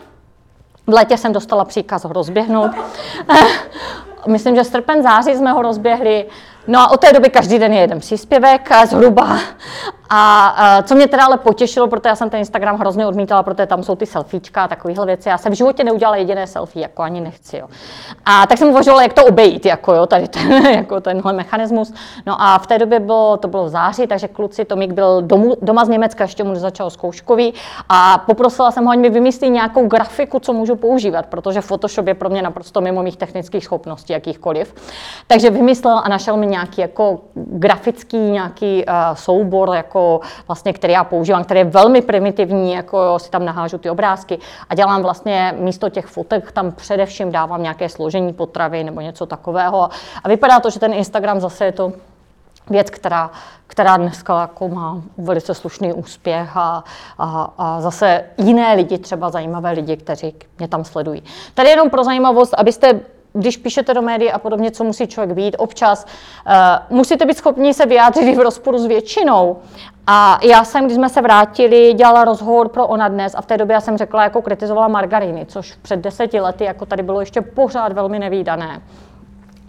v 0.87 0.93
létě 0.93 1.17
jsem 1.17 1.33
dostala 1.33 1.65
příkaz 1.65 2.03
ho 2.03 2.13
rozběhnout. 2.13 2.71
Myslím, 4.27 4.55
že 4.55 4.63
srpen, 4.63 5.03
září 5.03 5.35
jsme 5.35 5.51
ho 5.51 5.61
rozběhli. 5.61 6.25
No 6.67 6.79
a 6.79 6.91
od 6.91 6.99
té 6.99 7.13
doby 7.13 7.29
každý 7.29 7.59
den 7.59 7.73
je 7.73 7.81
jeden 7.81 7.99
příspěvek 7.99 8.69
zhruba. 8.85 9.39
A, 10.15 10.47
a 10.47 10.81
co 10.81 10.95
mě 10.95 11.07
teda 11.07 11.25
ale 11.25 11.37
potěšilo, 11.37 11.87
protože 11.87 12.09
já 12.09 12.15
jsem 12.15 12.29
ten 12.29 12.39
Instagram 12.39 12.77
hrozně 12.77 13.07
odmítala, 13.07 13.43
protože 13.43 13.65
tam 13.65 13.83
jsou 13.83 13.95
ty 13.95 14.05
selfiečka 14.05 14.63
a 14.63 14.67
takovéhle 14.67 15.05
věci. 15.05 15.29
Já 15.29 15.37
jsem 15.37 15.51
v 15.51 15.55
životě 15.55 15.83
neudělala 15.83 16.15
jediné 16.17 16.47
selfie, 16.47 16.81
jako 16.81 17.01
ani 17.01 17.21
nechci. 17.21 17.57
Jo. 17.57 17.67
A 18.25 18.47
tak 18.47 18.57
jsem 18.57 18.69
uvažovala, 18.69 19.03
jak 19.03 19.13
to 19.13 19.25
obejít, 19.25 19.65
jako, 19.65 19.93
jo, 19.93 20.05
tady 20.05 20.27
ten, 20.27 20.51
jako 20.75 21.01
tenhle 21.01 21.33
mechanismus. 21.33 21.93
No 22.25 22.41
a 22.41 22.57
v 22.57 22.67
té 22.67 22.79
době 22.79 22.99
bylo, 22.99 23.37
to 23.37 23.47
bylo 23.47 23.65
v 23.65 23.69
září, 23.69 24.07
takže 24.07 24.27
kluci, 24.27 24.65
Tomík 24.65 24.91
byl 24.91 25.21
domů, 25.21 25.55
doma 25.61 25.85
z 25.85 25.89
Německa, 25.89 26.23
ještě 26.23 26.43
mu 26.43 26.55
začal 26.55 26.89
zkouškový 26.89 27.53
a 27.89 28.17
poprosila 28.17 28.71
jsem 28.71 28.85
ho, 28.85 28.91
ať 28.91 28.99
mi 28.99 29.09
vymyslí 29.09 29.49
nějakou 29.49 29.87
grafiku, 29.87 30.39
co 30.39 30.53
můžu 30.53 30.75
používat, 30.75 31.25
protože 31.25 31.61
Photoshop 31.61 32.07
je 32.07 32.13
pro 32.13 32.29
mě 32.29 32.41
naprosto 32.41 32.81
mimo 32.81 33.03
mých 33.03 33.17
technických 33.17 33.63
schopností, 33.63 34.13
jakýchkoliv. 34.13 34.75
Takže 35.27 35.49
vymyslel 35.49 36.01
a 36.03 36.09
našel 36.09 36.37
mi 36.37 36.47
nějaký 36.47 36.81
jako 36.81 37.19
grafický 37.35 38.17
nějaký 38.17 38.85
uh, 38.85 38.93
soubor, 39.13 39.69
jako 39.75 40.02
vlastně, 40.47 40.73
který 40.73 40.93
já 40.93 41.03
používám, 41.03 41.43
který 41.43 41.59
je 41.59 41.65
velmi 41.65 42.01
primitivní, 42.01 42.73
jako 42.73 43.19
si 43.19 43.29
tam 43.29 43.45
nahážu 43.45 43.77
ty 43.77 43.89
obrázky 43.89 44.39
a 44.69 44.75
dělám 44.75 45.01
vlastně 45.01 45.55
místo 45.57 45.89
těch 45.89 46.05
fotek, 46.05 46.51
tam 46.51 46.71
především 46.71 47.31
dávám 47.31 47.63
nějaké 47.63 47.89
složení 47.89 48.33
potravy 48.33 48.83
nebo 48.83 49.01
něco 49.01 49.25
takového. 49.25 49.89
A 50.23 50.27
vypadá 50.27 50.59
to, 50.59 50.69
že 50.69 50.79
ten 50.79 50.93
Instagram 50.93 51.39
zase 51.39 51.65
je 51.65 51.71
to 51.71 51.93
věc, 52.69 52.89
která, 52.89 53.31
která 53.67 53.97
dneska 53.97 54.41
jako 54.41 54.67
má 54.67 55.01
velice 55.17 55.53
slušný 55.53 55.93
úspěch 55.93 56.57
a, 56.57 56.83
a, 57.17 57.53
a 57.57 57.81
zase 57.81 58.23
jiné 58.37 58.73
lidi, 58.73 58.97
třeba 58.97 59.29
zajímavé 59.29 59.71
lidi, 59.71 59.97
kteří 59.97 60.35
mě 60.57 60.67
tam 60.67 60.83
sledují. 60.83 61.23
Tady 61.53 61.69
jenom 61.69 61.89
pro 61.89 62.03
zajímavost, 62.03 62.53
abyste 62.57 62.99
když 63.33 63.57
píšete 63.57 63.93
do 63.93 64.01
médií 64.01 64.31
a 64.31 64.39
podobně, 64.39 64.71
co 64.71 64.83
musí 64.83 65.07
člověk 65.07 65.35
být, 65.35 65.55
občas 65.59 66.05
uh, 66.45 66.97
musíte 66.97 67.25
být 67.25 67.37
schopni 67.37 67.73
se 67.73 67.85
vyjádřit 67.85 68.35
v 68.35 68.39
rozporu 68.39 68.77
s 68.77 68.85
většinou. 68.85 69.57
A 70.07 70.39
já 70.43 70.63
jsem, 70.63 70.85
když 70.85 70.95
jsme 70.95 71.09
se 71.09 71.21
vrátili, 71.21 71.93
dělala 71.93 72.25
rozhovor 72.25 72.69
pro 72.69 72.87
Ona 72.87 73.07
dnes 73.07 73.35
a 73.35 73.41
v 73.41 73.45
té 73.45 73.57
době 73.57 73.73
já 73.73 73.81
jsem 73.81 73.97
řekla, 73.97 74.23
jako 74.23 74.41
kritizovala 74.41 74.87
margariny, 74.87 75.45
což 75.45 75.73
před 75.81 75.99
deseti 75.99 76.39
lety 76.39 76.63
jako 76.63 76.85
tady 76.85 77.03
bylo 77.03 77.19
ještě 77.19 77.41
pořád 77.41 77.93
velmi 77.93 78.19
nevýdané. 78.19 78.81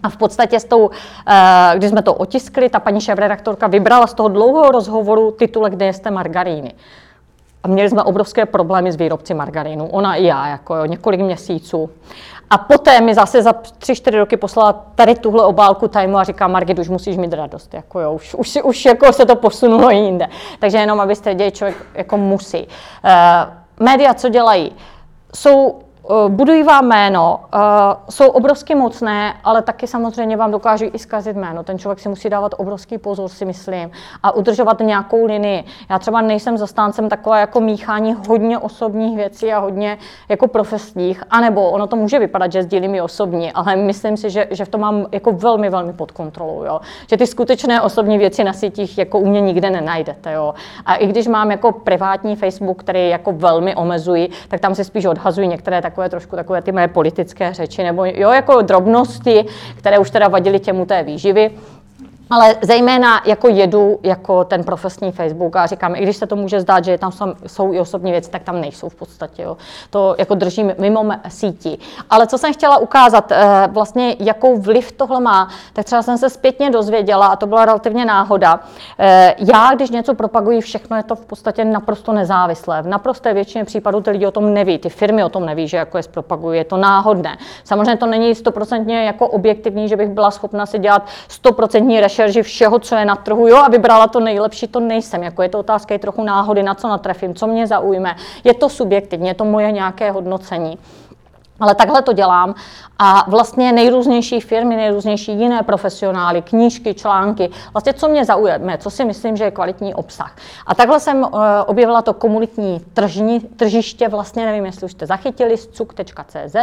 A 0.03 0.09
v 0.09 0.17
podstatě 0.17 0.59
s 0.59 0.65
tou, 0.65 0.89
eh, 1.27 1.73
když 1.75 1.89
jsme 1.89 2.01
to 2.01 2.13
otiskli, 2.13 2.69
ta 2.69 2.79
paní 2.79 3.01
šéf-redaktorka 3.01 3.67
vybrala 3.67 4.07
z 4.07 4.13
toho 4.13 4.29
dlouhého 4.29 4.71
rozhovoru 4.71 5.31
titulek, 5.31 5.73
kde 5.73 5.93
jste 5.93 6.11
margaríny. 6.11 6.73
A 7.63 7.67
měli 7.67 7.89
jsme 7.89 8.03
obrovské 8.03 8.45
problémy 8.45 8.91
s 8.91 8.95
výrobci 8.95 9.33
margarínu, 9.33 9.87
ona 9.87 10.15
i 10.15 10.23
já, 10.23 10.47
jako 10.47 10.75
jo, 10.75 10.85
několik 10.85 11.21
měsíců. 11.21 11.89
A 12.49 12.57
poté 12.57 13.01
mi 13.01 13.13
zase 13.13 13.43
za 13.43 13.53
tři, 13.53 13.95
čtyři 13.95 14.17
roky 14.17 14.37
poslala 14.37 14.73
tady 14.95 15.15
tuhle 15.15 15.45
obálku 15.45 15.87
Timeu 15.87 16.17
a 16.17 16.23
říká, 16.23 16.47
Margit, 16.47 16.79
už 16.79 16.89
musíš 16.89 17.17
mít 17.17 17.33
radost, 17.33 17.73
jako 17.73 17.99
jo, 17.99 18.13
už, 18.13 18.35
už, 18.35 18.57
už 18.63 18.85
jako 18.85 19.13
se 19.13 19.25
to 19.25 19.35
posunulo 19.35 19.89
jinde. 19.89 20.27
Takže 20.59 20.77
jenom, 20.77 20.99
abyste 20.99 21.29
věděli, 21.29 21.51
člověk 21.51 21.77
jako 21.93 22.17
musí. 22.17 22.67
Uh, 22.67 23.85
média, 23.85 24.13
co 24.13 24.29
dělají? 24.29 24.75
Jsou 25.35 25.79
budují 26.27 26.63
vám 26.63 26.87
jméno, 26.87 27.39
uh, 27.53 27.61
jsou 28.09 28.27
obrovsky 28.27 28.75
mocné, 28.75 29.33
ale 29.43 29.61
taky 29.61 29.87
samozřejmě 29.87 30.37
vám 30.37 30.51
dokáží 30.51 30.85
i 30.85 30.99
zkazit 30.99 31.37
jméno. 31.37 31.63
Ten 31.63 31.79
člověk 31.79 31.99
si 31.99 32.09
musí 32.09 32.29
dávat 32.29 32.51
obrovský 32.57 32.97
pozor, 32.97 33.29
si 33.29 33.45
myslím, 33.45 33.91
a 34.23 34.35
udržovat 34.35 34.79
nějakou 34.79 35.25
linii. 35.25 35.63
Já 35.89 35.99
třeba 35.99 36.21
nejsem 36.21 36.57
zastáncem 36.57 37.09
takové 37.09 37.39
jako 37.39 37.59
míchání 37.61 38.15
hodně 38.27 38.57
osobních 38.57 39.17
věcí 39.17 39.53
a 39.53 39.59
hodně 39.59 39.97
jako 40.29 40.47
profesních, 40.47 41.23
anebo 41.29 41.69
ono 41.69 41.87
to 41.87 41.95
může 41.95 42.19
vypadat, 42.19 42.51
že 42.51 42.63
sdílím 42.63 42.95
i 42.95 43.01
osobní, 43.01 43.51
ale 43.51 43.75
myslím 43.75 44.17
si, 44.17 44.29
že, 44.29 44.47
že 44.51 44.65
v 44.65 44.69
tom 44.69 44.81
mám 44.81 45.05
jako 45.11 45.31
velmi, 45.31 45.69
velmi 45.69 45.93
pod 45.93 46.11
kontrolou, 46.11 46.63
jo. 46.63 46.79
Že 47.09 47.17
ty 47.17 47.27
skutečné 47.27 47.81
osobní 47.81 48.17
věci 48.17 48.43
na 48.43 48.53
sítích 48.53 48.97
jako 48.97 49.19
u 49.19 49.25
mě 49.25 49.41
nikde 49.41 49.69
nenajdete, 49.69 50.33
jo. 50.33 50.53
A 50.85 50.95
i 50.95 51.07
když 51.07 51.27
mám 51.27 51.51
jako 51.51 51.71
privátní 51.71 52.35
Facebook, 52.35 52.79
který 52.79 53.09
jako 53.09 53.31
velmi 53.31 53.75
omezují, 53.75 54.29
tak 54.47 54.59
tam 54.59 54.75
se 54.75 54.83
spíš 54.83 55.05
odhazují 55.05 55.47
některé 55.47 55.81
takové 55.95 56.09
trošku 56.09 56.35
takové 56.35 56.61
ty 56.61 56.71
mé 56.71 56.87
politické 56.87 57.53
řeči, 57.53 57.83
nebo 57.83 58.05
jo, 58.05 58.31
jako 58.31 58.61
drobnosti, 58.61 59.45
které 59.77 59.99
už 59.99 60.11
teda 60.11 60.27
vadily 60.27 60.59
těmu 60.59 60.85
té 60.85 61.03
výživy. 61.03 61.51
Ale 62.29 62.55
zejména 62.61 63.21
jako 63.25 63.47
jedu 63.47 63.99
jako 64.03 64.43
ten 64.43 64.63
profesní 64.63 65.11
Facebook 65.11 65.55
a 65.55 65.65
říkám, 65.65 65.95
i 65.95 66.03
když 66.03 66.17
se 66.17 66.27
to 66.27 66.35
může 66.35 66.61
zdát, 66.61 66.85
že 66.85 66.97
tam 66.97 67.11
jsou 67.47 67.73
i 67.73 67.79
osobní 67.79 68.11
věci, 68.11 68.31
tak 68.31 68.43
tam 68.43 68.61
nejsou 68.61 68.89
v 68.89 68.95
podstatě. 68.95 69.43
Jo. 69.43 69.57
To 69.89 70.15
jako 70.17 70.35
držím 70.35 70.73
mimo 70.77 71.05
síti. 71.27 71.77
Ale 72.09 72.27
co 72.27 72.37
jsem 72.37 72.53
chtěla 72.53 72.77
ukázat, 72.77 73.31
eh, 73.31 73.67
vlastně 73.71 74.15
jakou 74.19 74.57
vliv 74.57 74.91
tohle 74.91 75.19
má, 75.19 75.49
tak 75.73 75.85
třeba 75.85 76.01
jsem 76.01 76.17
se 76.17 76.29
zpětně 76.29 76.69
dozvěděla, 76.69 77.27
a 77.27 77.35
to 77.35 77.47
byla 77.47 77.65
relativně 77.65 78.05
náhoda. 78.05 78.59
Eh, 78.99 79.35
já, 79.37 79.71
když 79.75 79.89
něco 79.89 80.13
propaguji, 80.13 80.61
všechno 80.61 80.97
je 80.97 81.03
to 81.03 81.15
v 81.15 81.25
podstatě 81.25 81.65
naprosto 81.65 82.13
nezávislé. 82.13 82.81
V 82.81 82.87
naprosté 82.87 83.33
většině 83.33 83.65
případů 83.65 84.01
ty 84.01 84.11
lidi 84.11 84.27
o 84.27 84.31
tom 84.31 84.53
neví, 84.53 84.77
ty 84.77 84.89
firmy 84.89 85.23
o 85.23 85.29
tom 85.29 85.45
neví, 85.45 85.67
že 85.67 85.77
jako 85.77 85.97
je 85.97 86.03
propagují, 86.11 86.57
je 86.57 86.63
to 86.63 86.77
náhodné. 86.77 87.37
Samozřejmě 87.63 87.97
to 87.97 88.05
není 88.05 88.35
stoprocentně 88.35 89.03
jako 89.05 89.27
objektivní, 89.27 89.89
že 89.89 89.95
bych 89.95 90.09
byla 90.09 90.31
schopna 90.31 90.65
si 90.65 90.79
dělat 90.79 91.07
stoprocentní 91.27 91.99
rešerži 92.15 92.43
všeho, 92.43 92.79
co 92.79 92.95
je 92.95 93.05
na 93.05 93.15
trhu, 93.15 93.47
jo, 93.47 93.57
a 93.57 93.69
vybrala 93.69 94.07
to 94.07 94.19
nejlepší, 94.19 94.67
to 94.67 94.79
nejsem. 94.79 95.23
Jako 95.23 95.41
je 95.41 95.49
to 95.49 95.59
otázka 95.59 95.93
je 95.93 95.99
trochu 95.99 96.23
náhody, 96.23 96.63
na 96.63 96.75
co 96.75 96.87
natrefím, 96.87 97.35
co 97.35 97.47
mě 97.47 97.67
zaujme. 97.67 98.15
Je 98.43 98.53
to 98.53 98.69
subjektivně, 98.69 99.29
je 99.29 99.33
to 99.33 99.45
moje 99.45 99.71
nějaké 99.71 100.11
hodnocení. 100.11 100.77
Ale 101.59 101.75
takhle 101.75 102.01
to 102.01 102.13
dělám. 102.13 102.55
A 102.99 103.29
vlastně 103.29 103.71
nejrůznější 103.71 104.39
firmy, 104.39 104.75
nejrůznější 104.75 105.31
jiné 105.31 105.63
profesionály, 105.63 106.41
knížky, 106.41 106.93
články, 106.93 107.49
vlastně 107.73 107.93
co 107.93 108.07
mě 108.07 108.25
zaujme, 108.25 108.77
co 108.77 108.89
si 108.89 109.05
myslím, 109.05 109.37
že 109.37 109.43
je 109.43 109.51
kvalitní 109.51 109.93
obsah. 109.93 110.35
A 110.67 110.75
takhle 110.75 110.99
jsem 110.99 111.23
uh, 111.23 111.29
objevila 111.65 112.01
to 112.01 112.13
komunitní 112.13 112.79
tržní, 112.93 113.39
tržiště, 113.39 114.07
vlastně 114.07 114.45
nevím, 114.45 114.65
jestli 114.65 114.85
už 114.85 114.91
jste 114.91 115.05
zachytili, 115.05 115.57
cuk.cz, 115.57 116.55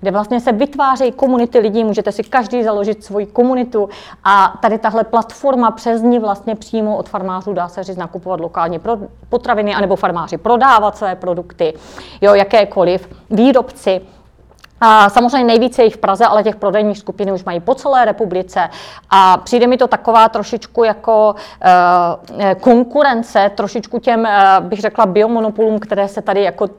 kde 0.00 0.10
vlastně 0.10 0.40
se 0.40 0.52
vytvářejí 0.52 1.12
komunity 1.12 1.58
lidí, 1.58 1.84
můžete 1.84 2.12
si 2.12 2.22
každý 2.22 2.62
založit 2.62 3.04
svoji 3.04 3.26
komunitu. 3.26 3.88
A 4.24 4.58
tady 4.62 4.78
tahle 4.78 5.04
platforma 5.04 5.70
přes 5.70 6.02
ní 6.02 6.18
vlastně 6.18 6.54
přímo 6.54 6.96
od 6.96 7.08
farmářů 7.08 7.52
dá 7.52 7.68
se 7.68 7.82
říct 7.82 7.96
nakupovat 7.96 8.40
lokální 8.40 8.80
potraviny, 9.28 9.74
anebo 9.74 9.96
farmáři 9.96 10.36
prodávat 10.38 10.96
své 10.96 11.16
produkty, 11.16 11.74
jo, 12.20 12.34
jakékoliv 12.34 13.08
výrobci, 13.30 14.00
a 14.80 15.10
samozřejmě 15.10 15.44
nejvíce 15.44 15.84
jich 15.84 15.94
v 15.94 15.98
Praze, 15.98 16.26
ale 16.26 16.42
těch 16.42 16.56
prodejních 16.56 16.98
skupin 16.98 17.32
už 17.32 17.44
mají 17.44 17.60
po 17.60 17.74
celé 17.74 18.04
republice. 18.04 18.70
A 19.10 19.36
přijde 19.36 19.66
mi 19.66 19.76
to 19.76 19.86
taková 19.86 20.28
trošičku 20.28 20.84
jako 20.84 21.34
uh, 21.34 22.52
konkurence, 22.60 23.50
trošičku 23.54 23.98
těm, 23.98 24.20
uh, 24.20 24.66
bych 24.66 24.80
řekla, 24.80 25.06
biomonopolům, 25.06 25.78
které 25.78 26.08
se 26.08 26.22
tady 26.22 26.42
jako 26.42 26.64
uh, 26.64 26.70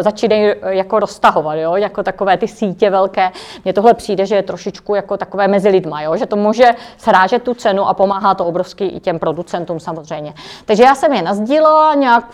začínají 0.00 0.54
jako 0.64 0.98
roztahovat, 0.98 1.58
jo? 1.58 1.76
jako 1.76 2.02
takové 2.02 2.36
ty 2.36 2.48
sítě 2.48 2.90
velké. 2.90 3.30
Mně 3.64 3.72
tohle 3.72 3.94
přijde, 3.94 4.26
že 4.26 4.34
je 4.34 4.42
trošičku 4.42 4.94
jako 4.94 5.16
takové 5.16 5.48
mezi 5.48 5.68
lidma, 5.68 6.02
jo? 6.02 6.16
že 6.16 6.26
to 6.26 6.36
může 6.36 6.70
srážet 6.96 7.42
tu 7.42 7.54
cenu 7.54 7.88
a 7.88 7.94
pomáhá 7.94 8.34
to 8.34 8.44
obrovsky 8.44 8.86
i 8.86 9.00
těm 9.00 9.18
producentům 9.18 9.80
samozřejmě. 9.80 10.34
Takže 10.64 10.82
já 10.82 10.94
jsem 10.94 11.12
je 11.12 11.22
nazdílela 11.22 11.94
nějak 11.94 12.24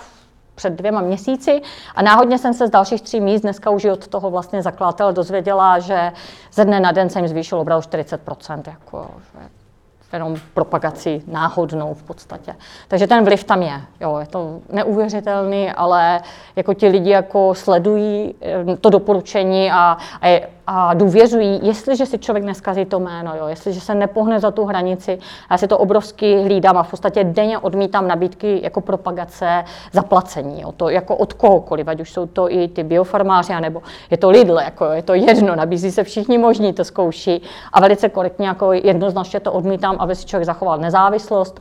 před 0.61 0.73
dvěma 0.73 1.01
měsíci 1.01 1.63
a 1.95 2.03
náhodně 2.03 2.39
jsem 2.39 2.55
se 2.55 2.67
z 2.67 2.71
dalších 2.71 3.03
tří 3.03 3.21
míst, 3.21 3.41
dneska 3.41 3.71
už 3.71 3.85
od 3.85 4.09
toho 4.09 4.31
vlastně 4.31 4.63
zakladatel 4.63 5.13
dozvěděla, 5.13 5.79
že 5.79 6.13
ze 6.53 6.65
dne 6.65 6.81
na 6.81 6.93
den 6.93 7.11
se 7.11 7.19
jim 7.19 7.29
zvýšil 7.29 7.61
obrat 7.61 7.77
o 7.77 7.81
40%, 7.81 8.63
jako, 8.67 9.11
že 9.33 9.49
jenom 10.13 10.37
propagaci 10.55 11.23
náhodnou 11.27 11.95
v 11.95 12.03
podstatě. 12.03 12.57
Takže 12.89 13.07
ten 13.07 13.25
vliv 13.25 13.45
tam 13.45 13.63
je. 13.63 13.81
Jo, 14.01 14.19
je 14.19 14.27
to 14.27 14.61
neuvěřitelný, 14.73 15.73
ale 15.73 16.21
jako 16.57 16.75
ti 16.75 16.89
lidi 16.89 17.11
jako 17.11 17.55
sledují 17.55 18.35
eh, 18.43 18.77
to 18.77 18.91
doporučení 18.91 19.73
a, 19.73 19.97
a, 20.21 20.29
je, 20.29 20.49
a 20.73 20.95
důvěřují, 20.95 21.61
jestliže 21.63 22.07
si 22.07 22.19
člověk 22.19 22.45
neskazí 22.45 22.85
to 22.85 23.01
jméno, 23.01 23.37
jo, 23.37 23.47
jestliže 23.47 23.81
se 23.81 23.95
nepohne 23.95 24.41
za 24.41 24.51
tu 24.51 24.65
hranici, 24.65 25.19
já 25.51 25.59
si 25.59 25.69
to 25.69 25.79
obrovsky 25.79 26.43
hlídám 26.43 26.77
a 26.77 26.83
v 26.83 26.91
podstatě 26.91 27.25
denně 27.25 27.59
odmítám 27.59 28.09
nabídky 28.09 28.61
jako 28.63 28.81
propagace 28.81 29.65
zaplacení, 29.93 30.61
jo, 30.61 30.73
to 30.73 30.89
jako 30.89 31.17
od 31.17 31.33
kohokoliv, 31.33 31.89
ať 31.89 32.01
už 32.01 32.13
jsou 32.13 32.27
to 32.27 32.53
i 32.53 32.69
ty 32.69 32.83
biofarmáři, 32.83 33.53
nebo 33.61 33.83
je 34.11 34.17
to 34.17 34.31
Lidl, 34.31 34.59
jako 34.65 34.85
je 34.85 35.03
to 35.03 35.15
jedno, 35.15 35.57
nabízí 35.57 35.91
se 35.91 36.05
všichni 36.05 36.39
možní, 36.39 36.73
to 36.73 36.85
zkouší. 36.85 37.43
A 37.73 37.81
velice 37.81 38.09
korektně 38.09 38.49
jako 38.49 38.73
jednoznačně 38.73 39.41
to 39.41 39.53
odmítám, 39.53 39.97
aby 39.99 40.15
si 40.15 40.27
člověk 40.27 40.47
zachoval 40.47 40.79
nezávislost. 40.79 41.61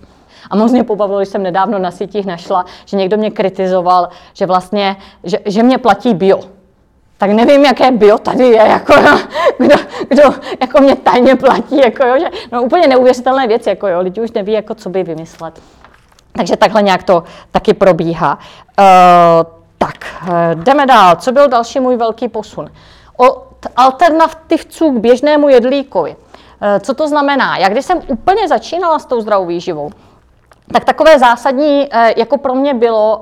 A 0.50 0.56
moc 0.56 0.72
mě 0.72 0.84
pobavilo, 0.84 1.20
když 1.20 1.30
jsem 1.30 1.44
nedávno 1.44 1.80
na 1.80 1.92
sítích 1.92 2.26
našla, 2.26 2.66
že 2.86 2.98
někdo 2.98 3.18
mě 3.18 3.32
kritizoval, 3.32 4.10
že 4.34 4.46
vlastně, 4.46 4.96
že, 5.24 5.40
že 5.46 5.64
mě 5.64 5.78
platí 5.78 6.14
bio 6.14 6.59
tak 7.20 7.32
nevím, 7.32 7.66
jaké 7.66 7.92
bio 7.92 8.18
tady 8.18 8.48
je, 8.48 8.68
jako, 8.68 8.94
kdo, 9.58 9.76
kdo 10.08 10.24
jako 10.62 10.82
mě 10.82 10.96
tajně 10.96 11.36
platí, 11.36 11.78
jako, 11.78 12.06
jo, 12.06 12.20
že, 12.20 12.26
no 12.52 12.64
úplně 12.64 12.88
neuvěřitelné 12.88 13.48
věci, 13.48 13.70
jako 13.70 13.88
jo, 13.88 14.02
lidi 14.02 14.22
už 14.22 14.32
neví, 14.32 14.52
jako, 14.52 14.76
co 14.76 14.90
by 14.90 15.04
vymyslet. 15.04 15.62
Takže 16.32 16.58
takhle 16.58 16.82
nějak 16.82 17.04
to 17.04 17.24
taky 17.52 17.74
probíhá. 17.74 18.40
Uh, 18.80 18.86
tak, 19.78 19.96
uh, 20.22 20.64
jdeme 20.64 20.86
dál. 20.86 21.16
Co 21.16 21.32
byl 21.32 21.48
další 21.48 21.80
můj 21.80 21.98
velký 21.98 22.28
posun? 22.28 22.72
Od 23.18 23.66
alternativců 23.76 24.92
k 24.92 25.00
běžnému 25.00 25.50
jedlíkovi. 25.50 26.16
Uh, 26.16 26.80
co 26.80 26.94
to 26.94 27.08
znamená? 27.08 27.58
Já 27.58 27.70
když 27.70 27.86
jsem 27.86 28.02
úplně 28.08 28.48
začínala 28.48 29.00
s 29.00 29.06
tou 29.06 29.22
zdravou 29.22 29.46
výživou, 29.46 29.92
tak 30.74 30.86
takové 30.86 31.20
zásadní, 31.20 31.90
jako 32.18 32.38
pro 32.38 32.56
mě 32.56 32.74
bylo 32.74 33.22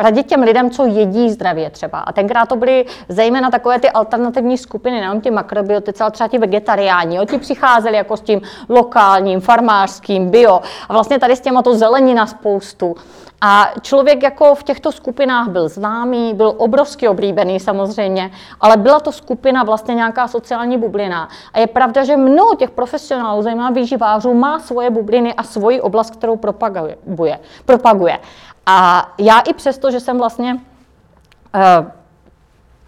radit 0.00 0.26
těm 0.26 0.42
lidem, 0.42 0.70
co 0.70 0.86
jedí 0.86 1.30
zdravě 1.30 1.70
třeba. 1.70 1.98
A 1.98 2.12
tenkrát 2.12 2.48
to 2.48 2.56
byly 2.56 2.84
zejména 3.08 3.50
takové 3.50 3.80
ty 3.80 3.90
alternativní 3.90 4.58
skupiny, 4.58 4.96
nejenom 4.96 5.20
ti 5.20 5.30
makrobiotici, 5.30 6.02
ale 6.02 6.10
třeba 6.10 6.28
ti 6.28 6.38
vegetariáni. 6.38 7.18
Ti 7.30 7.38
přicházeli 7.38 7.96
jako 7.96 8.16
s 8.16 8.20
tím 8.20 8.40
lokálním, 8.68 9.40
farmářským, 9.40 10.30
bio. 10.30 10.60
A 10.88 10.92
vlastně 10.92 11.18
tady 11.18 11.36
s 11.36 11.40
těma 11.40 11.62
to 11.62 11.74
zelenina 11.74 12.26
spoustu. 12.26 12.94
A 13.40 13.72
člověk 13.82 14.22
jako 14.22 14.54
v 14.54 14.62
těchto 14.62 14.92
skupinách 14.92 15.48
byl 15.48 15.68
známý, 15.68 16.34
byl 16.34 16.54
obrovsky 16.56 17.08
oblíbený 17.08 17.60
samozřejmě, 17.60 18.30
ale 18.60 18.76
byla 18.76 19.00
to 19.00 19.12
skupina 19.12 19.62
vlastně 19.62 19.94
nějaká 19.94 20.28
sociální 20.28 20.78
bublina. 20.78 21.28
A 21.52 21.58
je 21.58 21.66
pravda, 21.66 22.04
že 22.04 22.16
mnoho 22.16 22.54
těch 22.54 22.70
profesionálů, 22.70 23.42
zejména 23.42 23.70
výživářů, 23.70 24.34
má 24.34 24.58
svoje 24.58 24.90
bubliny 24.90 25.34
a 25.34 25.42
svoji 25.42 25.80
oblast, 25.80 26.10
kterou 26.10 26.36
propaguje. 26.36 26.96
propaguje. 27.64 28.18
A 28.72 29.12
já 29.18 29.40
i 29.40 29.54
přesto, 29.54 29.90
že 29.90 30.00
jsem 30.00 30.18
vlastně 30.18 30.54
uh, 30.54 31.86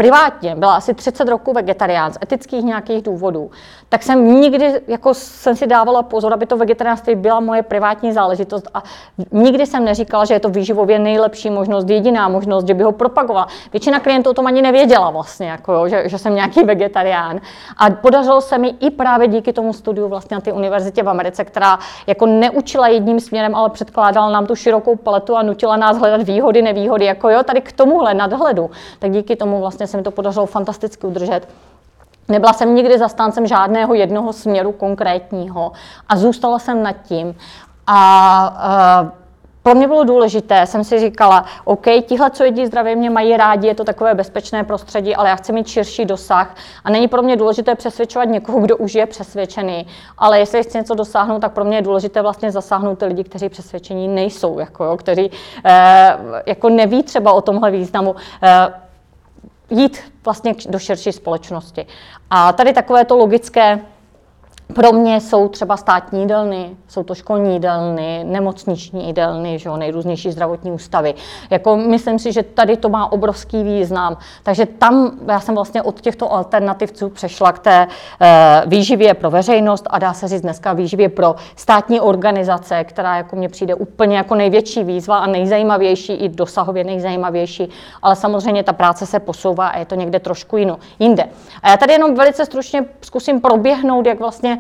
privátně 0.03 0.57
byla 0.57 0.77
asi 0.77 0.95
30 0.95 1.29
roků 1.29 1.53
vegetarián 1.53 2.13
z 2.13 2.19
etických 2.23 2.65
nějakých 2.65 3.03
důvodů, 3.03 3.51
tak 3.89 4.03
jsem 4.03 4.41
nikdy 4.41 4.81
jako 4.89 5.15
jsem 5.15 5.57
si 5.57 5.67
dávala 5.67 6.03
pozor, 6.03 6.33
aby 6.33 6.47
to 6.47 6.57
vegetariánství 6.57 7.15
byla 7.15 7.41
moje 7.41 7.63
privátní 7.63 8.13
záležitost 8.13 8.69
a 8.75 8.83
nikdy 9.33 9.67
jsem 9.67 9.85
neříkala, 9.85 10.25
že 10.25 10.35
je 10.35 10.41
to 10.41 10.49
výživově 10.49 10.99
nejlepší 10.99 11.51
možnost, 11.51 11.91
jediná 11.91 12.29
možnost, 12.29 12.67
že 12.67 12.75
by 12.75 12.83
ho 12.83 12.93
propagovala. 12.93 13.47
Většina 13.73 14.01
klientů 14.01 14.31
o 14.31 14.35
tom 14.35 14.47
ani 14.47 14.63
nevěděla 14.63 15.11
vlastně, 15.11 15.51
jako 15.51 15.73
jo, 15.73 15.89
že, 15.89 16.09
že 16.09 16.19
jsem 16.19 16.35
nějaký 16.35 16.65
vegetarián. 16.65 17.41
A 17.77 17.91
podařilo 17.91 18.41
se 18.41 18.59
mi 18.59 18.69
i 18.69 18.91
právě 18.91 19.29
díky 19.29 19.53
tomu 19.53 19.73
studiu 19.73 20.09
vlastně 20.09 20.35
na 20.35 20.41
té 20.41 20.53
univerzitě 20.53 21.03
v 21.03 21.09
Americe, 21.09 21.45
která 21.45 21.79
jako 22.07 22.27
neučila 22.27 22.89
jedním 22.89 23.21
směrem, 23.21 23.55
ale 23.55 23.71
předkládala 23.71 24.31
nám 24.31 24.47
tu 24.47 24.55
širokou 24.55 24.97
paletu 24.97 25.37
a 25.37 25.43
nutila 25.43 25.77
nás 25.77 25.99
hledat 25.99 26.23
výhody, 26.23 26.63
nevýhody, 26.63 27.05
jako 27.05 27.29
jo, 27.31 27.43
tady 27.43 27.61
k 27.61 27.73
tomuhle 27.73 28.15
nadhledu. 28.15 28.71
Tak 28.99 29.11
díky 29.11 29.37
tomu 29.37 29.61
vlastně 29.61 29.87
se 29.93 29.97
mi 29.97 30.03
to 30.03 30.11
podařilo 30.11 30.47
fantasticky 30.47 31.07
udržet. 31.07 31.49
Nebyla 32.29 32.53
jsem 32.53 32.75
nikdy 32.75 32.99
zastáncem 32.99 33.47
žádného 33.47 33.95
jednoho 33.95 34.33
směru 34.33 34.73
konkrétního 34.73 35.73
a 36.09 36.17
zůstala 36.17 36.59
jsem 36.59 36.83
nad 36.83 36.97
tím. 37.03 37.35
A 37.87 39.03
uh, 39.03 39.23
pro 39.63 39.75
mě 39.75 39.89
bylo 39.89 40.05
důležité, 40.05 40.67
jsem 40.67 40.85
si 40.85 40.99
říkala, 40.99 41.45
OK, 41.65 41.87
tihle, 42.07 42.31
co 42.31 42.45
jedí 42.45 42.67
zdravě, 42.67 42.97
mě 42.97 43.11
mají 43.11 43.37
rádi, 43.37 43.69
je 43.69 43.75
to 43.75 43.85
takové 43.85 44.15
bezpečné 44.15 44.65
prostředí, 44.65 45.17
ale 45.17 45.29
já 45.29 45.37
chci 45.37 45.53
mít 45.53 45.69
širší 45.69 46.05
dosah. 46.05 46.55
A 46.85 46.91
není 46.91 47.09
pro 47.09 47.23
mě 47.23 47.37
důležité 47.37 47.75
přesvědčovat 47.75 48.29
někoho, 48.29 48.61
kdo 48.61 48.77
už 48.77 48.95
je 48.95 49.07
přesvědčený, 49.07 49.87
ale 50.19 50.39
jestli 50.39 50.63
chci 50.63 50.79
něco 50.79 50.95
dosáhnout, 50.95 51.39
tak 51.39 51.53
pro 51.53 51.65
mě 51.65 51.77
je 51.77 51.83
důležité 51.83 52.23
vlastně 52.23 52.51
zasáhnout 52.51 52.99
ty 52.99 53.05
lidi, 53.05 53.25
kteří 53.25 53.49
přesvědčení 53.49 54.09
nejsou, 54.09 54.59
jako, 54.59 54.85
jo, 54.85 54.97
kteří 54.97 55.31
eh, 55.65 56.17
jako 56.47 56.69
neví 56.69 57.03
třeba 57.03 57.33
o 57.33 57.41
tomhle 57.41 57.71
významu. 57.71 58.17
Eh, 58.43 58.83
jít 59.73 60.13
vlastně 60.25 60.55
do 60.69 60.79
širší 60.79 61.13
společnosti. 61.13 61.87
A 62.31 62.53
tady 62.53 62.73
takové 62.73 63.05
to 63.05 63.17
logické 63.17 63.81
pro 64.75 64.93
mě 64.93 65.21
jsou 65.21 65.49
třeba 65.49 65.77
státní 65.77 66.21
jídelny, 66.21 66.77
jsou 66.89 67.03
to 67.03 67.15
školní 67.15 67.53
jídelny, 67.53 68.25
nemocniční 68.25 69.07
jídelny, 69.07 69.59
že 69.59 69.69
jo, 69.69 69.77
nejrůznější 69.77 70.33
zdravotní 70.33 70.73
ústavy. 70.73 71.15
Jako 71.51 71.77
myslím 71.77 72.19
si, 72.19 72.33
že 72.33 72.43
tady 72.43 72.77
to 72.77 72.89
má 72.89 73.13
obrovský 73.13 73.63
význam. 73.63 74.17
Takže 74.43 74.67
tam 74.67 75.13
já 75.29 75.41
jsem 75.41 75.55
vlastně 75.55 75.83
od 75.83 76.01
těchto 76.01 76.33
alternativců 76.33 77.09
přešla 77.09 77.53
k 77.53 77.59
té 77.59 77.87
e, 78.21 78.63
výživě 78.67 79.15
pro 79.15 79.31
veřejnost 79.31 79.87
a 79.91 79.99
dá 79.99 80.13
se 80.13 80.29
říct 80.29 80.43
dneska 80.43 80.73
výživě 80.73 81.09
pro 81.09 81.35
státní 81.57 82.01
organizace, 82.01 82.85
která 82.85 83.17
jako 83.17 83.37
mně 83.37 83.49
přijde 83.49 83.75
úplně 83.75 84.17
jako 84.17 84.35
největší 84.35 84.85
výzva 84.85 85.19
a 85.19 85.27
nejzajímavější, 85.27 86.13
i 86.13 86.29
dosahově 86.29 86.85
nejzajímavější, 86.85 87.69
ale 88.03 88.17
samozřejmě 88.17 88.63
ta 88.63 88.73
práce 88.73 89.07
se 89.07 89.21
posouvá 89.21 89.69
a 89.69 89.79
je 89.79 89.85
to 89.85 89.95
někde 89.95 90.21
trošku 90.21 90.57
jino, 90.57 90.79
jinde. 90.99 91.25
A 91.63 91.71
já 91.71 91.77
tady 91.77 91.93
jenom 91.93 92.15
velice 92.15 92.47
stručně 92.47 92.85
zkusím 93.01 93.41
proběhnout, 93.41 94.07
jak 94.07 94.19
vlastně 94.19 94.59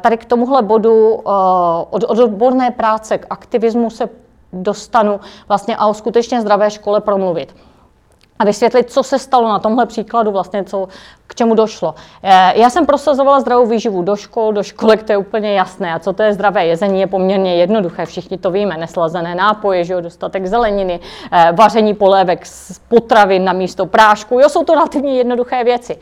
tady 0.00 0.16
k 0.16 0.24
tomuhle 0.24 0.62
bodu 0.62 1.20
eh, 1.20 1.22
od, 1.90 2.04
od 2.04 2.18
odborné 2.18 2.70
práce 2.70 3.18
k 3.18 3.26
aktivismu 3.30 3.90
se 3.90 4.08
dostanu 4.52 5.20
vlastně 5.48 5.76
a 5.76 5.86
o 5.86 5.94
skutečně 5.94 6.40
zdravé 6.40 6.70
škole 6.70 7.00
promluvit 7.00 7.54
a 8.38 8.44
vysvětlit, 8.44 8.92
co 8.92 9.02
se 9.02 9.18
stalo 9.18 9.48
na 9.48 9.58
tomhle 9.58 9.86
příkladu, 9.86 10.30
vlastně 10.30 10.64
co, 10.64 10.88
k 11.26 11.34
čemu 11.34 11.54
došlo. 11.54 11.94
Eh, 12.22 12.52
já 12.60 12.70
jsem 12.70 12.86
prosazovala 12.86 13.40
zdravou 13.40 13.66
výživu 13.66 14.02
do 14.02 14.16
škol, 14.16 14.52
do 14.52 14.62
školek, 14.62 15.02
to 15.02 15.12
je 15.12 15.18
úplně 15.18 15.52
jasné. 15.52 15.94
A 15.94 15.98
co 15.98 16.12
to 16.12 16.22
je 16.22 16.32
zdravé 16.32 16.66
jezení, 16.66 17.00
je 17.00 17.06
poměrně 17.06 17.56
jednoduché, 17.56 18.06
všichni 18.06 18.38
to 18.38 18.50
víme. 18.50 18.76
Neslazené 18.76 19.34
nápoje, 19.34 19.84
že 19.84 19.92
jo, 19.92 20.00
dostatek 20.00 20.46
zeleniny, 20.46 21.00
vaření 21.52 21.94
polévek 21.94 22.46
z 22.46 22.78
potravin 22.78 23.44
na 23.44 23.52
místo 23.52 23.86
prášku, 23.86 24.40
jo, 24.40 24.48
jsou 24.48 24.64
to 24.64 24.74
relativně 24.74 25.14
jednoduché 25.14 25.64
věci. 25.64 25.98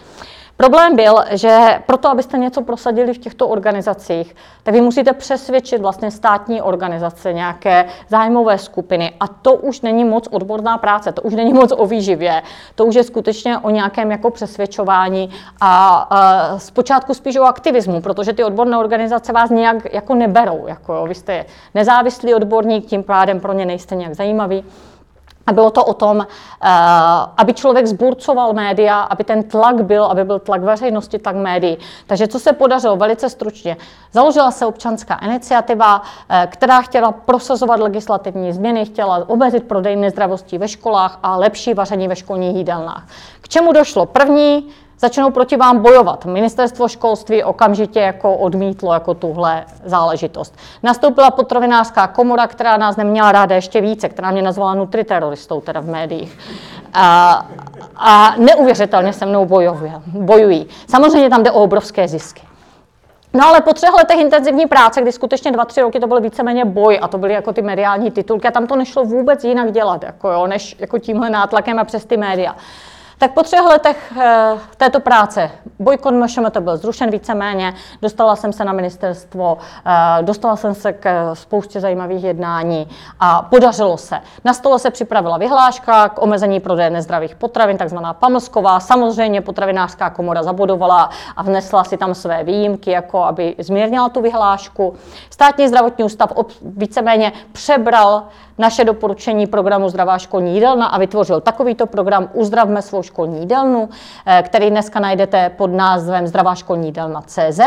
Problém 0.57 0.97
byl, 0.97 1.15
že 1.31 1.83
proto, 1.87 2.09
abyste 2.09 2.39
něco 2.39 2.63
prosadili 2.63 3.15
v 3.15 3.19
těchto 3.19 3.49
organizacích, 3.49 4.37
tak 4.63 4.75
vy 4.75 4.81
musíte 4.81 5.13
přesvědčit 5.13 5.81
vlastně 5.81 6.11
státní 6.11 6.63
organizace, 6.63 7.33
nějaké 7.33 7.85
zájmové 8.09 8.59
skupiny. 8.59 9.13
A 9.21 9.29
to 9.29 9.55
už 9.55 9.81
není 9.81 10.05
moc 10.05 10.29
odborná 10.31 10.79
práce, 10.79 11.13
to 11.13 11.23
už 11.23 11.35
není 11.35 11.53
moc 11.53 11.73
o 11.77 11.87
výživě, 11.87 12.43
to 12.75 12.85
už 12.85 12.95
je 12.95 13.05
skutečně 13.05 13.59
o 13.59 13.71
nějakém 13.71 14.11
jako 14.11 14.31
přesvědčování 14.31 15.31
a, 15.61 16.07
a 16.11 16.59
zpočátku 16.59 17.15
spíš 17.15 17.37
o 17.37 17.45
aktivismu, 17.45 18.01
protože 18.01 18.33
ty 18.33 18.45
odborné 18.45 18.79
organizace 18.79 19.33
vás 19.33 19.51
nějak 19.51 19.95
jako 19.95 20.15
neberou. 20.15 20.67
Jako 20.67 20.95
jo, 20.95 21.07
vy 21.07 21.15
jste 21.15 21.45
nezávislý 21.75 22.35
odborník, 22.35 22.87
tím 22.87 23.03
pádem 23.03 23.41
pro 23.41 23.53
ně 23.53 23.67
nejste 23.67 23.95
nějak 23.95 24.15
zajímavý. 24.15 24.65
A 25.47 25.53
bylo 25.53 25.71
to 25.71 25.85
o 25.85 25.95
tom, 25.95 26.21
eh, 26.21 26.69
aby 27.37 27.55
člověk 27.55 27.87
zburcoval 27.87 28.53
média, 28.53 29.01
aby 29.01 29.25
ten 29.25 29.43
tlak 29.43 29.85
byl, 29.85 30.05
aby 30.05 30.25
byl 30.25 30.39
tlak 30.39 30.63
veřejnosti, 30.63 31.19
tlak 31.19 31.37
médií. 31.37 31.79
Takže 32.07 32.29
co 32.29 32.39
se 32.39 32.53
podařilo 32.53 32.97
velice 32.97 33.31
stručně? 33.31 33.77
Založila 34.13 34.51
se 34.51 34.67
občanská 34.67 35.15
iniciativa, 35.15 36.03
eh, 36.29 36.49
která 36.51 36.83
chtěla 36.83 37.13
prosazovat 37.13 37.81
legislativní 37.81 38.53
změny, 38.53 38.85
chtěla 38.85 39.29
omezit 39.29 39.65
prodej 39.65 39.97
nezdravostí 39.97 40.59
ve 40.59 40.69
školách 40.69 41.19
a 41.23 41.37
lepší 41.37 41.75
vaření 41.75 42.09
ve 42.09 42.17
školních 42.17 42.57
jídelnách. 42.57 43.07
K 43.41 43.49
čemu 43.49 43.73
došlo? 43.73 44.07
První 44.07 44.69
začnou 44.99 45.31
proti 45.31 45.57
vám 45.57 45.79
bojovat. 45.79 46.25
Ministerstvo 46.25 46.89
školství 46.89 47.45
okamžitě 47.45 48.01
jako 48.01 48.35
odmítlo 48.35 48.93
jako 48.93 49.15
tuhle 49.15 49.65
záležitost. 49.85 50.57
Nastoupila 50.83 51.31
potravinářská 51.31 52.07
komora, 52.07 52.47
která 52.47 52.77
nás 52.77 52.97
neměla 52.97 53.33
ráda 53.33 53.55
ještě 53.55 53.81
více, 53.81 54.09
která 54.09 54.31
mě 54.31 54.43
nazvala 54.43 54.75
nutriteroristou 54.75 55.61
teda 55.61 55.81
v 55.81 55.87
médiích. 55.87 56.39
A, 56.95 57.47
a 57.97 58.35
neuvěřitelně 58.37 59.13
se 59.13 59.27
mnou 59.27 59.47
bojuje, 59.47 59.93
bojují. 60.07 60.67
Samozřejmě 60.89 61.31
tam 61.31 61.43
jde 61.43 61.51
o 61.51 61.63
obrovské 61.63 62.09
zisky. 62.09 62.43
No 63.35 63.47
ale 63.47 63.61
po 63.61 63.73
třech 63.73 63.95
letech 63.95 64.21
intenzivní 64.21 64.67
práce, 64.67 65.03
kdy 65.03 65.13
skutečně 65.13 65.53
dva, 65.53 65.65
tři 65.65 65.81
roky 65.81 66.01
to 66.01 66.07
byl 66.07 66.21
víceméně 66.21 66.65
boj 66.65 66.99
a 67.03 67.09
to 67.09 67.19
byly 67.19 67.33
jako 67.33 67.53
ty 67.53 67.63
mediální 67.63 68.11
titulky 68.11 68.49
a 68.49 68.51
tam 68.51 68.67
to 68.67 68.77
nešlo 68.77 69.05
vůbec 69.05 69.45
jinak 69.45 69.73
dělat, 69.73 70.03
jako 70.03 70.31
jo, 70.31 70.47
než 70.47 70.77
jako 70.79 70.99
tímhle 70.99 71.31
nátlakem 71.31 71.79
a 71.79 71.85
přes 71.85 72.05
ty 72.05 72.17
média. 72.17 72.57
Tak 73.19 73.33
po 73.33 73.43
třech 73.43 73.61
letech 73.61 74.13
eh, 74.21 74.53
této 74.77 75.01
práce 75.01 75.51
bojkot 75.79 76.15
MŠMT 76.15 76.57
byl 76.57 76.77
zrušen 76.77 77.11
víceméně, 77.11 77.75
dostala 78.03 78.37
jsem 78.37 78.53
se 78.53 78.65
na 78.65 78.73
ministerstvo, 78.73 79.59
eh, 79.87 80.23
dostala 80.23 80.57
jsem 80.57 80.75
se 80.75 80.93
k 80.93 81.35
spoustě 81.35 81.81
zajímavých 81.81 82.25
jednání 82.25 82.89
a 83.21 83.43
podařilo 83.43 83.97
se. 83.97 84.21
Na 84.45 84.55
stole 84.55 84.79
se 84.79 84.91
připravila 84.91 85.39
vyhláška 85.39 86.09
k 86.09 86.23
omezení 86.23 86.61
prodeje 86.61 86.91
nezdravých 86.91 87.35
potravin, 87.35 87.79
takzvaná 87.79 88.15
Pamlsková. 88.15 88.81
Samozřejmě 88.81 89.41
potravinářská 89.41 90.11
komora 90.11 90.43
zabudovala 90.43 91.11
a 91.37 91.43
vnesla 91.43 91.85
si 91.85 91.97
tam 91.97 92.15
své 92.15 92.45
výjimky, 92.45 92.91
jako 92.91 93.25
aby 93.25 93.55
zmírnila 93.59 94.09
tu 94.09 94.21
vyhlášku. 94.21 94.95
Státní 95.31 95.69
zdravotní 95.69 96.05
ústav 96.05 96.33
víceméně 96.63 97.33
přebral 97.53 98.23
naše 98.59 98.85
doporučení 98.85 99.47
programu 99.47 99.89
Zdravá 99.89 100.19
školní 100.19 100.55
jídelna 100.55 100.87
a 100.87 100.99
vytvořil 100.99 101.41
takovýto 101.41 101.87
program 101.87 102.29
Uzdravme 102.33 102.83
svou 102.83 103.03
školní 103.07 103.41
jídelnu, 103.41 103.89
eh, 104.27 104.43
který 104.43 104.71
dneska 104.71 105.01
najdete 105.01 105.51
pod 105.51 105.71
názvem 105.71 106.27
Zdravá 106.27 106.55
školní 106.55 106.87
jídelna 106.87 107.23
CZ. 107.23 107.61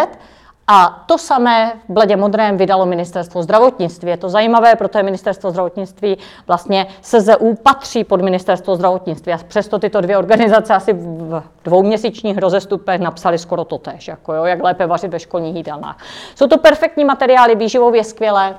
A 0.72 1.04
to 1.06 1.18
samé 1.18 1.74
v 1.90 1.94
bledě 1.94 2.16
modrém 2.16 2.58
vydalo 2.58 2.86
ministerstvo 2.86 3.44
zdravotnictví. 3.44 4.10
Je 4.10 4.18
to 4.18 4.30
zajímavé, 4.30 4.76
protože 4.76 5.04
ministerstvo 5.04 5.52
zdravotnictví 5.52 6.18
vlastně 6.48 6.88
SZU 7.02 7.56
patří 7.64 8.04
pod 8.04 8.22
ministerstvo 8.22 8.76
zdravotnictví. 8.76 9.34
A 9.34 9.38
přesto 9.48 9.80
tyto 9.80 10.02
dvě 10.02 10.18
organizace 10.18 10.74
asi 10.74 10.94
v 10.94 11.44
dvouměsíčních 11.64 12.38
rozestupech 12.38 13.02
napsali 13.02 13.38
skoro 13.38 13.64
to 13.64 13.78
tež, 13.78 14.08
jako 14.08 14.34
jo, 14.34 14.46
jak 14.46 14.64
lépe 14.64 14.88
vařit 14.88 15.12
ve 15.12 15.20
školních 15.20 15.56
jídelnách. 15.56 15.98
Jsou 16.36 16.48
to 16.48 16.58
perfektní 16.58 17.06
materiály, 17.06 17.56
výživově 17.56 18.04
skvělé, 18.04 18.56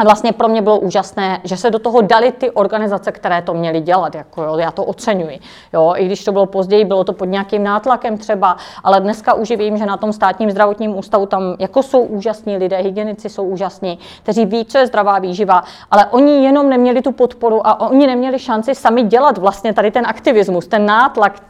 a 0.00 0.04
vlastně 0.04 0.32
pro 0.32 0.48
mě 0.48 0.62
bylo 0.62 0.78
úžasné, 0.78 1.40
že 1.44 1.56
se 1.56 1.70
do 1.70 1.78
toho 1.78 2.00
dali 2.00 2.32
ty 2.32 2.50
organizace, 2.50 3.12
které 3.12 3.42
to 3.42 3.54
měly 3.54 3.80
dělat. 3.80 4.14
Jako 4.14 4.42
jo, 4.42 4.56
já 4.58 4.70
to 4.70 4.84
oceňuji. 4.84 5.38
Jo, 5.72 5.92
I 5.96 6.06
když 6.06 6.24
to 6.24 6.32
bylo 6.32 6.46
později, 6.46 6.84
bylo 6.84 7.04
to 7.04 7.12
pod 7.12 7.24
nějakým 7.24 7.64
nátlakem 7.64 8.18
třeba, 8.18 8.56
ale 8.84 9.00
dneska 9.00 9.34
už 9.34 9.50
vím, 9.50 9.78
že 9.78 9.86
na 9.86 9.96
tom 9.96 10.12
státním 10.12 10.50
zdravotním 10.50 10.98
ústavu 10.98 11.26
tam 11.26 11.56
jako 11.58 11.82
jsou 11.82 12.02
úžasní 12.02 12.56
lidé, 12.56 12.76
hygienici 12.76 13.28
jsou 13.28 13.44
úžasní, 13.44 13.98
kteří 14.22 14.46
ví, 14.46 14.64
co 14.64 14.78
je 14.78 14.86
zdravá 14.86 15.18
výživa, 15.18 15.64
ale 15.90 16.06
oni 16.06 16.44
jenom 16.44 16.68
neměli 16.68 17.02
tu 17.02 17.12
podporu 17.12 17.66
a 17.66 17.80
oni 17.90 18.06
neměli 18.06 18.38
šanci 18.38 18.74
sami 18.74 19.02
dělat 19.02 19.38
vlastně 19.38 19.74
tady 19.74 19.90
ten 19.90 20.06
aktivismus, 20.06 20.66
ten 20.66 20.86
nátlak, 20.86 21.49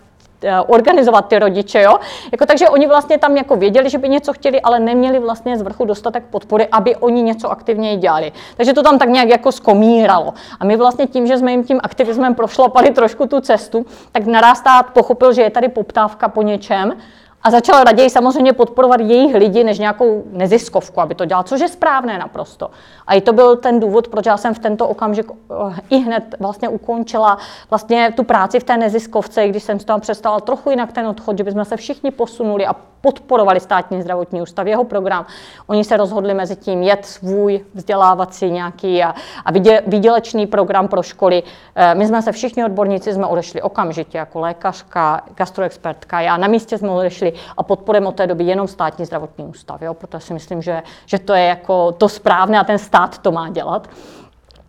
organizovat 0.66 1.28
ty 1.28 1.38
rodiče, 1.38 1.82
jo? 1.82 1.98
Jako, 2.32 2.46
takže 2.46 2.68
oni 2.68 2.86
vlastně 2.86 3.18
tam 3.18 3.36
jako 3.36 3.56
věděli, 3.56 3.90
že 3.90 3.98
by 3.98 4.08
něco 4.08 4.32
chtěli, 4.32 4.60
ale 4.60 4.80
neměli 4.80 5.18
vlastně 5.18 5.58
z 5.58 5.62
vrchu 5.62 5.84
dostatek 5.84 6.24
podpory, 6.30 6.68
aby 6.72 6.96
oni 6.96 7.22
něco 7.22 7.50
aktivněji 7.50 7.96
dělali. 7.96 8.32
Takže 8.56 8.72
to 8.72 8.82
tam 8.82 8.98
tak 8.98 9.08
nějak 9.08 9.28
jako 9.28 9.52
skomíralo. 9.52 10.34
A 10.60 10.64
my 10.64 10.76
vlastně 10.76 11.06
tím, 11.06 11.26
že 11.26 11.38
jsme 11.38 11.50
jim 11.50 11.64
tím 11.64 11.80
aktivismem 11.82 12.34
prošlapali 12.34 12.90
trošku 12.90 13.26
tu 13.26 13.40
cestu, 13.40 13.86
tak 14.12 14.26
naraz 14.26 14.62
pochopil, 14.92 15.32
že 15.32 15.42
je 15.42 15.50
tady 15.50 15.68
poptávka 15.68 16.28
po 16.28 16.42
něčem, 16.42 16.96
a 17.42 17.50
začal 17.50 17.84
raději 17.84 18.10
samozřejmě 18.10 18.52
podporovat 18.52 19.00
jejich 19.00 19.34
lidi 19.34 19.64
než 19.64 19.78
nějakou 19.78 20.24
neziskovku, 20.32 21.00
aby 21.00 21.14
to 21.14 21.24
dělal, 21.24 21.42
což 21.42 21.60
je 21.60 21.68
správné 21.68 22.18
naprosto. 22.18 22.70
A 23.06 23.14
i 23.14 23.20
to 23.20 23.32
byl 23.32 23.56
ten 23.56 23.80
důvod, 23.80 24.08
proč 24.08 24.26
já 24.26 24.36
jsem 24.36 24.54
v 24.54 24.58
tento 24.58 24.88
okamžik 24.88 25.26
eh, 25.30 25.80
i 25.90 25.98
hned 25.98 26.34
vlastně 26.40 26.68
ukončila 26.68 27.38
vlastně 27.70 28.12
tu 28.16 28.24
práci 28.24 28.60
v 28.60 28.64
té 28.64 28.76
neziskovce, 28.76 29.48
když 29.48 29.62
jsem 29.62 29.78
toho 29.78 30.00
přestala 30.00 30.40
trochu 30.40 30.70
jinak 30.70 30.92
ten 30.92 31.06
odchod, 31.06 31.38
že 31.38 31.44
bychom 31.44 31.64
se 31.64 31.76
všichni 31.76 32.10
posunuli 32.10 32.66
a 32.66 32.76
podporovali 33.00 33.60
státní 33.60 34.02
zdravotní 34.02 34.42
ústav, 34.42 34.66
jeho 34.66 34.84
program. 34.84 35.26
Oni 35.66 35.84
se 35.84 35.96
rozhodli 35.96 36.34
mezi 36.34 36.56
tím 36.56 36.82
jet 36.82 37.06
svůj 37.06 37.64
vzdělávací 37.74 38.50
nějaký 38.50 39.02
a, 39.02 39.14
a 39.44 39.52
výdělečný 39.86 40.46
program 40.46 40.88
pro 40.88 41.02
školy. 41.02 41.42
Eh, 41.74 41.94
my 41.94 42.06
jsme 42.06 42.22
se 42.22 42.32
všichni 42.32 42.64
odborníci 42.64 43.12
jsme 43.12 43.26
odešli 43.26 43.62
okamžitě 43.62 44.18
jako 44.18 44.40
lékařka, 44.40 45.22
gastroexpertka, 45.34 46.20
já 46.20 46.36
na 46.36 46.48
místě 46.48 46.78
jsme 46.78 46.90
odešli 46.90 47.29
a 47.56 47.62
podporujeme 47.62 48.06
od 48.08 48.14
té 48.14 48.26
doby 48.26 48.44
jenom 48.44 48.68
státní 48.68 49.04
zdravotní 49.04 49.44
ústav, 49.44 49.82
jo? 49.82 49.94
protože 49.94 50.20
si 50.20 50.34
myslím, 50.34 50.62
že, 50.62 50.82
že 51.06 51.18
to 51.18 51.32
je 51.34 51.44
jako 51.44 51.92
to 51.92 52.08
správné 52.08 52.60
a 52.60 52.64
ten 52.64 52.78
stát 52.78 53.18
to 53.18 53.32
má 53.32 53.50
dělat. 53.50 53.88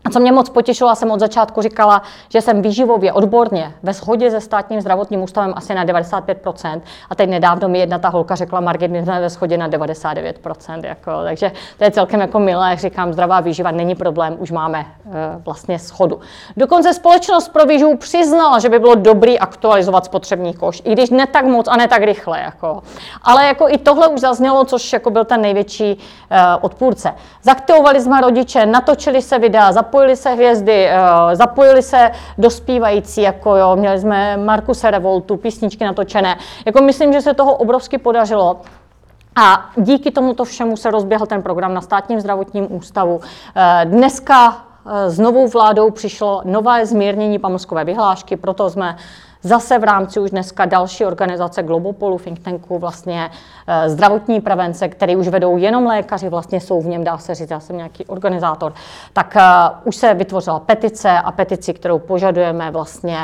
A 0.05 0.09
co 0.09 0.19
mě 0.19 0.31
moc 0.31 0.49
potěšilo, 0.49 0.89
já 0.89 0.95
jsem 0.95 1.11
od 1.11 1.19
začátku 1.19 1.61
říkala, 1.61 2.01
že 2.29 2.41
jsem 2.41 2.61
výživově 2.61 3.13
odborně 3.13 3.73
ve 3.83 3.93
shodě 3.93 4.31
se 4.31 4.41
státním 4.41 4.81
zdravotním 4.81 5.23
ústavem 5.23 5.53
asi 5.55 5.73
na 5.73 5.85
95%. 5.85 6.81
A 7.09 7.15
teď 7.15 7.29
nedávno 7.29 7.69
mi 7.69 7.79
jedna 7.79 7.99
ta 7.99 8.09
holka 8.09 8.35
řekla, 8.35 8.59
Margit, 8.59 8.91
my 8.91 9.03
jsme 9.03 9.21
ve 9.21 9.29
shodě 9.29 9.57
na 9.57 9.69
99%. 9.69 10.85
Jako, 10.85 11.11
takže 11.23 11.51
to 11.77 11.83
je 11.83 11.91
celkem 11.91 12.21
jako 12.21 12.39
milé, 12.39 12.69
jak 12.69 12.79
říkám, 12.79 13.13
zdravá 13.13 13.39
výživa 13.39 13.71
není 13.71 13.95
problém, 13.95 14.35
už 14.39 14.51
máme 14.51 14.79
e, 14.79 14.85
vlastně 15.45 15.79
schodu. 15.79 16.19
Dokonce 16.57 16.93
společnost 16.93 17.49
pro 17.49 17.65
výživu 17.65 17.97
přiznala, 17.97 18.59
že 18.59 18.69
by 18.69 18.79
bylo 18.79 18.95
dobrý 18.95 19.39
aktualizovat 19.39 20.05
spotřební 20.05 20.53
koš, 20.53 20.81
i 20.85 20.91
když 20.91 21.09
ne 21.09 21.27
tak 21.27 21.45
moc 21.45 21.67
a 21.67 21.77
ne 21.77 21.87
tak 21.87 22.03
rychle. 22.03 22.41
Jako. 22.41 22.83
Ale 23.23 23.45
jako 23.45 23.69
i 23.69 23.77
tohle 23.77 24.07
už 24.07 24.19
zaznělo, 24.19 24.65
což 24.65 24.93
jako 24.93 25.09
byl 25.09 25.25
ten 25.25 25.41
největší 25.41 25.91
e, 25.91 25.97
odpůrce. 26.61 27.13
Zaktivovali 27.43 28.01
jsme 28.01 28.21
rodiče, 28.21 28.65
natočili 28.65 29.21
se 29.21 29.39
videa, 29.39 29.71
zapojili 29.91 30.15
se 30.15 30.29
hvězdy, 30.29 30.87
uh, 30.87 31.35
zapojili 31.35 31.81
se 31.81 32.11
dospívající, 32.37 33.21
jako 33.21 33.55
jo, 33.55 33.75
měli 33.75 33.99
jsme 33.99 34.37
Markuse 34.37 34.91
Revoltu, 34.91 35.37
písničky 35.37 35.83
natočené. 35.83 36.37
Jako 36.65 36.81
myslím, 36.81 37.13
že 37.13 37.21
se 37.21 37.33
toho 37.33 37.55
obrovsky 37.55 37.97
podařilo. 37.97 38.61
A 39.35 39.69
díky 39.77 40.11
tomuto 40.11 40.45
všemu 40.45 40.77
se 40.77 40.91
rozběhl 40.91 41.25
ten 41.25 41.41
program 41.41 41.73
na 41.73 41.81
státním 41.81 42.19
zdravotním 42.19 42.75
ústavu. 42.75 43.21
Dneska 43.83 44.57
s 45.07 45.19
novou 45.19 45.47
vládou 45.47 45.91
přišlo 45.91 46.41
nové 46.45 46.85
zmírnění 46.85 47.39
pamlskové 47.39 47.83
vyhlášky, 47.83 48.37
proto 48.37 48.69
jsme 48.69 48.95
Zase 49.43 49.79
v 49.79 49.83
rámci 49.83 50.19
už 50.19 50.31
dneska 50.31 50.65
další 50.65 51.05
organizace 51.05 51.63
Globopolu, 51.63 52.19
think 52.19 52.39
tanku, 52.39 52.79
vlastně 52.79 53.29
eh, 53.67 53.89
zdravotní 53.89 54.41
prevence, 54.41 54.87
který 54.87 55.15
už 55.15 55.27
vedou 55.27 55.57
jenom 55.57 55.85
lékaři, 55.85 56.29
vlastně 56.29 56.61
jsou 56.61 56.81
v 56.81 56.87
něm, 56.87 57.03
dá 57.03 57.17
se 57.17 57.35
říct, 57.35 57.49
já 57.49 57.59
jsem 57.59 57.77
nějaký 57.77 58.05
organizátor, 58.05 58.73
tak 59.13 59.35
uh, 59.35 59.41
už 59.87 59.95
se 59.95 60.13
vytvořila 60.13 60.59
petice 60.59 61.09
a 61.11 61.31
petici, 61.31 61.73
kterou 61.73 61.99
požadujeme 61.99 62.71
vlastně, 62.71 63.17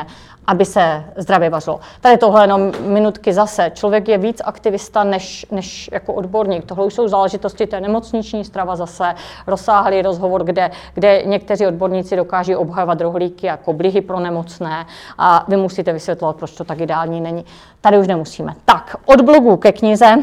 aby 0.48 0.66
se 0.66 1.04
zdravě 1.16 1.50
vařilo. 1.50 1.80
Tady 2.02 2.18
tohle 2.18 2.44
jenom 2.44 2.72
minutky 2.82 3.34
zase. 3.34 3.72
Člověk 3.74 4.08
je 4.08 4.18
víc 4.18 4.42
aktivista 4.46 5.04
než, 5.04 5.46
než 5.52 5.90
jako 5.94 6.14
odborník. 6.14 6.66
Tohle 6.66 6.86
už 6.86 6.94
jsou 6.94 7.08
záležitosti 7.08 7.68
té 7.68 7.82
nemocniční 7.82 8.46
strava 8.46 8.76
zase, 8.76 9.14
rozsáhlý 9.48 10.02
rozhovor, 10.02 10.44
kde, 10.44 10.72
kde 10.94 11.24
někteří 11.26 11.68
odborníci 11.68 12.16
dokáží 12.16 12.56
obhajovat 12.56 13.02
rohlíky 13.02 13.48
jako 13.48 13.74
blihy 13.74 14.02
pro 14.02 14.20
nemocné 14.20 14.86
a 15.18 15.46
vy 15.48 15.58
musíte 15.58 15.94
vysvětlovat, 15.94 16.36
proč 16.36 16.52
to 16.52 16.64
tak 16.64 16.80
ideální 16.80 17.22
není. 17.22 17.46
Tady 17.82 17.98
už 17.98 18.08
nemusíme. 18.08 18.56
Tak, 18.66 18.96
od 19.06 19.22
blogu 19.22 19.58
ke 19.58 19.72
knize. 19.72 20.16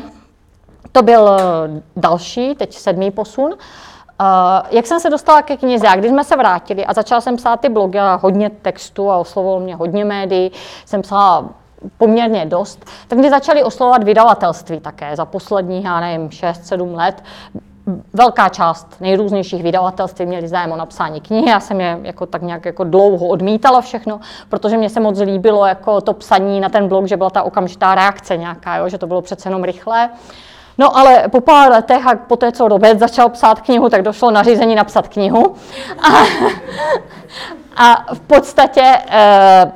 To 0.93 1.03
byl 1.03 1.31
další, 1.97 2.55
teď 2.55 2.75
sedmý 2.75 3.11
posun. 3.11 3.53
Uh, 3.53 3.59
Uh, 4.21 4.69
jak 4.71 4.87
jsem 4.87 5.01
se 5.01 5.11
dostala 5.11 5.43
ke 5.43 5.57
knize, 5.57 5.89
a 5.89 5.97
když 5.97 6.11
jsme 6.11 6.25
se 6.25 6.37
vrátili 6.37 6.87
a 6.87 6.93
začala 6.93 7.21
jsem 7.21 7.37
psát 7.37 7.61
ty 7.61 7.69
blogy 7.69 7.99
a 7.99 8.15
hodně 8.15 8.51
textu 8.51 9.11
a 9.11 9.17
oslovilo 9.17 9.61
mě 9.61 9.77
hodně 9.77 10.05
médií, 10.05 10.53
jsem 10.87 11.03
psala 11.03 11.45
poměrně 11.99 12.47
dost, 12.47 12.85
tak 13.09 13.19
mě 13.19 13.31
začaly 13.31 13.65
oslovovat 13.65 14.05
vydavatelství 14.05 14.81
také 14.81 15.17
za 15.17 15.25
posledních, 15.25 15.85
já 15.85 16.01
nevím, 16.01 16.29
6-7 16.29 16.95
let. 16.95 17.23
Velká 18.13 18.49
část 18.49 19.01
nejrůznějších 19.01 19.63
vydavatelství 19.63 20.27
měli 20.27 20.49
zájem 20.49 20.73
o 20.73 20.77
napsání 20.77 21.21
knihy. 21.21 21.51
Já 21.51 21.61
jsem 21.61 21.81
je 21.81 21.99
jako 22.03 22.27
tak 22.27 22.43
nějak 22.43 22.65
jako 22.65 22.85
dlouho 22.85 23.27
odmítala 23.27 23.81
všechno, 23.81 24.21
protože 24.49 24.77
mě 24.77 24.91
se 24.91 25.01
moc 25.01 25.19
líbilo 25.19 25.67
jako 25.67 26.01
to 26.01 26.13
psaní 26.13 26.61
na 26.61 26.69
ten 26.69 26.89
blog, 26.89 27.07
že 27.07 27.17
byla 27.17 27.31
ta 27.31 27.43
okamžitá 27.43 27.95
reakce 27.95 28.37
nějaká, 28.37 28.77
jo, 28.77 28.89
že 28.89 28.99
to 28.99 29.07
bylo 29.07 29.23
přece 29.23 29.49
jenom 29.49 29.65
rychlé. 29.65 30.11
Uh, 30.13 30.19
No 30.79 30.97
ale 30.97 31.29
po 31.29 31.41
pár 31.41 31.71
letech 31.71 32.07
a 32.07 32.15
po 32.17 32.37
té, 32.37 32.53
co 32.53 32.69
Robert 32.69 32.99
začal 32.99 33.29
psát 33.29 33.61
knihu, 33.61 33.89
tak 33.89 34.03
došlo 34.03 34.31
nařízení 34.31 34.75
napsat 34.75 35.09
knihu. 35.09 35.55
A, 35.99 36.09
a 37.77 38.15
v 38.15 38.21
podstatě 38.21 38.99
eh, 39.09 39.73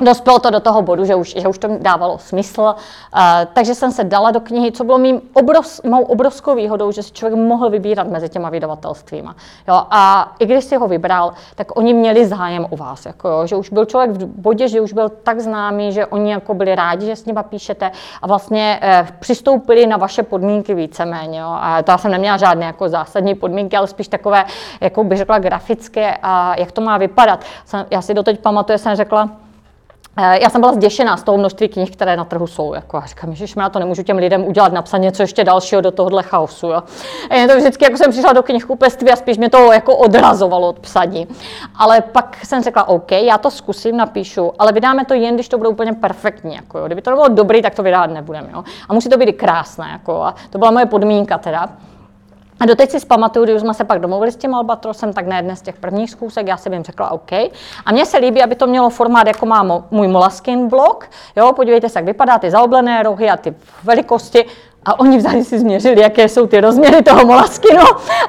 Dospělo 0.00 0.38
to 0.38 0.50
do 0.50 0.60
toho 0.60 0.82
bodu, 0.82 1.04
že 1.04 1.14
už, 1.14 1.34
že 1.36 1.48
už 1.48 1.58
to 1.58 1.68
dávalo 1.78 2.18
smysl, 2.18 2.60
uh, 2.60 3.20
takže 3.52 3.74
jsem 3.74 3.92
se 3.92 4.04
dala 4.04 4.30
do 4.30 4.40
knihy, 4.40 4.72
co 4.72 4.84
bylo 4.84 4.98
mým 4.98 5.20
obrov, 5.32 5.80
mou 5.84 6.02
obrovskou 6.02 6.54
výhodou, 6.54 6.92
že 6.92 7.02
si 7.02 7.12
člověk 7.12 7.40
mohl 7.40 7.70
vybírat 7.70 8.08
mezi 8.08 8.28
těma 8.28 8.50
vydavatelstvíma. 8.50 9.36
Jo, 9.68 9.82
a 9.90 10.32
i 10.38 10.46
když 10.46 10.64
si 10.64 10.76
ho 10.76 10.88
vybral, 10.88 11.32
tak 11.54 11.76
oni 11.78 11.94
měli 11.94 12.26
zájem 12.26 12.66
o 12.70 12.76
vás, 12.76 13.06
jako 13.06 13.28
jo, 13.28 13.46
že 13.46 13.56
už 13.56 13.70
byl 13.70 13.84
člověk 13.84 14.10
v 14.10 14.26
bodě, 14.26 14.68
že 14.68 14.80
už 14.80 14.92
byl 14.92 15.08
tak 15.08 15.40
známý, 15.40 15.92
že 15.92 16.06
oni 16.06 16.30
jako 16.30 16.54
byli 16.54 16.74
rádi, 16.74 17.06
že 17.06 17.16
s 17.16 17.24
nima 17.24 17.42
píšete 17.42 17.90
a 18.22 18.26
vlastně 18.26 18.80
uh, 18.82 19.08
přistoupili 19.18 19.86
na 19.86 19.96
vaše 19.96 20.22
podmínky 20.22 20.74
víceméně. 20.74 21.40
Jo. 21.40 21.56
A 21.60 21.82
to 21.82 21.90
já 21.90 21.98
jsem 21.98 22.10
neměla 22.10 22.36
žádné 22.36 22.66
jako 22.66 22.88
zásadní 22.88 23.34
podmínky, 23.34 23.76
ale 23.76 23.86
spíš 23.86 24.08
takové, 24.08 24.44
jako 24.80 25.04
bych 25.04 25.18
řekla, 25.18 25.38
grafické 25.38 26.16
a 26.22 26.54
jak 26.58 26.72
to 26.72 26.80
má 26.80 26.98
vypadat. 26.98 27.44
Já 27.90 28.02
si 28.02 28.14
doteď 28.14 28.40
pamatuju, 28.40 28.78
jsem 28.78 28.96
řekla, 28.96 29.30
já 30.20 30.50
jsem 30.50 30.60
byla 30.60 30.72
zděšená 30.72 31.16
z 31.16 31.22
toho 31.22 31.38
množství 31.38 31.68
knih, 31.68 31.90
které 31.90 32.16
na 32.16 32.24
trhu 32.24 32.46
jsou. 32.46 32.74
Jako, 32.74 32.96
a 32.96 33.06
říkám, 33.06 33.34
že 33.34 33.46
já 33.56 33.68
to 33.68 33.78
nemůžu 33.78 34.02
těm 34.02 34.16
lidem 34.16 34.44
udělat, 34.44 34.72
napsat 34.72 34.98
něco 34.98 35.22
ještě 35.22 35.44
dalšího 35.44 35.80
do 35.80 35.90
tohohle 35.90 36.22
chaosu. 36.22 36.66
Jo. 36.66 36.82
A 37.30 37.46
to 37.48 37.56
vždycky, 37.56 37.84
jako 37.84 37.96
jsem 37.96 38.10
přišla 38.10 38.32
do 38.32 38.42
knihkupectví 38.42 39.10
a 39.10 39.16
spíš 39.16 39.38
mě 39.38 39.50
to 39.50 39.72
jako 39.72 39.96
odrazovalo 39.96 40.68
od 40.68 40.78
psaní. 40.78 41.26
Ale 41.74 42.00
pak 42.00 42.38
jsem 42.44 42.62
řekla, 42.62 42.88
OK, 42.88 43.12
já 43.12 43.38
to 43.38 43.50
zkusím, 43.50 43.96
napíšu, 43.96 44.52
ale 44.58 44.72
vydáme 44.72 45.04
to 45.04 45.14
jen, 45.14 45.34
když 45.34 45.48
to 45.48 45.58
bude 45.58 45.68
úplně 45.68 45.92
perfektní. 45.92 46.54
Jako, 46.54 46.78
jo. 46.78 46.86
Kdyby 46.86 47.02
to 47.02 47.10
bylo 47.10 47.28
dobrý, 47.28 47.62
tak 47.62 47.74
to 47.74 47.82
vydávat 47.82 48.10
nebudeme. 48.10 48.48
A 48.88 48.94
musí 48.94 49.08
to 49.08 49.18
být 49.18 49.32
krásné. 49.32 49.88
Jako, 49.92 50.22
a 50.22 50.34
to 50.50 50.58
byla 50.58 50.70
moje 50.70 50.86
podmínka 50.86 51.38
teda. 51.38 51.68
A 52.60 52.66
doteď 52.66 52.90
si 52.90 53.00
zpamatuju, 53.00 53.44
když 53.44 53.60
jsme 53.60 53.74
se 53.74 53.84
pak 53.84 53.98
domluvili 53.98 54.32
s 54.32 54.36
tím 54.36 54.54
Albatrosem, 54.54 55.12
tak 55.12 55.26
na 55.26 55.36
jedné 55.36 55.56
z 55.56 55.62
těch 55.62 55.76
prvních 55.76 56.10
zkoušek 56.10 56.46
já 56.46 56.56
jsem 56.56 56.72
jim 56.72 56.82
řekla 56.82 57.10
OK. 57.10 57.32
A 57.86 57.92
mně 57.92 58.06
se 58.06 58.18
líbí, 58.18 58.42
aby 58.42 58.54
to 58.54 58.66
mělo 58.66 58.90
formát, 58.90 59.26
jako 59.26 59.46
má 59.46 59.82
můj 59.90 60.08
Molaskin 60.08 60.68
blog. 60.68 61.08
Jo, 61.36 61.52
podívejte 61.52 61.88
se, 61.88 61.98
jak 61.98 62.06
vypadá 62.06 62.38
ty 62.38 62.50
zaoblené 62.50 63.02
rohy 63.02 63.30
a 63.30 63.36
ty 63.36 63.54
velikosti. 63.84 64.44
A 64.84 65.00
oni 65.00 65.18
vzali 65.18 65.44
si 65.44 65.58
změřili, 65.58 66.00
jaké 66.00 66.28
jsou 66.28 66.46
ty 66.46 66.60
rozměry 66.60 67.02
toho 67.02 67.26
Molaskinu 67.26 67.82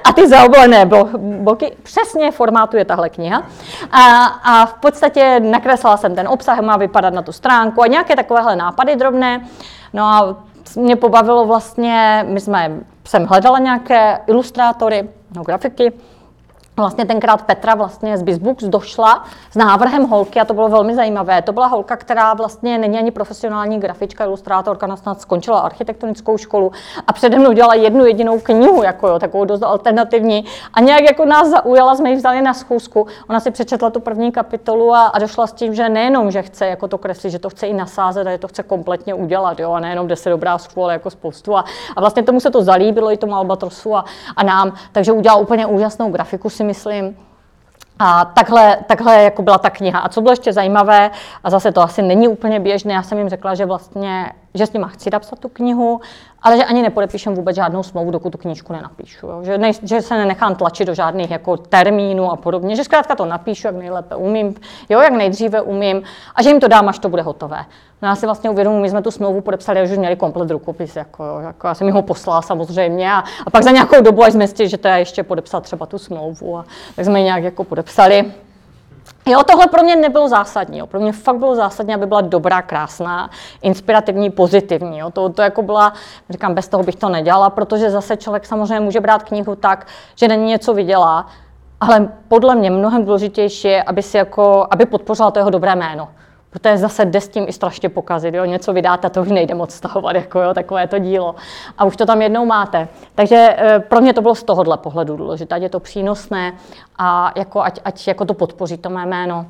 a 0.04 0.14
ty 0.14 0.28
zaoblené 0.28 0.90
bloky. 1.18 1.78
Přesně 1.84 2.32
formátuje 2.32 2.86
tahle 2.86 3.10
kniha. 3.10 3.44
A, 3.92 4.26
a 4.26 4.66
v 4.66 4.74
podstatě 4.74 5.40
nakreslila 5.40 5.98
jsem 5.98 6.16
ten 6.16 6.28
obsah, 6.28 6.60
má 6.60 6.78
vypadat 6.78 7.14
na 7.14 7.22
tu 7.22 7.32
stránku 7.32 7.82
a 7.82 7.88
nějaké 7.88 8.16
takovéhle 8.16 8.56
nápady 8.56 8.96
drobné. 8.96 9.48
No 9.94 10.04
a 10.04 10.36
mě 10.76 10.96
pobavilo 10.96 11.46
vlastně, 11.46 12.26
my 12.28 12.40
jsme, 12.40 12.72
jsem 13.08 13.26
hledala 13.26 13.60
nějaké 13.60 14.20
ilustrátory, 14.28 15.10
no, 15.36 15.44
grafiky, 15.44 15.94
Vlastně 16.80 17.06
tenkrát 17.06 17.42
Petra 17.42 17.76
vlastně 17.76 18.18
z 18.18 18.22
Bizbooks 18.22 18.64
došla 18.64 19.24
s 19.52 19.56
návrhem 19.56 20.04
holky 20.04 20.40
a 20.40 20.46
to 20.46 20.54
bylo 20.54 20.70
velmi 20.70 20.96
zajímavé. 20.96 21.42
To 21.42 21.52
byla 21.52 21.68
holka, 21.68 21.98
která 21.98 22.34
vlastně 22.34 22.78
není 22.78 22.98
ani 22.98 23.12
profesionální 23.12 23.80
grafička, 23.80 24.26
ilustrátorka, 24.26 24.96
snad 24.96 25.22
skončila 25.22 25.60
architektonickou 25.60 26.38
školu 26.38 26.72
a 27.08 27.14
přede 27.14 27.40
mnou 27.40 27.52
dělala 27.52 27.74
jednu 27.74 28.06
jedinou 28.06 28.40
knihu, 28.40 28.84
jako 28.84 29.08
jo, 29.08 29.20
takovou 29.20 29.46
dost 29.46 29.64
alternativní 29.64 30.46
a 30.74 30.82
nějak 30.82 31.02
jako 31.02 31.26
nás 31.26 31.48
zaujala, 31.48 31.96
jsme 31.96 32.10
ji 32.10 32.16
vzali 32.16 32.42
na 32.42 32.54
schůzku. 32.54 33.08
Ona 33.30 33.40
si 33.40 33.52
přečetla 33.52 33.90
tu 33.90 34.00
první 34.00 34.32
kapitolu 34.32 34.94
a, 34.94 35.06
a 35.06 35.20
došla 35.20 35.48
s 35.48 35.54
tím, 35.54 35.74
že 35.74 35.90
nejenom, 35.90 36.32
že 36.32 36.42
chce 36.42 36.68
jako 36.68 36.88
to 36.88 36.98
kreslit, 36.98 37.32
že 37.32 37.40
to 37.40 37.50
chce 37.50 37.68
i 37.68 37.74
nasázet 37.74 38.28
a 38.28 38.32
že 38.32 38.38
to 38.38 38.48
chce 38.48 38.64
kompletně 38.64 39.14
udělat, 39.14 39.60
jo, 39.60 39.72
a 39.72 39.80
nejenom 39.80 40.08
deset 40.08 40.34
obrázků, 40.34 40.84
ale 40.84 40.94
jako 40.94 41.10
spoustu. 41.10 41.58
A, 41.58 41.66
a 41.96 42.00
vlastně 42.00 42.24
tomu 42.24 42.40
se 42.40 42.52
to 42.52 42.64
zalíbilo 42.64 43.12
i 43.12 43.18
tomu 43.18 43.36
Albatrosu 43.36 43.96
a, 43.96 44.06
a 44.36 44.44
nám, 44.44 44.74
takže 44.92 45.12
udělal 45.12 45.42
úplně 45.42 45.66
úžasnou 45.66 46.12
grafiku, 46.12 46.50
si 46.50 46.67
myslím. 46.68 47.18
A 48.00 48.26
takhle, 48.26 48.78
takhle 48.88 49.24
jako 49.24 49.42
byla 49.42 49.58
ta 49.58 49.70
kniha. 49.70 50.00
A 50.00 50.10
co 50.10 50.22
bylo 50.22 50.32
ještě 50.32 50.54
zajímavé, 50.54 51.12
a 51.44 51.50
zase 51.50 51.72
to 51.72 51.82
asi 51.82 52.02
není 52.02 52.28
úplně 52.28 52.60
běžné, 52.60 52.94
já 52.94 53.04
jsem 53.04 53.18
jim 53.18 53.30
řekla, 53.30 53.56
že 53.56 53.66
vlastně, 53.66 54.32
že 54.58 54.66
s 54.66 54.74
nima 54.74 54.88
chci 54.88 55.10
napsat 55.14 55.40
tu 55.40 55.50
knihu, 55.50 56.02
ale 56.42 56.58
že 56.58 56.66
ani 56.66 56.82
nepodepíšem 56.82 57.36
vůbec 57.36 57.56
žádnou 57.56 57.84
smlouvu, 57.84 58.12
dokud 58.12 58.30
tu 58.30 58.38
knížku 58.38 58.74
nenapíšu. 58.74 59.28
Jo? 59.28 59.44
Že, 59.44 59.58
ne, 59.58 59.72
že 59.84 60.02
se 60.02 60.18
nenechám 60.18 60.56
tlačit 60.56 60.86
do 60.86 60.94
žádných 60.94 61.32
jako 61.32 61.58
termínů 61.58 62.32
a 62.32 62.36
podobně, 62.36 62.76
že 62.76 62.84
zkrátka 62.84 63.16
to 63.16 63.26
napíšu, 63.26 63.68
jak 63.68 63.76
nejlépe 63.76 64.16
umím, 64.16 64.56
jo, 64.90 65.00
jak 65.00 65.14
nejdříve 65.14 65.62
umím 65.62 66.02
a 66.36 66.44
že 66.44 66.50
jim 66.50 66.60
to 66.60 66.68
dám, 66.68 66.90
až 66.90 67.00
to 67.00 67.10
bude 67.10 67.22
hotové. 67.22 67.66
No 68.02 68.08
já 68.08 68.16
si 68.16 68.26
vlastně 68.26 68.50
uvědomuji, 68.50 68.82
my 68.82 68.90
jsme 68.90 69.02
tu 69.02 69.12
smlouvu 69.12 69.42
podepsali, 69.42 69.88
že 69.88 69.94
už 69.94 70.00
měli 70.00 70.16
komplet 70.16 70.52
rukopis, 70.52 70.96
jako, 70.96 71.40
jako 71.44 71.68
já 71.68 71.74
jsem 71.74 71.92
ho 71.92 72.02
poslala 72.02 72.42
samozřejmě 72.42 73.12
a, 73.12 73.24
a 73.46 73.50
pak 73.52 73.64
za 73.64 73.72
nějakou 73.72 74.02
dobu, 74.02 74.24
až 74.24 74.34
jsme 74.34 74.48
zjistili, 74.48 74.70
že 74.70 74.78
to 74.78 74.88
je 74.88 75.00
ještě 75.00 75.24
podepsat 75.24 75.64
třeba 75.64 75.86
tu 75.86 75.98
smlouvu, 75.98 76.58
a, 76.58 76.66
tak 76.96 77.06
jsme 77.06 77.20
ji 77.20 77.26
nějak 77.26 77.44
jako 77.44 77.64
podepsali. 77.64 78.32
Jo, 79.26 79.44
tohle 79.44 79.68
pro 79.68 79.84
mě 79.84 79.96
nebylo 79.96 80.30
zásadní. 80.30 80.78
Jo. 80.78 80.88
Pro 80.88 81.00
mě 81.00 81.12
fakt 81.12 81.38
bylo 81.38 81.56
zásadní, 81.56 81.94
aby 81.94 82.06
byla 82.06 82.22
dobrá, 82.22 82.62
krásná, 82.62 83.30
inspirativní, 83.62 84.30
pozitivní. 84.30 85.00
Jo. 85.00 85.12
To, 85.12 85.30
to 85.30 85.42
jako 85.42 85.62
byla, 85.62 85.94
říkám, 86.30 86.54
bez 86.54 86.68
toho 86.68 86.84
bych 86.84 86.96
to 86.96 87.10
nedělala, 87.10 87.50
protože 87.50 87.90
zase 87.90 88.18
člověk 88.18 88.46
samozřejmě 88.46 88.80
může 88.80 89.00
brát 89.00 89.24
knihu 89.24 89.56
tak, 89.56 89.88
že 90.16 90.28
není 90.28 90.46
něco 90.46 90.74
vydělá, 90.74 91.28
ale 91.80 92.10
podle 92.28 92.56
mě 92.56 92.70
mnohem 92.70 93.06
důležitější 93.06 93.68
je, 93.68 93.84
aby, 93.84 94.04
si 94.04 94.18
jako, 94.18 94.68
aby 94.72 94.86
podpořila 94.86 95.32
to 95.32 95.40
jeho 95.40 95.50
dobré 95.50 95.76
jméno 95.76 96.08
protože 96.60 96.78
zase 96.78 97.06
jde 97.06 97.22
s 97.22 97.30
tím 97.30 97.46
i 97.48 97.54
strašně 97.54 97.90
pokazit, 97.90 98.34
jo? 98.34 98.46
něco 98.46 98.74
vydáte, 98.74 99.10
to 99.10 99.22
už 99.22 99.30
nejde 99.30 99.56
moc 99.56 99.74
stahovat, 99.74 100.16
jako 100.16 100.42
jo, 100.42 100.54
takové 100.54 100.88
to 100.88 101.00
dílo. 101.00 101.36
A 101.78 101.86
už 101.86 101.96
to 101.96 102.06
tam 102.06 102.22
jednou 102.22 102.46
máte. 102.46 102.88
Takže 103.16 103.56
e, 103.58 103.80
pro 103.80 104.02
mě 104.02 104.14
to 104.14 104.22
bylo 104.22 104.36
z 104.36 104.44
tohohle 104.44 104.78
pohledu 104.78 105.18
důležité, 105.18 105.56
ať 105.56 105.62
je 105.62 105.70
to 105.70 105.80
přínosné 105.80 106.54
a 106.98 107.32
jako, 107.36 107.62
ať, 107.62 107.80
ať 107.86 108.08
jako 108.08 108.26
to 108.26 108.34
podpoří 108.34 108.78
to 108.78 108.90
mé 108.90 109.06
jméno. 109.06 109.46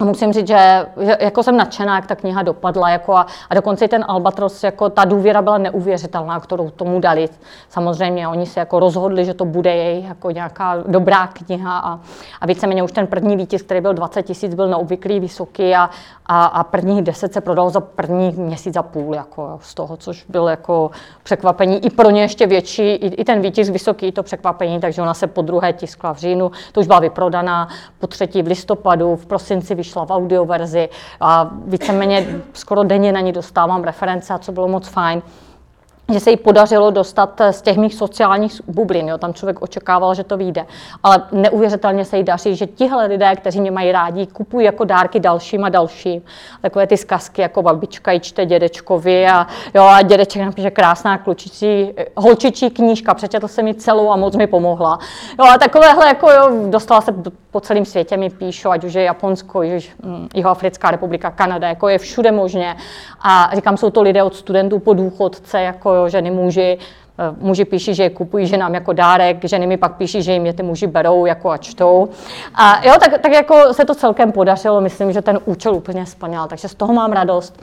A 0.00 0.04
musím 0.04 0.32
říct, 0.32 0.48
že, 0.48 0.86
že 1.00 1.16
jako 1.20 1.42
jsem 1.42 1.56
nadšená, 1.56 1.96
jak 1.96 2.06
ta 2.06 2.14
kniha 2.14 2.42
dopadla. 2.42 2.90
Jako 2.90 3.16
a, 3.16 3.26
a 3.50 3.54
dokonce 3.54 3.84
i 3.84 3.88
ten 3.88 4.04
Albatros, 4.08 4.64
jako 4.64 4.90
ta 4.90 5.04
důvěra 5.04 5.42
byla 5.42 5.58
neuvěřitelná, 5.58 6.40
kterou 6.40 6.70
tomu 6.70 7.00
dali. 7.00 7.28
Samozřejmě 7.68 8.28
oni 8.28 8.46
se 8.46 8.60
jako 8.60 8.80
rozhodli, 8.80 9.24
že 9.24 9.34
to 9.34 9.44
bude 9.44 9.76
jej 9.76 10.04
jako 10.04 10.30
nějaká 10.30 10.76
dobrá 10.86 11.26
kniha 11.26 11.78
a, 11.78 12.00
a 12.40 12.46
víceméně 12.46 12.82
už 12.82 12.92
ten 12.92 13.06
první 13.06 13.36
výtisk, 13.36 13.64
který 13.64 13.80
byl 13.80 13.94
20 13.94 14.22
tisíc, 14.22 14.54
byl 14.54 14.68
neobvyklý 14.68 15.20
vysoký 15.20 15.74
a, 15.74 15.90
a, 16.26 16.44
a 16.44 16.64
prvních 16.64 17.02
10 17.02 17.32
se 17.32 17.40
prodal 17.40 17.70
za 17.70 17.80
první 17.80 18.30
měsíc 18.30 18.76
a 18.76 18.82
půl 18.82 19.14
jako 19.14 19.58
z 19.62 19.74
toho, 19.74 19.96
což 19.96 20.24
bylo 20.28 20.48
jako 20.48 20.90
překvapení. 21.22 21.84
I 21.84 21.90
pro 21.90 22.10
ně 22.10 22.22
ještě 22.22 22.46
větší, 22.46 22.82
i, 22.82 23.06
i 23.06 23.24
ten 23.24 23.40
výtisk 23.40 23.72
vysoký, 23.72 24.12
to 24.12 24.22
překvapení, 24.22 24.80
takže 24.80 25.02
ona 25.02 25.14
se 25.14 25.26
po 25.26 25.42
druhé 25.42 25.72
tiskla 25.72 26.14
v 26.14 26.18
říjnu, 26.18 26.50
to 26.72 26.80
už 26.80 26.86
byla 26.86 27.00
vyprodaná, 27.00 27.68
po 27.98 28.06
třetí 28.06 28.42
v 28.42 28.46
listopadu, 28.46 29.16
v 29.16 29.26
prosinci 29.26 29.74
vyšla 29.74 29.87
v 29.94 30.10
audioverzi 30.10 30.88
a 31.20 31.50
víceméně 31.66 32.26
skoro 32.52 32.82
denně 32.82 33.12
na 33.12 33.20
ní 33.20 33.32
dostávám 33.32 33.84
reference 33.84 34.34
a 34.34 34.38
co 34.38 34.52
bylo 34.52 34.68
moc 34.68 34.88
fajn 34.88 35.22
že 36.12 36.20
se 36.20 36.30
jí 36.30 36.36
podařilo 36.36 36.90
dostat 36.90 37.40
z 37.50 37.62
těch 37.62 37.76
mých 37.76 37.94
sociálních 37.94 38.60
bublin. 38.66 39.08
Jo. 39.08 39.18
Tam 39.18 39.34
člověk 39.34 39.62
očekával, 39.62 40.14
že 40.14 40.24
to 40.24 40.36
vyjde. 40.36 40.66
Ale 41.02 41.22
neuvěřitelně 41.32 42.04
se 42.04 42.16
jí 42.16 42.24
daří, 42.24 42.56
že 42.56 42.66
tihle 42.66 43.06
lidé, 43.06 43.36
kteří 43.36 43.60
mě 43.60 43.70
mají 43.70 43.92
rádi, 43.92 44.26
kupují 44.26 44.66
jako 44.66 44.84
dárky 44.84 45.20
dalším 45.20 45.64
a 45.64 45.68
dalším. 45.68 46.22
Takové 46.60 46.86
ty 46.86 46.96
zkazky 46.96 47.42
jako 47.42 47.62
babička 47.62 48.12
i 48.12 48.20
čte 48.20 48.46
dědečkovi 48.46 49.26
a, 49.26 49.46
jo, 49.74 49.82
a 49.82 50.02
dědeček 50.02 50.42
napíše 50.42 50.70
krásná 50.70 51.18
klučičí, 51.18 51.92
holčičí 52.16 52.70
knížka, 52.70 53.14
přečetl 53.14 53.48
jsem 53.48 53.64
mi 53.64 53.74
celou 53.74 54.10
a 54.10 54.16
moc 54.16 54.36
mi 54.36 54.46
pomohla. 54.46 54.98
Jo, 55.38 55.44
a 55.54 55.58
takovéhle, 55.58 56.06
jako 56.08 56.30
jo, 56.30 56.50
dostala 56.70 57.00
se 57.00 57.14
po 57.50 57.60
celém 57.60 57.84
světě 57.84 58.16
mi 58.16 58.30
píšou, 58.30 58.70
ať 58.70 58.84
už 58.84 58.94
je 58.94 59.02
Japonsko, 59.02 59.62
již, 59.62 59.92
hm, 60.02 60.28
Jihoafrická 60.34 60.90
republika, 60.90 61.30
Kanada, 61.30 61.68
jako 61.68 61.88
je 61.88 61.98
všude 61.98 62.32
možně. 62.32 62.76
A 63.20 63.50
říkám, 63.54 63.76
jsou 63.76 63.90
to 63.90 64.02
lidé 64.02 64.22
od 64.22 64.34
studentů 64.34 64.78
po 64.78 64.94
důchodce, 64.94 65.60
jako 65.60 65.97
jo, 65.98 66.08
ženy, 66.08 66.30
muži, 66.30 66.78
eh, 67.18 67.34
Muži 67.40 67.64
píší, 67.64 67.94
že 67.94 68.02
je 68.02 68.10
kupují 68.10 68.46
ženám 68.46 68.74
jako 68.74 68.92
dárek, 68.92 69.44
ženy 69.44 69.66
mi 69.66 69.76
pak 69.76 69.96
píší, 69.96 70.22
že 70.22 70.32
jim 70.32 70.46
je 70.46 70.52
ty 70.52 70.62
muži 70.62 70.86
berou 70.86 71.26
jako 71.26 71.50
a 71.50 71.56
čtou. 71.56 72.08
A 72.54 72.86
jo, 72.86 72.94
tak, 73.00 73.20
tak 73.20 73.32
jako 73.32 73.74
se 73.74 73.84
to 73.84 73.94
celkem 73.94 74.32
podařilo, 74.32 74.80
myslím, 74.80 75.12
že 75.12 75.22
ten 75.22 75.38
účel 75.44 75.74
úplně 75.74 76.06
splnil, 76.06 76.46
takže 76.46 76.68
z 76.68 76.74
toho 76.74 76.92
mám 76.92 77.12
radost 77.12 77.62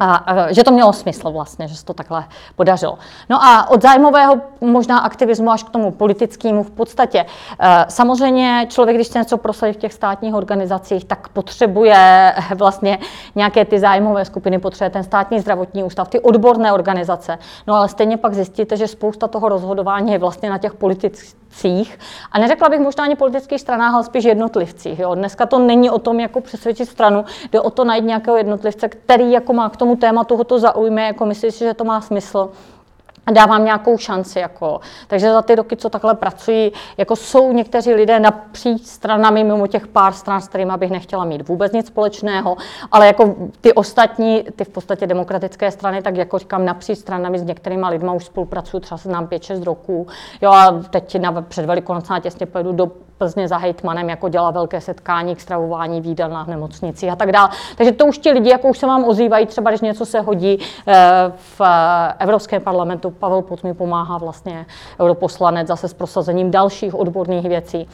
a, 0.00 0.46
že 0.52 0.64
to 0.64 0.70
mělo 0.70 0.92
smysl 0.92 1.30
vlastně, 1.30 1.68
že 1.68 1.76
se 1.76 1.84
to 1.84 1.94
takhle 1.94 2.24
podařilo. 2.56 2.98
No 3.28 3.44
a 3.44 3.70
od 3.70 3.82
zájmového 3.82 4.36
možná 4.60 4.98
aktivismu 4.98 5.50
až 5.50 5.62
k 5.62 5.70
tomu 5.70 5.90
politickému 5.90 6.62
v 6.62 6.70
podstatě. 6.70 7.26
E, 7.60 7.84
samozřejmě 7.88 8.66
člověk, 8.68 8.96
když 8.96 9.06
chce 9.06 9.18
něco 9.18 9.38
prosadit 9.38 9.72
v 9.72 9.76
těch 9.76 9.92
státních 9.92 10.34
organizacích, 10.34 11.04
tak 11.04 11.28
potřebuje 11.28 12.34
vlastně 12.54 12.98
nějaké 13.34 13.64
ty 13.64 13.78
zájmové 13.78 14.24
skupiny, 14.24 14.58
potřebuje 14.58 14.90
ten 14.90 15.04
státní 15.04 15.40
zdravotní 15.40 15.84
ústav, 15.84 16.08
ty 16.08 16.20
odborné 16.20 16.72
organizace. 16.72 17.38
No 17.66 17.74
ale 17.74 17.88
stejně 17.88 18.16
pak 18.16 18.34
zjistíte, 18.34 18.76
že 18.76 18.88
spousta 18.88 19.28
toho 19.28 19.48
rozhodování 19.48 20.12
je 20.12 20.18
vlastně 20.18 20.50
na 20.50 20.58
těch 20.58 20.74
politicích. 21.50 21.98
A 22.32 22.38
neřekla 22.38 22.68
bych 22.68 22.80
možná 22.80 23.04
ani 23.04 23.16
politických 23.16 23.60
stranách, 23.60 23.94
ale 23.94 24.04
spíš 24.04 24.24
jednotlivcích. 24.24 24.98
Jo. 24.98 25.14
Dneska 25.14 25.46
to 25.46 25.58
není 25.58 25.90
o 25.90 25.98
tom, 25.98 26.20
jako 26.20 26.40
přesvědčit 26.40 26.86
stranu, 26.86 27.24
jde 27.52 27.60
o 27.60 27.70
to 27.70 27.84
najít 27.84 28.04
nějakého 28.04 28.36
jednotlivce, 28.36 28.88
který 28.88 29.32
jako 29.32 29.52
má 29.52 29.68
k 29.68 29.76
tomu 29.76 29.96
tématu 29.96 30.44
to 30.44 30.58
zaujme, 30.58 31.02
jako 31.02 31.26
myslíš 31.26 31.54
si, 31.54 31.64
že 31.64 31.74
to 31.74 31.84
má 31.84 32.00
smysl, 32.00 32.50
dávám 33.32 33.64
nějakou 33.64 33.98
šanci. 33.98 34.38
Jako. 34.38 34.80
Takže 35.06 35.32
za 35.32 35.42
ty 35.42 35.54
roky, 35.54 35.76
co 35.76 35.88
takhle 35.88 36.14
pracuji, 36.14 36.72
jako 36.96 37.16
jsou 37.16 37.52
někteří 37.52 37.94
lidé 37.94 38.20
napříč 38.20 38.82
stranami, 38.82 39.44
mimo 39.44 39.66
těch 39.66 39.86
pár 39.86 40.12
stran, 40.12 40.40
s 40.40 40.48
kterými 40.48 40.72
bych 40.76 40.90
nechtěla 40.90 41.24
mít 41.24 41.48
vůbec 41.48 41.72
nic 41.72 41.86
společného, 41.86 42.56
ale 42.92 43.06
jako 43.06 43.34
ty 43.60 43.72
ostatní, 43.72 44.44
ty 44.56 44.64
v 44.64 44.68
podstatě 44.68 45.06
demokratické 45.06 45.70
strany, 45.70 46.02
tak 46.02 46.16
jako 46.16 46.38
říkám, 46.38 46.64
napříč 46.64 46.98
stranami 46.98 47.38
s 47.38 47.42
některými 47.42 47.86
lidmi 47.88 48.10
už 48.16 48.24
spolupracuju, 48.24 48.80
třeba 48.80 48.98
se 48.98 49.08
znám 49.08 49.26
5-6 49.26 49.64
roků. 49.64 50.06
Jo 50.40 50.50
a 50.50 50.82
teď 50.90 51.18
na, 51.20 51.42
před 51.42 51.66
Velikonocná 51.66 52.20
těsně 52.20 52.46
pojedu 52.46 52.72
do 52.72 52.90
Plzně 53.20 53.48
za 53.48 53.56
hejtmanem, 53.56 54.08
jako 54.08 54.28
dělá 54.28 54.50
velké 54.50 54.80
setkání 54.80 55.36
k 55.36 55.40
stravování 55.40 56.00
v 56.00 56.06
jídelnách 56.06 56.46
nemocnici 56.46 57.10
a 57.10 57.16
tak 57.16 57.32
dále. 57.32 57.48
Takže 57.76 57.92
to 57.92 58.06
už 58.06 58.18
ti 58.18 58.30
lidi, 58.30 58.50
jako 58.50 58.68
už 58.68 58.78
se 58.78 58.86
vám 58.86 59.04
ozývají, 59.04 59.46
třeba 59.46 59.70
když 59.70 59.80
něco 59.80 60.06
se 60.06 60.20
hodí 60.20 60.58
eh, 60.88 61.32
v 61.36 61.60
eh, 61.60 62.14
Evropském 62.18 62.62
parlamentu, 62.62 63.10
Pavel 63.10 63.42
Pot 63.42 63.64
mi 63.64 63.74
pomáhá 63.74 64.18
vlastně 64.18 64.66
europoslanec 65.00 65.68
zase 65.68 65.88
s 65.88 65.94
prosazením 65.94 66.50
dalších 66.50 66.94
odborných 66.94 67.48
věcí. 67.48 67.88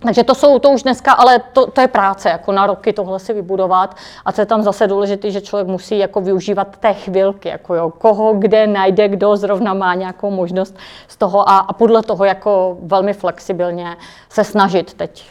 Takže 0.00 0.24
to 0.24 0.34
jsou 0.34 0.58
to 0.58 0.70
už 0.70 0.82
dneska, 0.82 1.12
ale 1.12 1.38
to, 1.52 1.66
to 1.66 1.80
je 1.80 1.88
práce, 1.88 2.28
jako 2.28 2.52
na 2.52 2.66
roky 2.66 2.92
tohle 2.92 3.18
si 3.18 3.32
vybudovat. 3.32 3.96
A 4.24 4.32
co 4.32 4.40
je 4.40 4.46
tam 4.46 4.62
zase 4.62 4.86
důležité, 4.86 5.30
že 5.30 5.40
člověk 5.40 5.68
musí 5.68 5.98
jako 5.98 6.20
využívat 6.20 6.76
té 6.76 6.94
chvilky, 6.94 7.48
jako 7.48 7.74
jo, 7.74 7.90
koho 7.90 8.34
kde 8.34 8.66
najde, 8.66 9.08
kdo 9.08 9.36
zrovna 9.36 9.74
má 9.74 9.94
nějakou 9.94 10.30
možnost 10.30 10.76
z 11.08 11.16
toho 11.16 11.48
a, 11.50 11.58
a 11.58 11.72
podle 11.72 12.02
toho 12.02 12.24
jako 12.24 12.76
velmi 12.82 13.12
flexibilně 13.12 13.96
se 14.28 14.44
snažit. 14.44 14.94
Teď 14.94 15.24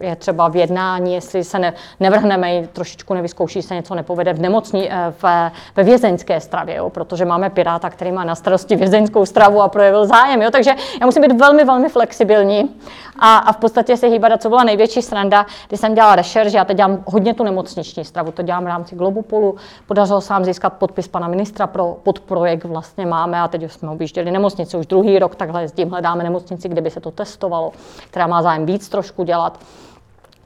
je 0.00 0.16
třeba 0.16 0.48
v 0.48 0.56
jednání, 0.56 1.14
jestli 1.14 1.44
se 1.44 1.58
ne, 1.58 1.72
nevrhneme, 2.00 2.68
trošičku 2.72 3.14
nevyzkouší 3.14 3.62
se 3.62 3.74
něco 3.74 3.94
nepovede 3.94 4.32
v 4.32 4.40
nemocní, 4.40 4.92
eh, 4.92 5.12
v, 5.22 5.50
ve 5.76 5.82
vězeňské 5.82 6.40
stravě, 6.40 6.76
jo, 6.76 6.90
protože 6.90 7.24
máme 7.24 7.50
piráta, 7.50 7.90
který 7.90 8.12
má 8.12 8.24
na 8.24 8.34
starosti 8.34 8.76
vězeňskou 8.76 9.26
stravu 9.26 9.62
a 9.62 9.68
projevil 9.68 10.06
zájem. 10.06 10.42
Jo, 10.42 10.50
takže 10.50 10.70
já 11.00 11.06
musím 11.06 11.22
být 11.22 11.40
velmi, 11.40 11.64
velmi 11.64 11.88
flexibilní 11.88 12.70
a, 13.18 13.36
a 13.36 13.52
v 13.52 13.56
podstatě 13.56 13.96
se 13.96 14.11
hýbat. 14.12 14.32
A 14.32 14.38
co 14.38 14.48
byla 14.48 14.64
největší 14.64 15.02
sranda, 15.02 15.46
když 15.68 15.80
jsem 15.80 15.94
dělala 15.94 16.16
rešerš, 16.16 16.52
já 16.52 16.64
teď 16.64 16.76
dělám 16.76 17.04
hodně 17.06 17.34
tu 17.34 17.44
nemocniční 17.44 18.04
stravu, 18.04 18.32
to 18.32 18.42
dělám 18.42 18.64
v 18.64 18.66
rámci 18.66 18.96
Globopolu, 18.96 19.56
podařilo 19.86 20.20
se 20.20 20.32
nám 20.32 20.44
získat 20.44 20.72
podpis 20.72 21.08
pana 21.08 21.28
ministra 21.28 21.66
pro 21.66 21.96
podprojekt 22.02 22.64
vlastně 22.64 23.06
máme 23.06 23.40
a 23.40 23.48
teď 23.48 23.72
jsme 23.72 23.90
objížděli 23.90 24.30
nemocnici 24.30 24.76
už 24.76 24.86
druhý 24.86 25.18
rok, 25.18 25.34
takhle 25.34 25.62
jezdím, 25.62 25.90
hledáme 25.90 26.24
nemocnici, 26.24 26.68
kde 26.68 26.80
by 26.80 26.90
se 26.90 27.00
to 27.00 27.10
testovalo, 27.10 27.72
která 28.10 28.26
má 28.26 28.42
zájem 28.42 28.66
víc 28.66 28.88
trošku 28.88 29.24
dělat. 29.24 29.58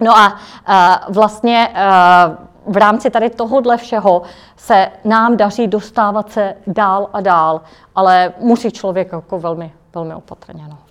No 0.00 0.16
a 0.16 0.32
uh, 1.08 1.14
vlastně 1.14 1.68
uh, 1.68 2.72
v 2.74 2.76
rámci 2.76 3.10
tady 3.10 3.30
tohohle 3.30 3.76
všeho 3.76 4.22
se 4.56 4.88
nám 5.04 5.36
daří 5.36 5.66
dostávat 5.66 6.32
se 6.32 6.54
dál 6.66 7.08
a 7.12 7.20
dál, 7.20 7.60
ale 7.94 8.32
musí 8.38 8.70
člověk 8.70 9.12
jako 9.12 9.38
velmi, 9.38 9.72
velmi 9.94 10.14
opatrně. 10.14 10.64
No. 10.68 10.85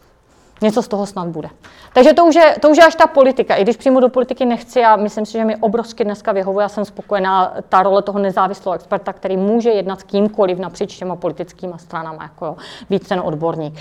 Něco 0.65 0.81
z 0.81 0.87
toho 0.87 1.05
snad 1.05 1.27
bude. 1.27 1.49
Takže 1.93 2.13
to 2.13 2.25
už, 2.25 2.35
je, 2.35 2.55
to 2.61 2.69
už 2.69 2.77
je 2.77 2.85
až 2.85 2.95
ta 2.95 3.07
politika. 3.07 3.55
I 3.55 3.63
když 3.63 3.77
přímo 3.77 3.99
do 3.99 4.09
politiky 4.09 4.45
nechci, 4.45 4.83
a 4.83 4.95
myslím 4.95 5.25
si, 5.25 5.31
že 5.31 5.45
mi 5.45 5.55
obrovsky 5.55 6.03
dneska 6.03 6.31
vyhovuje, 6.31 6.63
já 6.63 6.69
jsem 6.69 6.85
spokojená, 6.85 7.53
ta 7.69 7.83
role 7.83 8.01
toho 8.01 8.19
nezávislého 8.19 8.75
experta, 8.75 9.13
který 9.13 9.37
může 9.37 9.69
jednat 9.69 9.99
s 9.99 10.03
kýmkoliv 10.03 10.59
napříč 10.59 10.97
těma 10.97 11.15
politickými 11.15 11.73
stranami, 11.77 12.17
jako 12.21 12.45
jo, 12.45 12.55
být 12.89 13.07
ten 13.07 13.21
odborník. 13.23 13.79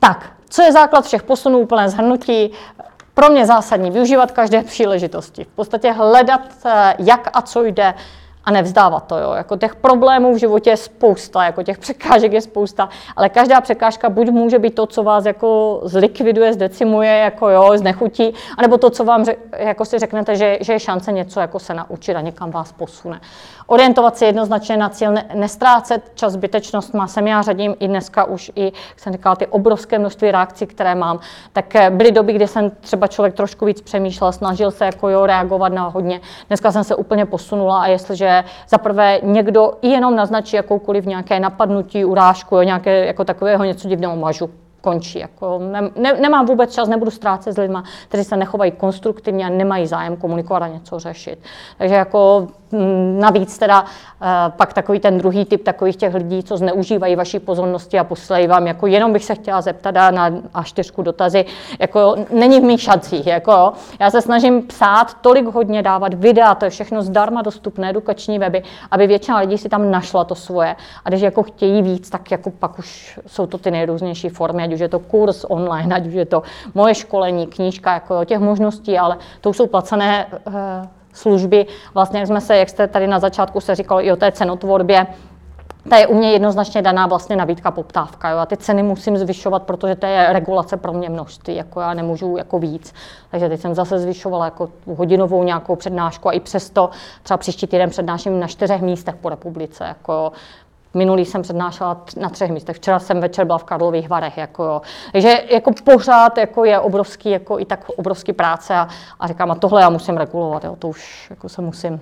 Tak, 0.00 0.32
co 0.48 0.62
je 0.62 0.72
základ 0.72 1.04
všech 1.04 1.22
posunů, 1.22 1.58
úplné 1.58 1.88
zhrnutí? 1.88 2.50
Pro 3.14 3.30
mě 3.30 3.46
zásadní 3.46 3.90
využívat 3.90 4.32
každé 4.32 4.62
příležitosti. 4.62 5.44
V 5.44 5.54
podstatě 5.54 5.92
hledat, 5.92 6.40
eh, 6.64 6.94
jak 6.98 7.30
a 7.32 7.42
co 7.42 7.64
jde, 7.64 7.94
a 8.44 8.50
nevzdávat 8.50 9.06
to. 9.06 9.18
Jo. 9.18 9.32
Jako 9.32 9.56
těch 9.56 9.74
problémů 9.74 10.34
v 10.34 10.38
životě 10.38 10.70
je 10.70 10.76
spousta, 10.76 11.44
jako 11.44 11.62
těch 11.62 11.78
překážek 11.78 12.32
je 12.32 12.40
spousta, 12.40 12.88
ale 13.16 13.28
každá 13.28 13.60
překážka 13.60 14.10
buď 14.10 14.30
může 14.30 14.58
být 14.58 14.74
to, 14.74 14.86
co 14.86 15.02
vás 15.02 15.24
jako 15.24 15.80
zlikviduje, 15.84 16.52
zdecimuje, 16.52 17.18
jako 17.18 17.48
jo, 17.48 17.78
znechutí, 17.78 18.34
anebo 18.58 18.78
to, 18.78 18.90
co 18.90 19.04
vám 19.04 19.24
jako 19.58 19.84
si 19.84 19.98
řeknete, 19.98 20.36
že, 20.36 20.58
že 20.60 20.72
je 20.72 20.80
šance 20.80 21.12
něco 21.12 21.40
jako 21.40 21.58
se 21.58 21.74
naučit 21.74 22.14
a 22.14 22.20
někam 22.20 22.50
vás 22.50 22.72
posune. 22.72 23.20
Orientovat 23.66 24.16
se 24.16 24.26
jednoznačně 24.26 24.76
na 24.76 24.88
cíl, 24.88 25.12
ne, 25.12 25.24
nestrácet 25.34 26.12
čas 26.14 26.32
zbytečnost 26.32 26.94
má 26.94 27.06
sem 27.06 27.26
já 27.26 27.42
řadím 27.42 27.74
i 27.80 27.88
dneska 27.88 28.24
už 28.24 28.52
i, 28.56 28.64
jak 28.64 29.00
jsem 29.00 29.12
říkala, 29.12 29.36
ty 29.36 29.46
obrovské 29.46 29.98
množství 29.98 30.30
reakcí, 30.30 30.66
které 30.66 30.94
mám, 30.94 31.20
tak 31.52 31.76
eh, 31.76 31.90
byly 31.90 32.12
doby, 32.12 32.32
kdy 32.32 32.46
jsem 32.46 32.70
třeba 32.80 33.06
člověk 33.06 33.34
trošku 33.34 33.66
víc 33.66 33.80
přemýšlel, 33.80 34.32
snažil 34.32 34.70
se 34.70 34.84
jako 34.84 35.08
jo, 35.08 35.26
reagovat 35.26 35.72
na 35.72 35.88
hodně. 35.88 36.20
Dneska 36.48 36.72
jsem 36.72 36.84
se 36.84 36.94
úplně 36.94 37.26
posunula 37.26 37.82
a 37.82 37.86
jestliže 37.86 38.44
za 38.68 38.78
prvé 38.78 39.20
někdo 39.22 39.72
i 39.82 39.88
jenom 39.88 40.16
naznačí 40.16 40.56
jakoukoliv 40.56 41.06
nějaké 41.06 41.40
napadnutí, 41.40 42.04
urážku, 42.04 42.56
jo, 42.56 42.62
nějaké 42.62 43.06
jako 43.06 43.24
takového 43.24 43.64
něco 43.64 43.88
divného 43.88 44.16
mažu 44.16 44.50
končí. 44.84 45.18
Jako 45.18 45.58
ne, 45.58 45.90
ne, 45.96 46.12
nemám 46.12 46.46
vůbec 46.46 46.74
čas, 46.74 46.88
nebudu 46.88 47.10
ztrácet 47.10 47.54
s 47.54 47.58
lidmi, 47.58 47.78
kteří 48.08 48.24
se 48.24 48.36
nechovají 48.36 48.72
konstruktivně 48.72 49.46
a 49.46 49.48
nemají 49.48 49.86
zájem 49.86 50.16
komunikovat 50.16 50.62
a 50.62 50.68
něco 50.68 50.98
řešit. 50.98 51.38
Takže 51.78 51.94
jako 51.94 52.48
Mm, 52.74 53.20
navíc 53.20 53.58
teda 53.58 53.84
eh, 54.22 54.26
pak 54.56 54.72
takový 54.72 55.00
ten 55.00 55.18
druhý 55.18 55.44
typ 55.44 55.64
takových 55.64 55.96
těch 55.96 56.14
lidí, 56.14 56.42
co 56.42 56.56
zneužívají 56.56 57.16
vaší 57.16 57.38
pozornosti 57.38 57.98
a 57.98 58.04
posílají 58.04 58.46
vám, 58.46 58.66
jako 58.66 58.86
jenom 58.86 59.12
bych 59.12 59.24
se 59.24 59.34
chtěla 59.34 59.60
zeptat 59.60 59.94
na 60.10 60.30
a 60.54 60.62
čtyřku 60.62 61.02
dotazy, 61.02 61.44
jako 61.78 62.16
není 62.30 62.60
v 62.60 62.62
mých 62.62 62.82
šancích, 62.82 63.26
jako 63.26 63.72
já 64.00 64.10
se 64.10 64.22
snažím 64.22 64.62
psát 64.62 65.14
tolik 65.20 65.46
hodně, 65.46 65.82
dávat 65.82 66.14
videa, 66.14 66.54
to 66.54 66.64
je 66.64 66.70
všechno 66.70 67.02
zdarma 67.02 67.42
dostupné, 67.42 67.90
edukační 67.90 68.38
weby, 68.38 68.62
aby 68.90 69.06
většina 69.06 69.38
lidí 69.38 69.58
si 69.58 69.68
tam 69.68 69.90
našla 69.90 70.24
to 70.24 70.34
svoje. 70.34 70.76
A 71.04 71.08
když 71.08 71.20
jako 71.20 71.42
chtějí 71.42 71.82
víc, 71.82 72.10
tak 72.10 72.30
jako 72.30 72.50
pak 72.50 72.78
už 72.78 73.20
jsou 73.26 73.46
to 73.46 73.58
ty 73.58 73.70
nejrůznější 73.70 74.28
formy, 74.28 74.62
ať 74.62 74.70
už 74.74 74.80
je 74.80 74.88
to 74.88 74.98
kurz 74.98 75.44
online, 75.48 75.94
ať 75.94 76.06
už 76.06 76.14
je 76.14 76.26
to 76.26 76.42
moje 76.74 76.94
školení, 76.94 77.46
knížka, 77.46 77.94
jako 77.94 78.24
těch 78.24 78.38
možností, 78.38 78.98
ale 78.98 79.16
to 79.40 79.52
jsou 79.52 79.66
placené 79.66 80.26
uh, 80.46 80.54
služby. 81.12 81.66
Vlastně, 81.94 82.18
jak 82.18 82.28
jsme 82.28 82.40
se, 82.40 82.56
jak 82.56 82.68
jste 82.68 82.88
tady 82.88 83.06
na 83.06 83.18
začátku 83.18 83.60
se 83.60 83.74
říkal 83.74 84.00
i 84.00 84.12
o 84.12 84.16
té 84.16 84.32
cenotvorbě, 84.32 85.06
ta 85.88 85.96
je 85.96 86.06
u 86.06 86.14
mě 86.14 86.32
jednoznačně 86.32 86.82
daná 86.82 87.06
vlastně 87.06 87.36
nabídka 87.36 87.70
poptávka. 87.70 88.30
Jo. 88.30 88.38
A 88.38 88.46
ty 88.46 88.56
ceny 88.56 88.82
musím 88.82 89.18
zvyšovat, 89.18 89.62
protože 89.62 89.94
to 89.94 90.06
je 90.06 90.32
regulace 90.32 90.76
pro 90.76 90.92
mě 90.92 91.10
množství, 91.10 91.56
jako 91.56 91.80
já 91.80 91.94
nemůžu 91.94 92.36
jako 92.36 92.58
víc. 92.58 92.94
Takže 93.30 93.48
teď 93.48 93.60
jsem 93.60 93.74
zase 93.74 93.98
zvyšovala 93.98 94.44
jako 94.44 94.68
hodinovou 94.96 95.42
nějakou 95.42 95.76
přednášku 95.76 96.28
a 96.28 96.32
i 96.32 96.40
přesto 96.40 96.90
třeba 97.22 97.36
příští 97.36 97.66
týden 97.66 97.90
přednáším 97.90 98.40
na 98.40 98.46
čtyřech 98.46 98.82
místech 98.82 99.14
po 99.14 99.28
republice. 99.28 99.84
Jako 99.84 100.32
Minulý 100.94 101.24
jsem 101.24 101.42
přednášela 101.42 101.96
na 102.16 102.28
třech 102.28 102.50
místech. 102.50 102.76
Včera 102.76 102.98
jsem 102.98 103.20
večer 103.20 103.46
byla 103.46 103.58
v 103.58 103.64
Karlových 103.64 104.08
Varech. 104.08 104.38
Jako 104.38 104.64
jo. 104.64 104.82
Takže 105.12 105.44
jako 105.50 105.70
pořád 105.84 106.38
jako 106.38 106.64
je 106.64 106.80
obrovský, 106.80 107.30
jako 107.30 107.58
i 107.58 107.64
tak 107.64 107.88
obrovský 107.96 108.32
práce 108.32 108.74
a, 108.74 108.88
a 109.20 109.28
říkám, 109.28 109.50
a 109.50 109.54
tohle 109.54 109.80
já 109.80 109.90
musím 109.90 110.16
regulovat. 110.16 110.64
Jo. 110.64 110.76
To 110.78 110.88
už 110.88 111.26
jako 111.30 111.48
se 111.48 111.62
musím 111.62 112.00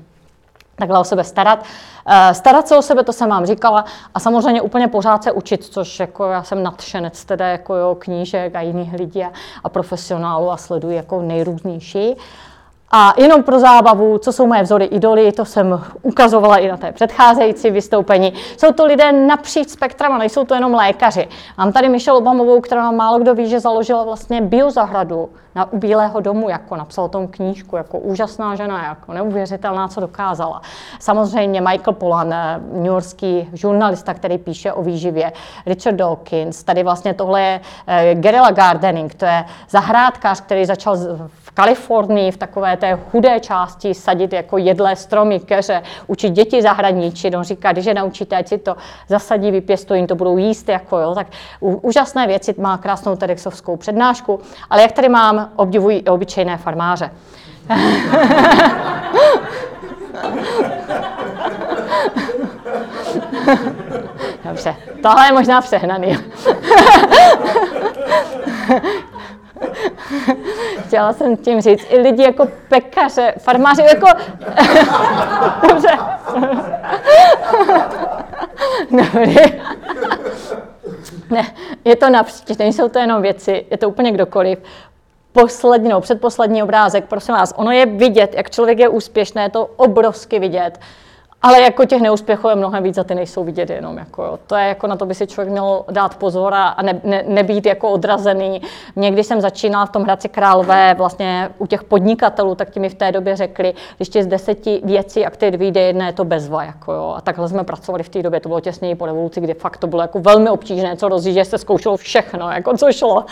takhle 0.77 0.99
o 0.99 1.05
sebe 1.05 1.25
starat. 1.25 1.65
Eh, 2.07 2.35
starat 2.35 2.69
se 2.69 2.77
o 2.77 2.83
sebe, 2.83 3.05
to 3.05 3.13
jsem 3.13 3.31
vám 3.31 3.47
říkala, 3.47 3.85
a 4.15 4.21
samozřejmě 4.21 4.61
úplně 4.63 4.89
pořád 4.89 5.23
se 5.23 5.33
učit, 5.33 5.65
což 5.65 6.01
jako 6.01 6.25
já 6.25 6.43
jsem 6.43 6.63
nadšenec 6.63 7.25
teda 7.25 7.47
jako 7.47 7.75
jo, 7.75 7.97
knížek 7.99 8.55
a 8.55 8.61
jiných 8.61 8.93
lidí 8.93 9.25
a, 9.25 9.33
a 9.65 9.69
profesionálů 9.69 10.51
a 10.51 10.57
sleduji 10.57 10.97
jako 10.97 11.23
nejrůznější. 11.23 12.17
A 12.95 13.15
jenom 13.17 13.43
pro 13.43 13.59
zábavu, 13.59 14.19
co 14.19 14.33
jsou 14.33 14.47
moje 14.47 14.63
vzory 14.63 14.85
idoly, 14.85 15.33
to 15.33 15.45
jsem 15.45 15.81
ukazovala 16.03 16.57
i 16.57 16.69
na 16.69 16.77
té 16.77 16.93
předcházející 16.93 17.71
vystoupení. 17.71 18.33
Jsou 18.57 18.73
to 18.73 18.87
lidé 18.87 19.13
napříč 19.13 19.69
spektrama, 19.69 20.19
nejsou 20.19 20.45
to 20.45 20.55
jenom 20.55 20.75
lékaři. 20.75 21.29
Mám 21.59 21.73
tady 21.73 21.89
Michelle 21.89 22.19
Obamovou, 22.19 22.61
která 22.61 22.91
málo 22.91 23.19
kdo 23.19 23.35
ví, 23.35 23.49
že 23.49 23.61
založila 23.61 24.05
vlastně 24.05 24.41
biozahradu 24.41 25.29
na 25.55 25.73
u 25.73 25.79
Bílého 25.79 26.21
domu, 26.21 26.49
jako 26.49 26.77
napsala 26.77 27.09
tom 27.09 27.29
knížku, 27.29 27.77
jako 27.77 27.99
úžasná 27.99 28.57
žena, 28.57 28.85
jako 28.85 29.13
neuvěřitelná, 29.13 29.89
co 29.89 30.01
dokázala. 30.01 30.63
Samozřejmě 31.01 31.61
Michael 31.61 31.95
Pollan, 31.95 32.33
eh, 32.33 32.61
newyorský 32.73 33.49
žurnalista, 33.53 34.15
který 34.15 34.39
píše 34.39 34.73
o 34.73 34.83
výživě, 34.83 35.33
Richard 35.67 35.97
Dawkins, 35.97 36.65
tady 36.65 36.83
vlastně 36.83 37.15
tohle 37.15 37.43
je 37.43 37.61
uh, 37.61 38.21
guerrilla 38.21 38.51
gardening, 38.51 39.15
to 39.15 39.25
je 39.25 39.45
zahrádkář, 39.71 40.41
který 40.41 40.65
začal 40.65 40.97
Kalifornii, 41.55 42.31
v 42.31 42.37
takové 42.37 42.77
té 42.77 42.99
chudé 43.11 43.41
části 43.41 43.95
sadit 43.95 44.33
jako 44.33 44.59
jedlé 44.59 44.97
stromy, 44.97 45.41
keře, 45.41 45.83
učit 46.07 46.31
děti 46.31 46.63
zahradničit. 46.63 47.35
On 47.35 47.45
říká, 47.45 47.73
když 47.73 47.85
je 47.85 47.95
naučíte, 47.95 48.37
ať 48.37 48.49
si 48.49 48.59
to 48.59 48.77
zasadí, 49.09 49.51
vypěstují, 49.51 50.07
to 50.07 50.15
budou 50.15 50.39
jíst, 50.39 50.69
jako 50.69 50.99
jo, 50.99 51.15
tak 51.15 51.27
úžasné 51.61 52.27
věci, 52.27 52.55
má 52.59 52.79
krásnou 52.79 53.17
TEDxovskou 53.17 53.77
přednášku, 53.77 54.41
ale 54.71 54.83
jak 54.83 54.93
tady 54.93 55.09
mám, 55.09 55.51
obdivují 55.57 55.99
i 55.99 56.09
obyčejné 56.09 56.57
farmáře. 56.57 57.11
Dobře, 64.45 64.77
tohle 65.03 65.27
je 65.27 65.33
možná 65.33 65.61
přehnaný. 65.61 66.19
Chtěla 70.93 71.13
jsem 71.13 71.37
tím 71.37 71.61
říct, 71.61 71.87
i 71.89 71.99
lidi 71.99 72.23
jako 72.23 72.49
pekaře, 72.69 73.35
farmáři 73.39 73.83
jako... 73.83 74.07
Dobře. 75.69 75.89
Dobrý. 78.91 79.37
Ne, 81.31 81.55
je 81.85 81.97
to 81.97 82.11
napříč, 82.11 82.59
nejsou 82.59 82.89
to 82.89 82.99
jenom 82.99 83.23
věci, 83.23 83.67
je 83.71 83.77
to 83.79 83.89
úplně 83.89 84.13
kdokoliv. 84.13 84.59
Poslední, 85.33 85.89
no, 85.89 86.01
předposlední 86.01 86.63
obrázek, 86.63 87.05
prosím 87.05 87.35
vás, 87.35 87.55
ono 87.57 87.71
je 87.71 87.87
vidět, 87.87 88.35
jak 88.35 88.51
člověk 88.51 88.79
je 88.79 88.89
úspěšný, 88.89 89.43
je 89.43 89.51
to 89.51 89.67
obrovsky 89.77 90.39
vidět. 90.39 90.81
Ale 91.43 91.61
jako 91.61 91.85
těch 91.85 92.01
neúspěchů 92.01 92.49
je 92.49 92.55
mnohem 92.55 92.83
víc 92.83 92.99
a 92.99 93.05
ty 93.05 93.15
nejsou 93.15 93.45
vidět 93.45 93.71
jenom. 93.71 93.99
Jako, 93.99 94.23
jo. 94.23 94.39
To 94.47 94.55
je 94.55 94.69
jako 94.69 94.87
na 94.87 94.97
to 94.97 95.07
by 95.07 95.15
si 95.15 95.27
člověk 95.27 95.53
měl 95.53 95.85
dát 95.91 96.17
pozor 96.17 96.55
a 96.55 96.83
ne, 96.83 97.01
ne, 97.05 97.25
nebýt 97.27 97.67
jako 97.67 97.91
odrazený. 97.91 98.63
Mě, 98.97 99.11
když 99.11 99.27
jsem 99.27 99.41
začínala 99.41 99.87
v 99.87 99.91
tom 99.91 100.03
Hradci 100.03 100.29
Králové 100.29 100.95
vlastně 100.95 101.49
u 101.59 101.67
těch 101.67 101.85
podnikatelů, 101.85 102.55
tak 102.55 102.71
ti 102.71 102.81
mi 102.81 102.89
v 102.89 102.95
té 102.95 103.13
době 103.13 103.37
řekli, 103.37 103.75
když 103.97 104.09
z 104.11 104.27
deseti 104.27 104.81
věcí 104.85 105.27
aktivit 105.27 105.59
vyjde 105.59 105.81
jedna, 105.81 106.07
je 106.07 106.13
to 106.13 106.25
bezva. 106.25 106.65
Jako, 106.65 106.93
jo. 106.93 107.15
A 107.17 107.21
takhle 107.21 107.49
jsme 107.49 107.65
pracovali 107.65 108.05
v 108.05 108.09
té 108.09 108.23
době, 108.23 108.41
to 108.41 108.49
bylo 108.49 108.61
těsněji 108.61 108.95
po 108.95 109.07
revoluci, 109.07 109.41
kdy 109.41 109.55
fakt 109.55 109.77
to 109.77 109.87
bylo 109.87 110.03
jako 110.03 110.21
velmi 110.21 110.51
obtížné, 110.51 110.97
co 110.97 111.09
rozjíždět, 111.09 111.47
se 111.47 111.59
zkoušelo 111.59 111.97
všechno, 111.97 112.51
jako 112.51 112.77
co 112.77 112.93
šlo. 112.93 113.25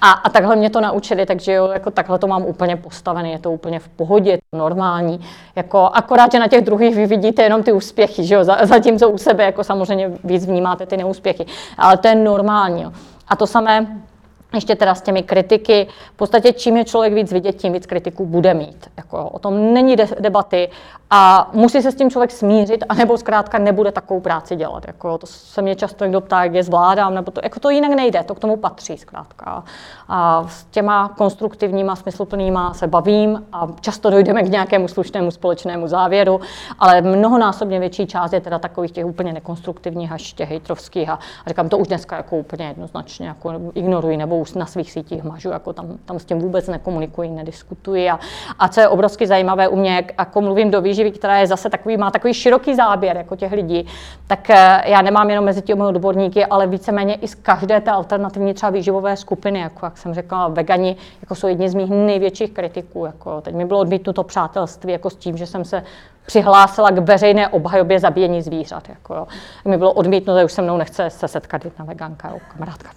A, 0.00 0.10
a 0.10 0.28
takhle 0.28 0.56
mě 0.56 0.70
to 0.70 0.80
naučili, 0.80 1.26
takže 1.26 1.52
jo, 1.52 1.66
jako 1.66 1.90
takhle 1.90 2.18
to 2.18 2.26
mám 2.26 2.44
úplně 2.44 2.76
postavené, 2.76 3.30
je 3.30 3.38
to 3.38 3.52
úplně 3.52 3.78
v 3.78 3.88
pohodě, 3.88 4.38
normální. 4.52 5.20
Jako, 5.56 5.90
akorát, 5.92 6.32
že 6.32 6.38
na 6.38 6.48
těch 6.48 6.64
druhých 6.64 6.96
vy 6.96 7.06
vidíte 7.06 7.42
jenom 7.54 7.64
ty 7.64 7.72
úspěchy, 7.72 8.24
že 8.24 8.34
jo? 8.34 8.44
zatímco 8.62 9.10
u 9.10 9.18
sebe 9.18 9.44
jako 9.44 9.64
samozřejmě 9.64 10.10
víc 10.24 10.46
vnímáte 10.46 10.86
ty 10.86 10.96
neúspěchy. 10.96 11.46
Ale 11.78 11.96
to 11.96 12.08
je 12.08 12.14
normální. 12.14 12.82
Jo? 12.82 12.92
A 13.28 13.36
to 13.36 13.46
samé 13.46 13.86
ještě 14.54 14.74
teda 14.76 14.94
s 14.94 15.02
těmi 15.02 15.22
kritiky. 15.22 15.86
V 16.14 16.16
podstatě 16.16 16.52
čím 16.52 16.76
je 16.76 16.84
člověk 16.84 17.14
víc 17.14 17.32
vidět, 17.32 17.52
tím 17.52 17.72
víc 17.72 17.86
kritiků 17.86 18.26
bude 18.26 18.54
mít. 18.54 18.90
Jako, 18.96 19.28
o 19.28 19.38
tom 19.38 19.74
není 19.74 19.96
de- 19.96 20.08
debaty 20.20 20.68
a 21.16 21.50
musí 21.52 21.82
se 21.82 21.92
s 21.92 21.94
tím 21.94 22.10
člověk 22.10 22.30
smířit, 22.30 22.84
anebo 22.88 23.18
zkrátka 23.18 23.58
nebude 23.58 23.92
takovou 23.92 24.20
práci 24.20 24.56
dělat. 24.56 24.86
Jako, 24.86 25.18
to 25.18 25.26
se 25.26 25.62
mě 25.62 25.76
často 25.76 26.04
někdo 26.04 26.20
ptá, 26.20 26.44
jak 26.44 26.54
je 26.54 26.62
zvládám, 26.62 27.14
nebo 27.14 27.30
to, 27.30 27.40
jako 27.44 27.60
to 27.60 27.70
jinak 27.70 27.90
nejde, 27.90 28.24
to 28.24 28.34
k 28.34 28.38
tomu 28.38 28.56
patří 28.56 28.96
zkrátka. 28.96 29.64
A 30.08 30.44
s 30.48 30.64
těma 30.64 31.08
konstruktivníma, 31.08 31.96
smysluplnýma 31.96 32.74
se 32.74 32.86
bavím 32.86 33.44
a 33.52 33.68
často 33.80 34.10
dojdeme 34.10 34.42
k 34.42 34.48
nějakému 34.48 34.88
slušnému 34.88 35.30
společnému 35.30 35.88
závěru, 35.88 36.40
ale 36.78 37.00
mnohonásobně 37.00 37.80
větší 37.80 38.06
část 38.06 38.32
je 38.32 38.40
teda 38.40 38.58
takových 38.58 38.90
těch 38.90 39.06
úplně 39.06 39.32
nekonstruktivních 39.32 40.12
až 40.12 40.32
těch 40.32 40.48
hejtrovských 40.48 41.08
a, 41.08 41.18
a 41.46 41.48
říkám 41.48 41.68
to 41.68 41.78
už 41.78 41.88
dneska 41.88 42.16
jako 42.16 42.36
úplně 42.36 42.66
jednoznačně 42.66 43.26
jako 43.26 43.52
ignorují 43.74 44.16
nebo 44.16 44.38
už 44.38 44.54
na 44.54 44.66
svých 44.66 44.92
sítích 44.92 45.24
mažu, 45.24 45.48
jako 45.48 45.72
tam, 45.72 45.86
tam 46.04 46.18
s 46.18 46.24
tím 46.24 46.38
vůbec 46.38 46.68
nekomunikuji, 46.68 47.30
nediskutuji. 47.30 48.10
A, 48.10 48.18
a 48.58 48.68
co 48.68 48.80
je 48.80 48.88
obrovsky 48.88 49.26
zajímavé 49.26 49.68
u 49.68 49.76
mě, 49.76 50.04
jako 50.18 50.40
mluvím 50.40 50.70
do 50.70 50.80
výživy, 50.80 51.03
která 51.10 51.38
je 51.38 51.46
zase 51.46 51.70
takový, 51.70 51.96
má 51.96 52.10
takový 52.10 52.34
široký 52.34 52.74
záběr 52.74 53.16
jako 53.16 53.36
těch 53.36 53.52
lidí, 53.52 53.86
tak 54.26 54.50
eh, 54.50 54.82
já 54.86 55.02
nemám 55.02 55.30
jenom 55.30 55.44
mezi 55.44 55.62
těmi 55.62 55.82
odborníky, 55.82 56.46
ale 56.46 56.66
víceméně 56.66 57.14
i 57.14 57.28
z 57.28 57.34
každé 57.34 57.80
té 57.80 57.90
alternativní 57.90 58.54
třeba 58.54 58.70
výživové 58.70 59.16
skupiny, 59.16 59.60
jako 59.60 59.86
jak 59.86 59.98
jsem 59.98 60.14
řekla, 60.14 60.48
vegani 60.48 60.96
jako 61.20 61.34
jsou 61.34 61.46
jedni 61.46 61.68
z 61.68 61.74
mých 61.74 61.90
největších 61.90 62.50
kritiků. 62.50 63.06
Jako 63.06 63.40
teď 63.40 63.54
mi 63.54 63.64
bylo 63.64 63.80
odmítnuto 63.80 64.22
přátelství 64.22 64.92
jako 64.92 65.10
s 65.10 65.16
tím, 65.16 65.36
že 65.36 65.46
jsem 65.46 65.64
se 65.64 65.84
přihlásila 66.26 66.90
k 66.90 66.98
veřejné 66.98 67.48
obhajobě 67.48 68.00
zabíjení 68.00 68.42
zvířat. 68.42 68.88
Jako 68.88 69.14
jo. 69.14 69.26
Mi 69.64 69.76
bylo 69.76 69.92
odmítnuto, 69.92 70.44
už 70.44 70.52
se 70.52 70.62
mnou 70.62 70.76
nechce 70.76 71.10
se 71.10 71.28
setkat 71.28 71.64
jedna 71.64 71.84
veganka, 71.84 72.28
jo, 72.28 72.38
kamarádka. 72.52 72.90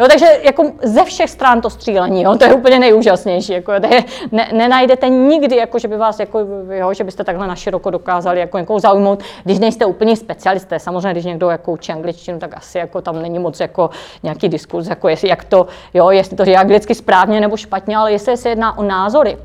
Jo, 0.00 0.08
takže 0.08 0.26
jako 0.42 0.72
ze 0.82 1.04
všech 1.04 1.30
stran 1.30 1.60
to 1.60 1.70
střílení, 1.70 2.22
jo, 2.22 2.38
to 2.38 2.44
je 2.44 2.54
úplně 2.54 2.78
nejúžasnější. 2.78 3.52
Jako, 3.52 3.72
je, 3.72 4.04
ne, 4.32 4.48
nenajdete 4.52 5.08
nikdy, 5.08 5.56
jako, 5.56 5.78
že 5.78 5.88
by 5.88 5.96
vás, 5.96 6.20
jako, 6.20 6.38
jo, 6.70 6.94
že 6.94 7.04
byste 7.04 7.24
takhle 7.24 7.46
na 7.46 7.56
široko 7.56 7.90
dokázali 7.90 8.40
jako, 8.40 8.58
jako 8.58 8.80
zaujmout, 8.80 9.22
když 9.44 9.58
nejste 9.58 9.84
úplně 9.84 10.16
specialisté. 10.16 10.78
Samozřejmě, 10.78 11.10
když 11.10 11.24
někdo 11.24 11.50
jako 11.50 11.72
učí 11.72 11.92
angličtinu, 11.92 12.38
tak 12.38 12.56
asi 12.56 12.78
jako, 12.78 13.02
tam 13.02 13.22
není 13.22 13.38
moc 13.38 13.60
jako, 13.60 13.90
nějaký 14.22 14.48
diskurs, 14.48 14.88
jako 14.88 15.08
jestli, 15.08 15.28
jak 15.28 15.44
to, 15.44 15.66
jo, 15.94 16.10
jestli 16.10 16.36
to 16.36 16.50
je 16.50 16.56
anglicky 16.56 16.94
správně 16.94 17.40
nebo 17.40 17.56
špatně, 17.56 17.96
ale 17.96 18.12
jestli 18.12 18.36
se 18.36 18.48
jedná 18.48 18.78
o 18.78 18.82
názory, 18.82 19.38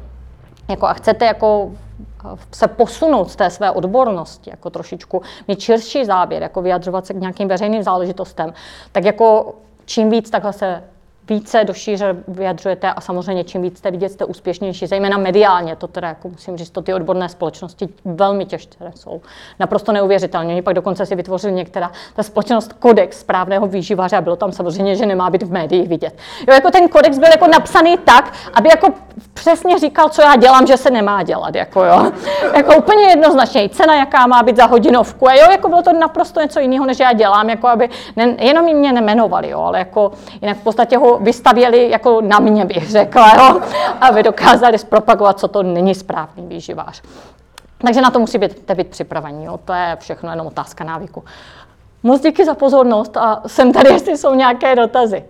jako, 0.70 0.88
a 0.88 0.94
chcete 0.94 1.26
jako 1.26 1.72
se 2.52 2.68
posunout 2.68 3.32
z 3.32 3.36
té 3.36 3.50
své 3.50 3.72
odbornosti, 3.72 4.50
jako 4.50 4.70
trošičku 4.70 5.22
mít 5.48 5.60
širší 5.60 6.06
záběr, 6.06 6.42
jako 6.42 6.62
vyjadřovat 6.62 7.06
se 7.06 7.14
k 7.14 7.18
nějakým 7.18 7.48
veřejným 7.48 7.84
záležitostem, 7.84 8.54
tak 8.92 9.06
jako 9.06 9.56
čím 9.86 10.10
víc 10.10 10.30
takhle 10.30 10.54
se 10.54 10.84
více 11.30 11.64
do 11.64 11.74
šíře 11.74 12.16
vyjadřujete 12.28 12.94
a 12.94 13.02
samozřejmě 13.02 13.44
čím 13.44 13.62
víc 13.62 13.78
jste 13.78 13.92
vidět, 13.92 14.10
jste 14.10 14.26
úspěšnější, 14.26 14.88
zejména 14.88 15.18
mediálně, 15.18 15.76
to 15.76 15.88
teda 15.88 16.08
jako 16.08 16.30
musím 16.30 16.58
říct, 16.58 16.70
to 16.70 16.82
ty 16.82 16.94
odborné 16.94 17.30
společnosti 17.30 17.90
velmi 18.06 18.46
těžké 18.46 18.92
jsou. 18.96 19.22
Naprosto 19.60 19.92
neuvěřitelně. 19.92 20.54
Oni 20.54 20.62
pak 20.62 20.74
dokonce 20.74 21.06
si 21.06 21.16
vytvořili 21.16 21.54
některá 21.54 21.92
ta 22.16 22.24
společnost 22.24 22.74
kodex 22.74 23.20
správného 23.20 23.68
výživaře 23.68 24.18
a 24.18 24.22
bylo 24.22 24.36
tam 24.36 24.52
samozřejmě, 24.52 24.96
že 24.96 25.06
nemá 25.06 25.30
být 25.30 25.44
v 25.44 25.52
médiích 25.52 25.88
vidět. 25.88 26.18
Jo, 26.48 26.54
jako 26.54 26.72
ten 26.72 26.88
kodex 26.88 27.18
byl 27.18 27.30
jako 27.32 27.48
napsaný 27.48 27.98
tak, 27.98 28.34
aby 28.54 28.70
jako 28.70 28.94
přesně 29.34 29.80
říkal, 29.80 30.10
co 30.10 30.22
já 30.22 30.36
dělám, 30.36 30.68
že 30.68 30.78
se 30.78 30.92
nemá 30.92 31.24
dělat, 31.24 31.56
jako 31.56 31.84
jo. 31.84 32.12
Jako 32.56 32.76
úplně 32.76 33.04
jednoznačně, 33.04 33.70
cena, 33.70 33.96
jaká 33.96 34.28
má 34.28 34.44
být 34.44 34.56
za 34.58 34.66
hodinovku, 34.66 35.30
a 35.30 35.34
jo, 35.34 35.48
jako 35.52 35.70
bylo 35.70 35.82
to 35.82 35.94
naprosto 35.94 36.42
něco 36.42 36.60
jiného, 36.60 36.86
než 36.86 37.00
já 37.00 37.14
dělám, 37.14 37.50
jako 37.50 37.68
aby, 37.68 37.90
ne, 38.16 38.36
jenom 38.40 38.66
mě 38.66 38.94
nemenovali, 38.94 39.50
jo, 39.50 39.60
ale 39.60 39.80
jako 39.80 40.12
jinak 40.42 40.58
v 40.58 40.64
podstatě 40.64 40.98
ho 40.98 41.19
vystavěli 41.20 41.90
jako 41.90 42.22
na 42.22 42.40
mě, 42.40 42.66
bych 42.66 42.90
řekla, 42.90 43.34
jo, 43.36 43.62
aby 44.02 44.24
dokázali 44.24 44.78
zpropagovat, 44.78 45.40
co 45.40 45.48
to 45.48 45.64
není 45.64 45.96
správný 45.96 46.48
výživář. 46.48 47.02
Takže 47.78 48.02
na 48.02 48.12
to 48.12 48.20
musí 48.20 48.38
být, 48.38 48.72
být 48.72 48.88
připravení, 48.88 49.46
jo. 49.46 49.60
to 49.66 49.74
je 49.74 49.98
všechno 50.00 50.30
jenom 50.30 50.48
otázka 50.48 50.84
návyku. 50.84 51.24
Moc 52.04 52.22
díky 52.22 52.46
za 52.46 52.56
pozornost 52.56 53.18
a 53.18 53.42
jsem 53.48 53.74
tady, 53.74 53.90
jestli 53.90 54.18
jsou 54.18 54.36
nějaké 54.36 54.76
dotazy. 54.76 55.24